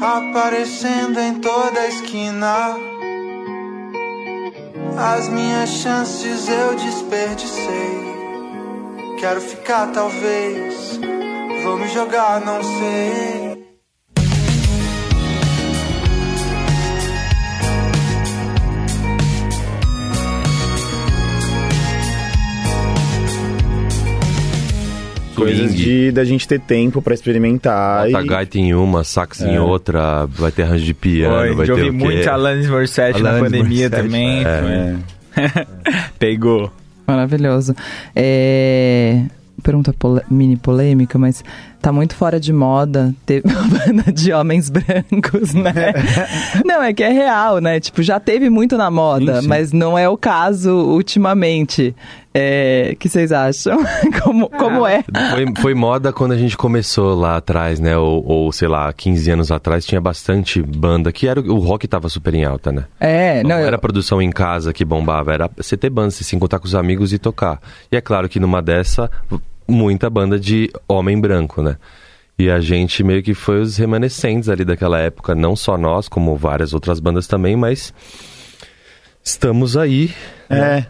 Aparecendo 0.00 1.18
em 1.18 1.40
toda 1.40 1.86
esquina 1.88 2.76
As 4.96 5.28
minhas 5.28 5.70
chances 5.70 6.48
eu 6.48 6.76
desperdicei 6.76 8.05
Quero 9.18 9.40
ficar 9.40 9.92
talvez 9.92 10.98
Vou 11.64 11.78
me 11.78 11.88
jogar, 11.88 12.40
não 12.44 12.62
sei 12.62 13.56
Coisas 25.34 25.74
de 25.74 26.10
da 26.12 26.24
gente 26.24 26.48
ter 26.48 26.58
tempo 26.58 27.02
pra 27.02 27.12
experimentar. 27.12 28.06
Bota 28.10 28.22
e... 28.24 28.26
gaita 28.26 28.58
em 28.58 28.72
uma, 28.74 29.04
sax 29.04 29.42
em 29.42 29.56
É. 29.56 29.60
outra, 29.60 30.24
vai 30.26 30.50
ter 30.50 30.62
arranjo 30.62 30.84
de 30.86 30.94
piano, 30.94 31.36
Oi, 31.36 31.54
vai 31.54 31.66
ter 31.66 31.72
ouvi 31.72 31.90
o 31.90 31.92
quê? 31.92 32.04
muito 32.04 32.26
Alanis 32.30 32.70
Morissette 32.70 33.22
na 33.22 33.30
Alanis 33.36 33.44
pandemia 33.52 33.90
Morissette, 33.90 34.02
também. 34.02 34.44
É. 34.44 34.96
foi- 35.52 35.66
Pegou. 36.18 36.72
Maravilhoso. 37.06 37.74
É, 38.14 39.22
Pergunta 39.62 39.92
pole- 39.98 40.22
mini 40.30 40.54
polêmica, 40.56 41.18
mas 41.18 41.42
tá 41.80 41.90
muito 41.90 42.14
fora 42.14 42.38
de 42.38 42.52
moda 42.52 43.14
ter 43.24 43.42
uma 43.46 43.62
banda 43.62 44.12
de 44.12 44.30
homens 44.32 44.68
brancos, 44.68 45.54
né? 45.54 45.72
não, 46.64 46.82
é 46.82 46.92
que 46.92 47.02
é 47.02 47.10
real, 47.10 47.58
né? 47.58 47.80
Tipo, 47.80 48.02
já 48.02 48.20
teve 48.20 48.50
muito 48.50 48.76
na 48.76 48.90
moda, 48.90 49.36
Sim, 49.36 49.42
sim. 49.42 49.48
mas 49.48 49.72
não 49.72 49.96
é 49.96 50.06
o 50.08 50.16
caso 50.16 50.70
ultimamente. 50.74 51.96
É, 52.38 52.90
O 52.92 52.96
que 52.96 53.08
vocês 53.08 53.32
acham? 53.32 53.78
como, 54.22 54.48
como 54.50 54.86
é? 54.86 55.02
Foi, 55.30 55.46
foi 55.62 55.74
moda 55.74 56.12
quando 56.12 56.32
a 56.32 56.36
gente 56.36 56.56
começou 56.56 57.14
lá 57.18 57.36
atrás, 57.36 57.80
né? 57.80 57.96
Ou, 57.96 58.24
ou, 58.26 58.52
sei 58.52 58.68
lá, 58.68 58.92
15 58.92 59.30
anos 59.30 59.50
atrás, 59.50 59.86
tinha 59.86 60.00
bastante 60.00 60.60
banda, 60.62 61.10
que 61.12 61.26
era 61.26 61.40
o 61.40 61.58
rock 61.58 61.88
tava 61.88 62.08
super 62.08 62.34
em 62.34 62.44
alta, 62.44 62.70
né? 62.70 62.84
É, 63.00 63.42
Não, 63.42 63.50
não, 63.50 63.58
eu- 63.60 63.66
era 63.66 63.78
produção 63.78 64.20
em 64.20 64.30
casa 64.30 64.72
que 64.72 64.84
bombava, 64.84 65.32
era 65.32 65.50
você 65.56 65.76
ter 65.76 65.88
banda, 65.90 66.10
você 66.10 66.24
se 66.24 66.36
encontrar 66.36 66.58
com 66.58 66.66
os 66.66 66.74
amigos 66.74 67.12
e 67.12 67.18
tocar. 67.18 67.60
E 67.90 67.96
é 67.96 68.00
claro 68.00 68.28
que 68.28 68.38
numa 68.38 68.60
dessa, 68.60 69.10
muita 69.66 70.10
banda 70.10 70.38
de 70.38 70.70
homem 70.86 71.18
branco, 71.20 71.62
né? 71.62 71.76
E 72.38 72.50
a 72.50 72.60
gente 72.60 73.02
meio 73.02 73.22
que 73.22 73.32
foi 73.32 73.60
os 73.62 73.78
remanescentes 73.78 74.50
ali 74.50 74.62
daquela 74.62 74.98
época, 75.00 75.34
não 75.34 75.56
só 75.56 75.78
nós, 75.78 76.06
como 76.06 76.36
várias 76.36 76.74
outras 76.74 77.00
bandas 77.00 77.26
também, 77.26 77.56
mas 77.56 77.94
estamos 79.24 79.76
aí. 79.76 80.10
É. 80.50 80.84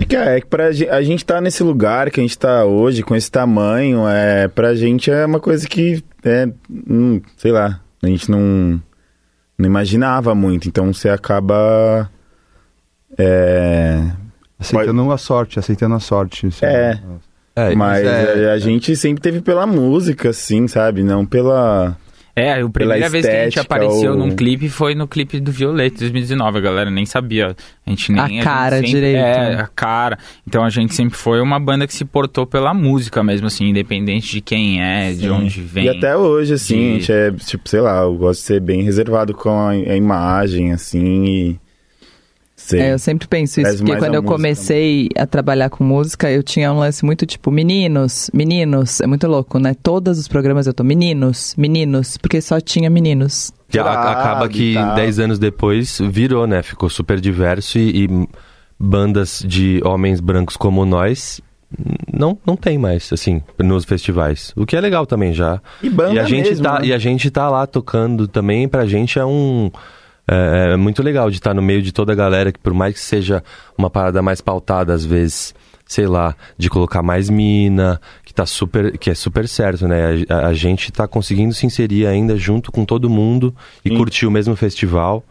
É 0.00 0.04
que, 0.04 0.16
é 0.16 0.40
que 0.40 0.46
pra, 0.46 0.66
a 0.68 1.02
gente 1.02 1.24
tá 1.24 1.40
nesse 1.40 1.62
lugar 1.62 2.10
que 2.10 2.18
a 2.20 2.22
gente 2.22 2.36
tá 2.38 2.64
hoje, 2.64 3.02
com 3.02 3.14
esse 3.14 3.30
tamanho, 3.30 4.08
é, 4.08 4.48
pra 4.48 4.74
gente 4.74 5.10
é 5.10 5.24
uma 5.26 5.38
coisa 5.38 5.68
que, 5.68 6.02
é, 6.24 6.48
hum, 6.88 7.20
sei 7.36 7.52
lá, 7.52 7.80
a 8.02 8.06
gente 8.06 8.30
não, 8.30 8.80
não 9.58 9.66
imaginava 9.66 10.34
muito. 10.34 10.66
Então 10.66 10.92
você 10.92 11.08
acaba. 11.10 12.10
É, 13.18 14.02
Aceitando 14.58 15.10
a 15.12 15.18
sorte, 15.18 15.58
aceitando 15.58 15.94
a 15.94 16.00
sorte. 16.00 16.46
assim. 16.46 16.64
É. 16.66 16.98
É, 17.56 17.74
mas 17.74 18.04
é- 18.06 18.50
a, 18.50 18.52
a 18.54 18.58
gente 18.58 18.94
sempre 18.96 19.20
teve 19.20 19.40
pela 19.40 19.66
música, 19.66 20.30
assim, 20.30 20.66
sabe? 20.68 21.02
Não 21.02 21.26
pela. 21.26 21.96
É, 22.40 22.60
a 22.62 22.68
primeira 22.68 23.08
vez 23.08 23.26
que 23.26 23.32
a 23.32 23.44
gente 23.44 23.58
apareceu 23.60 24.12
ou- 24.12 24.16
num 24.18 24.30
clipe 24.34 24.68
foi 24.68 24.94
no 24.94 25.06
clipe 25.06 25.38
do 25.40 25.50
Violeta 25.52 25.98
2019. 26.00 26.58
A 26.58 26.60
galera 26.60 26.90
nem 26.90 27.04
sabia. 27.06 27.56
A 27.86 27.90
gente 27.90 28.12
nem. 28.12 28.40
A 28.40 28.44
cara 28.44 28.76
sempre- 28.76 28.90
direito, 28.90 29.16
É, 29.18 29.56
né? 29.56 29.62
a 29.62 29.66
cara. 29.66 30.18
Então 30.46 30.64
a 30.64 30.70
gente 30.70 30.94
sempre 30.94 31.16
foi 31.16 31.40
uma 31.40 31.58
banda 31.58 31.86
que 31.86 31.94
se 31.94 32.04
portou 32.04 32.46
pela 32.46 32.72
música 32.74 33.22
mesmo, 33.22 33.46
assim, 33.46 33.68
independente 33.68 34.30
de 34.32 34.40
quem 34.40 34.82
é, 34.82 35.10
de 35.12 35.20
Sim. 35.20 35.30
onde 35.30 35.60
vem. 35.60 35.84
E 35.84 35.88
até 35.88 36.16
hoje, 36.16 36.54
assim, 36.54 36.76
de- 36.76 36.88
a 36.88 36.92
gente 36.98 37.12
é, 37.12 37.30
tipo, 37.32 37.68
sei 37.68 37.80
lá, 37.80 38.02
eu 38.02 38.14
gosto 38.16 38.40
de 38.40 38.46
ser 38.46 38.60
bem 38.60 38.82
reservado 38.82 39.34
com 39.34 39.50
a, 39.50 39.70
a 39.70 39.96
imagem, 39.96 40.72
assim, 40.72 41.24
e. 41.24 41.60
Sei. 42.60 42.80
É, 42.80 42.92
eu 42.92 42.98
sempre 42.98 43.26
penso 43.26 43.60
isso, 43.60 43.78
porque 43.78 43.96
quando 43.96 44.14
eu 44.14 44.22
música, 44.22 44.36
comecei 44.36 45.08
a 45.16 45.26
trabalhar 45.26 45.70
com 45.70 45.82
música, 45.82 46.30
eu 46.30 46.42
tinha 46.42 46.70
um 46.70 46.78
lance 46.78 47.04
muito 47.04 47.24
tipo, 47.24 47.50
meninos, 47.50 48.30
meninos, 48.34 49.00
é 49.00 49.06
muito 49.06 49.26
louco, 49.26 49.58
né? 49.58 49.74
Todos 49.82 50.18
os 50.18 50.28
programas 50.28 50.66
eu 50.66 50.74
tô, 50.74 50.84
meninos, 50.84 51.54
meninos, 51.56 52.18
porque 52.18 52.40
só 52.40 52.60
tinha 52.60 52.90
meninos. 52.90 53.50
Que 53.68 53.78
acaba 53.78 54.46
que 54.48 54.72
e 54.72 54.74
tal. 54.74 54.94
10 54.94 55.18
anos 55.20 55.38
depois 55.38 55.98
virou, 56.10 56.46
né? 56.46 56.62
Ficou 56.62 56.90
super 56.90 57.18
diverso 57.18 57.78
e, 57.78 58.04
e 58.04 58.28
bandas 58.78 59.42
de 59.44 59.80
homens 59.82 60.20
brancos 60.20 60.56
como 60.56 60.84
nós 60.84 61.40
não, 62.12 62.38
não 62.46 62.56
tem 62.56 62.76
mais, 62.76 63.10
assim, 63.12 63.42
nos 63.58 63.84
festivais. 63.84 64.52
O 64.54 64.66
que 64.66 64.76
é 64.76 64.80
legal 64.80 65.06
também 65.06 65.32
já. 65.32 65.60
E 65.82 65.88
banda 65.88 66.14
e 66.14 66.18
a 66.18 66.24
gente 66.24 66.50
mesmo, 66.50 66.64
tá 66.64 66.80
né? 66.80 66.86
E 66.86 66.92
a 66.92 66.98
gente 66.98 67.30
tá 67.30 67.48
lá 67.48 67.66
tocando 67.66 68.28
também, 68.28 68.68
pra 68.68 68.86
gente 68.86 69.18
é 69.18 69.24
um... 69.24 69.70
É, 70.32 70.74
é 70.74 70.76
muito 70.76 71.02
legal 71.02 71.28
de 71.28 71.38
estar 71.38 71.52
no 71.52 71.60
meio 71.62 71.82
de 71.82 71.90
toda 71.92 72.12
a 72.12 72.14
galera, 72.14 72.52
que 72.52 72.58
por 72.60 72.72
mais 72.72 72.94
que 72.94 73.00
seja 73.00 73.42
uma 73.76 73.90
parada 73.90 74.22
mais 74.22 74.40
pautada, 74.40 74.94
às 74.94 75.04
vezes, 75.04 75.52
sei 75.84 76.06
lá, 76.06 76.36
de 76.56 76.70
colocar 76.70 77.02
mais 77.02 77.28
mina, 77.28 78.00
que 78.24 78.32
tá 78.32 78.46
super, 78.46 78.96
que 78.96 79.10
é 79.10 79.14
super 79.14 79.48
certo, 79.48 79.88
né? 79.88 80.24
A, 80.28 80.46
a 80.48 80.54
gente 80.54 80.92
tá 80.92 81.08
conseguindo 81.08 81.52
se 81.52 81.66
inserir 81.66 82.06
ainda 82.06 82.36
junto 82.36 82.70
com 82.70 82.84
todo 82.84 83.10
mundo 83.10 83.52
e 83.84 83.88
Sim. 83.88 83.96
curtir 83.96 84.26
o 84.26 84.30
mesmo 84.30 84.54
festival. 84.54 85.24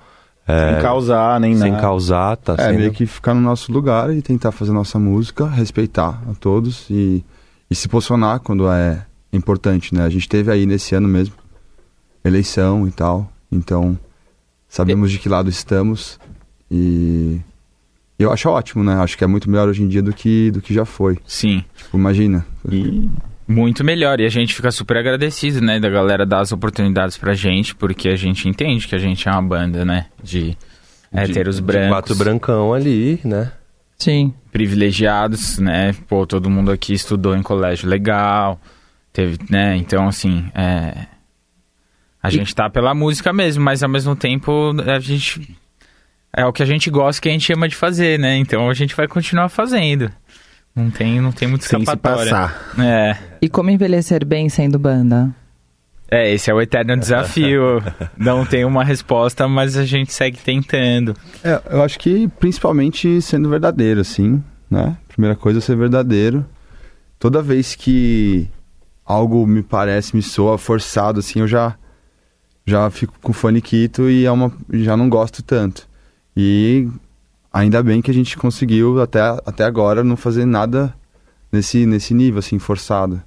é, 0.46 0.74
Sem 0.74 0.82
causar, 0.82 1.40
nem 1.40 1.56
sem 1.56 1.72
nada. 1.72 1.82
causar, 1.82 2.36
tá 2.36 2.56
É, 2.58 2.66
sendo... 2.68 2.80
meio 2.80 2.92
que 2.92 3.06
ficar 3.06 3.34
no 3.34 3.40
nosso 3.42 3.72
lugar 3.72 4.14
e 4.14 4.22
tentar 4.22 4.52
fazer 4.52 4.74
nossa 4.74 5.00
música, 5.00 5.48
respeitar 5.48 6.22
a 6.30 6.34
todos 6.34 6.90
e, 6.90 7.24
e 7.72 7.76
se 7.76 7.88
posicionar 7.88 8.42
quando 8.42 8.68
é 8.70 9.06
importante, 9.32 9.96
né? 9.96 10.04
A 10.04 10.10
gente 10.10 10.28
teve 10.28 10.52
aí 10.52 10.66
nesse 10.66 10.94
ano 10.94 11.08
mesmo 11.08 11.36
eleição 12.26 12.86
e 12.88 12.92
tal, 12.92 13.32
então 13.50 13.98
sabemos 14.70 15.12
de 15.12 15.20
que 15.20 15.28
lado 15.28 15.50
estamos 15.50 16.20
e 16.72 17.40
eu 18.18 18.32
acho 18.32 18.50
ótimo, 18.50 18.84
né? 18.84 18.96
Acho 18.96 19.18
que 19.18 19.24
é 19.24 19.28
muito 19.28 19.50
melhor 19.50 19.68
hoje 19.68 19.82
em 19.82 19.88
dia 19.88 20.02
do 20.02 20.14
que, 20.14 20.52
do 20.52 20.62
que 20.62 20.74
já 20.74 20.86
foi. 20.86 21.18
Sim. 21.26 21.64
Tipo, 21.76 21.98
imagina. 21.98 22.46
E 22.70 23.10
Muito 23.48 23.84
melhor. 23.84 24.20
E 24.20 24.26
a 24.26 24.30
gente 24.30 24.54
fica 24.54 24.72
super 24.72 24.98
agradecido, 24.98 25.62
né? 25.62 25.80
Da 25.80 25.90
galera 25.90 26.26
dar 26.26 26.42
as 26.42 26.52
oportunidades 26.52 27.18
pra 27.18 27.34
gente, 27.34 27.74
porque 27.74 28.10
a 28.10 28.16
gente 28.16 28.48
entende 28.48 28.88
que 28.88 28.94
a 28.94 29.00
gente 29.00 29.28
é 29.28 29.32
uma 29.32 29.42
banda, 29.42 29.86
né? 29.86 30.08
De 30.22 30.58
héteros 31.12 31.56
de 31.56 31.62
brancos. 31.64 31.90
quatro 31.90 32.16
brancão 32.16 32.74
ali, 32.74 33.20
né? 33.24 33.52
Sim. 33.98 34.34
privilegiados, 34.52 35.58
né? 35.58 35.96
Pô, 36.08 36.28
todo 36.28 36.50
mundo 36.50 36.72
aqui 36.72 36.94
estudou 36.94 37.36
em 37.36 37.42
colégio 37.42 37.90
legal, 37.90 38.60
teve, 39.12 39.38
né? 39.50 39.76
Então, 39.78 40.08
assim, 40.08 40.46
é... 40.54 41.08
a 42.22 42.30
gente 42.30 42.54
tá 42.54 42.70
pela 42.70 42.94
música 42.94 43.32
mesmo, 43.32 43.64
mas 43.64 43.82
ao 43.82 43.90
mesmo 43.90 44.16
tempo 44.16 44.74
a 44.86 45.00
gente 45.00 45.58
é 46.36 46.46
o 46.46 46.54
que 46.54 46.62
a 46.62 46.66
gente 46.66 46.90
gosta, 46.90 47.22
que 47.22 47.30
a 47.30 47.32
gente 47.32 47.52
ama 47.52 47.68
de 47.68 47.76
fazer, 47.76 48.20
né? 48.20 48.38
Então 48.38 48.70
a 48.70 48.74
gente 48.74 48.96
vai 48.96 49.08
continuar 49.08 49.50
fazendo. 49.50 50.12
Não 50.76 50.90
tem, 50.90 51.20
não 51.20 51.32
tem 51.32 51.48
muito 51.48 51.66
sem 51.66 51.86
se 51.86 51.98
passar. 51.98 52.74
É. 52.78 53.18
E 53.42 53.50
como 53.50 53.70
envelhecer 53.70 54.26
bem 54.26 54.48
sendo 54.50 54.78
banda? 54.78 55.34
É, 56.12 56.32
esse 56.32 56.50
é 56.50 56.54
o 56.54 56.62
eterno 56.62 56.98
desafio. 56.98 57.84
Não 58.18 58.44
tem 58.44 58.66
uma 58.66 58.84
resposta, 58.84 59.48
mas 59.48 59.78
a 59.78 59.86
gente 59.86 60.12
segue 60.12 60.40
tentando. 60.40 61.16
É, 61.44 61.62
eu 61.70 61.84
acho 61.84 62.00
que 62.00 62.28
principalmente 62.40 63.22
sendo 63.22 63.48
verdadeiro, 63.48 64.02
assim, 64.02 64.44
né? 64.72 64.98
Primeira 65.08 65.36
coisa 65.36 65.60
é 65.60 65.62
ser 65.62 65.76
verdadeiro. 65.76 66.44
Toda 67.20 67.44
vez 67.44 67.76
que 67.76 68.48
algo 69.06 69.46
me 69.46 69.62
parece, 69.62 70.16
me 70.16 70.24
soa 70.24 70.58
forçado, 70.58 71.20
assim, 71.20 71.42
eu 71.42 71.48
já 71.48 71.76
já 72.70 72.90
fico 72.90 73.14
com 73.22 73.34
faniquito 73.34 74.10
e 74.10 74.26
é 74.26 74.32
uma, 74.32 74.52
já 74.72 74.96
não 74.96 75.10
gosto 75.10 75.42
tanto. 75.44 75.88
E 76.38 76.88
ainda 77.52 77.82
bem 77.84 78.02
que 78.02 78.12
a 78.12 78.14
gente 78.14 78.38
conseguiu 78.38 79.02
até, 79.02 79.20
até 79.20 79.64
agora 79.64 80.04
não 80.04 80.16
fazer 80.16 80.46
nada 80.46 80.94
nesse, 81.52 81.86
nesse 81.86 82.14
nível, 82.14 82.40
assim, 82.40 82.60
forçado. 82.60 83.22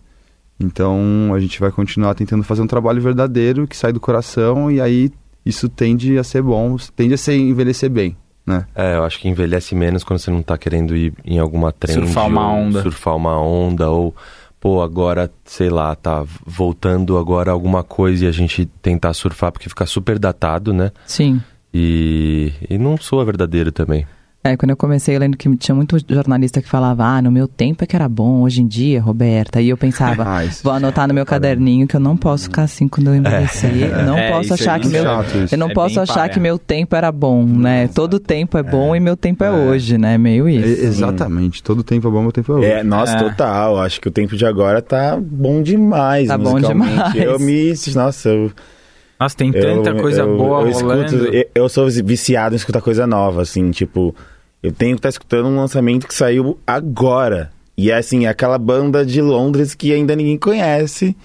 Então 0.58 1.32
a 1.34 1.40
gente 1.40 1.58
vai 1.58 1.70
continuar 1.70 2.14
tentando 2.14 2.44
fazer 2.44 2.62
um 2.62 2.66
trabalho 2.66 3.02
verdadeiro 3.02 3.66
que 3.66 3.76
sai 3.76 3.92
do 3.92 4.00
coração 4.00 4.70
e 4.70 4.80
aí 4.80 5.10
isso 5.44 5.68
tende 5.68 6.16
a 6.18 6.24
ser 6.24 6.42
bom, 6.42 6.76
tende 6.94 7.14
a 7.14 7.18
ser 7.18 7.34
envelhecer 7.34 7.90
bem, 7.90 8.16
né? 8.46 8.64
É, 8.74 8.96
eu 8.96 9.04
acho 9.04 9.18
que 9.18 9.28
envelhece 9.28 9.74
menos 9.74 10.04
quando 10.04 10.20
você 10.20 10.30
não 10.30 10.42
tá 10.42 10.56
querendo 10.56 10.94
ir 10.94 11.12
em 11.24 11.40
alguma 11.40 11.72
trend. 11.72 12.06
Surfar 12.06 12.28
uma 12.28 12.52
onda. 12.52 12.82
Surfar 12.82 13.16
uma 13.16 13.40
onda, 13.40 13.90
ou, 13.90 14.14
pô, 14.62 14.80
agora, 14.80 15.28
sei 15.44 15.68
lá, 15.68 15.92
tá 15.96 16.24
voltando 16.46 17.18
agora 17.18 17.50
alguma 17.50 17.82
coisa 17.82 18.24
e 18.24 18.28
a 18.28 18.30
gente 18.30 18.64
tentar 18.80 19.12
surfar, 19.12 19.50
porque 19.50 19.68
fica 19.68 19.84
super 19.86 20.20
datado, 20.20 20.72
né? 20.72 20.92
Sim. 21.04 21.42
E, 21.74 22.52
e 22.70 22.78
não 22.78 22.96
soa 22.96 23.24
verdadeiro 23.24 23.72
também. 23.72 24.06
É, 24.44 24.56
quando 24.56 24.70
eu 24.70 24.76
comecei, 24.76 25.14
eu 25.14 25.20
lembro 25.20 25.38
que 25.38 25.48
tinha 25.56 25.72
muito 25.74 25.96
jornalista 26.08 26.60
que 26.60 26.68
falava, 26.68 27.04
ah, 27.04 27.22
no 27.22 27.30
meu 27.30 27.46
tempo 27.46 27.84
é 27.84 27.86
que 27.86 27.94
era 27.94 28.08
bom, 28.08 28.42
hoje 28.42 28.60
em 28.60 28.66
dia, 28.66 29.00
Roberta. 29.00 29.60
E 29.60 29.68
eu 29.68 29.76
pensava, 29.76 30.24
Ah, 30.26 30.42
vou 30.64 30.72
anotar 30.72 31.06
no 31.06 31.14
meu 31.14 31.24
caderninho 31.24 31.86
que 31.86 31.94
eu 31.94 32.00
não 32.00 32.16
posso 32.16 32.44
ficar 32.44 32.64
assim 32.64 32.88
quando 32.88 33.06
eu 33.06 33.14
envelhecer. 33.14 33.72
Eu 33.96 34.02
não 34.04 34.18
É, 34.18 34.32
posso 34.32 34.52
é 34.52 34.54
achar 34.54 34.80
que 34.80 34.88
muito 34.88 35.00
meu. 35.04 35.48
Eu 35.50 35.58
não 35.58 35.68
É 35.70 35.72
posso 35.74 36.00
achar 36.00 36.28
que 36.28 36.40
meu 36.40 36.58
tempo 36.58 36.96
era 36.96 37.12
bom, 37.12 37.44
né? 37.46 37.86
Todo 37.86 38.18
tempo 38.18 38.58
é 38.58 38.64
bom 38.64 38.96
e 38.96 39.00
meu 39.00 39.16
tempo 39.16 39.44
é, 39.44 39.50
hoje, 39.52 39.96
né? 39.96 40.18
Meio 40.18 40.48
E- 40.48 40.56
isso. 40.60 40.86
exatamente, 40.86 41.62
todo 41.62 41.84
tempo 41.84 42.08
é 42.08 42.10
bom, 42.10 42.22
meu 42.22 42.32
tempo 42.32 42.52
é 42.52 42.56
hoje. 42.56 42.66
É, 42.66 42.82
nossa, 42.82 43.12
É. 43.12 43.18
total. 43.18 43.78
Acho 43.78 44.00
que 44.00 44.08
o 44.08 44.10
tempo 44.10 44.36
de 44.36 44.44
agora 44.44 44.82
tá 44.82 45.16
bom 45.20 45.62
demais. 45.62 46.26
Tá 46.26 46.36
bom 46.36 46.58
demais. 46.58 47.14
Eu 47.14 47.38
me. 47.38 47.72
Nossa, 47.94 48.28
eu. 48.30 48.50
Nossa, 49.20 49.36
tem 49.36 49.52
tanta 49.52 49.90
eu- 49.90 49.96
coisa 49.96 50.22
eu- 50.22 50.36
boa 50.36 50.62
eu 50.62 50.72
rolando. 50.72 51.04
escuto, 51.04 51.34
eu, 51.34 51.46
eu 51.54 51.68
sou 51.68 51.88
viciado 51.88 52.54
em 52.54 52.56
escutar 52.56 52.80
coisa 52.80 53.06
nova, 53.06 53.42
assim, 53.42 53.70
tipo. 53.70 54.14
Eu 54.62 54.70
tenho 54.70 54.94
que 54.94 55.00
estar 55.00 55.08
escutando 55.08 55.48
um 55.48 55.56
lançamento 55.56 56.06
que 56.06 56.14
saiu 56.14 56.56
agora. 56.66 57.50
E 57.76 57.90
é 57.90 57.96
assim, 57.96 58.26
aquela 58.26 58.58
banda 58.58 59.04
de 59.04 59.20
Londres 59.20 59.74
que 59.74 59.92
ainda 59.92 60.14
ninguém 60.14 60.38
conhece. 60.38 61.16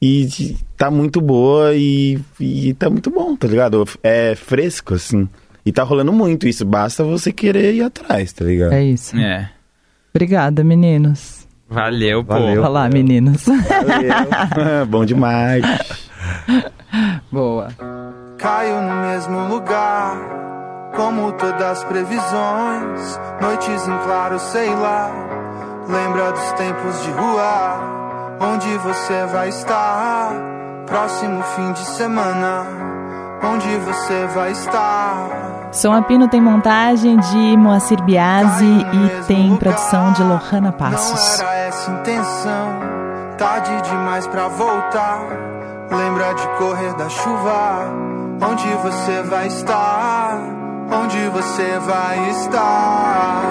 E 0.00 0.56
tá 0.76 0.90
muito 0.90 1.20
boa 1.20 1.74
e, 1.76 2.18
e 2.40 2.74
tá 2.74 2.90
muito 2.90 3.08
bom, 3.08 3.36
tá 3.36 3.46
ligado? 3.46 3.86
É 4.02 4.34
fresco, 4.34 4.94
assim. 4.94 5.28
E 5.64 5.70
tá 5.70 5.84
rolando 5.84 6.12
muito 6.12 6.48
isso. 6.48 6.64
Basta 6.64 7.04
você 7.04 7.30
querer 7.30 7.72
ir 7.72 7.82
atrás, 7.82 8.32
tá 8.32 8.44
ligado? 8.44 8.72
É 8.72 8.82
isso. 8.82 9.16
É. 9.16 9.48
Obrigada, 10.12 10.64
meninos. 10.64 11.46
Valeu, 11.70 12.24
pô. 12.24 12.32
Valeu. 12.34 12.64
Olá, 12.64 12.88
meninos. 12.88 13.44
Valeu. 13.46 14.86
bom 14.90 15.04
demais. 15.04 15.62
Boa. 17.30 17.68
Caio 18.38 18.82
no 18.82 18.94
mesmo 19.06 19.48
lugar, 19.48 20.16
como 20.94 21.32
todas 21.32 21.62
as 21.62 21.84
previsões. 21.84 23.20
Noites 23.40 23.86
em 23.86 23.98
claro, 23.98 24.38
sei 24.38 24.74
lá. 24.74 25.10
Lembra 25.88 26.32
dos 26.32 26.52
tempos 26.52 27.02
de 27.02 27.10
rua, 27.10 27.80
onde 28.40 28.78
você 28.78 29.26
vai 29.26 29.48
estar? 29.48 30.32
Próximo 30.86 31.42
fim 31.42 31.72
de 31.72 31.84
semana, 31.86 32.66
onde 33.42 33.76
você 33.78 34.26
vai 34.28 34.52
estar? 34.52 35.68
Som 35.72 35.92
Apino 35.94 36.28
tem 36.28 36.40
montagem 36.40 37.18
de 37.18 37.56
Moacir 37.56 38.02
Biasi 38.02 38.64
e 38.64 39.24
tem 39.24 39.50
lugar, 39.50 39.58
produção 39.58 40.12
de 40.12 40.22
Lohana 40.22 40.70
Passos. 40.70 41.38
Não 41.38 41.46
era 41.48 41.58
essa 41.66 41.90
intenção, 41.90 42.80
tarde 43.38 43.88
demais 43.88 44.26
pra 44.26 44.48
voltar. 44.48 45.18
Lembra 45.90 46.34
de 46.34 46.46
correr 46.58 46.94
da 46.94 47.08
chuva, 47.08 47.86
onde 48.50 48.68
você 48.82 49.22
vai 49.22 49.46
estar? 49.46 50.38
Onde 50.90 51.28
você 51.28 51.78
vai 51.78 52.30
estar? 52.30 53.42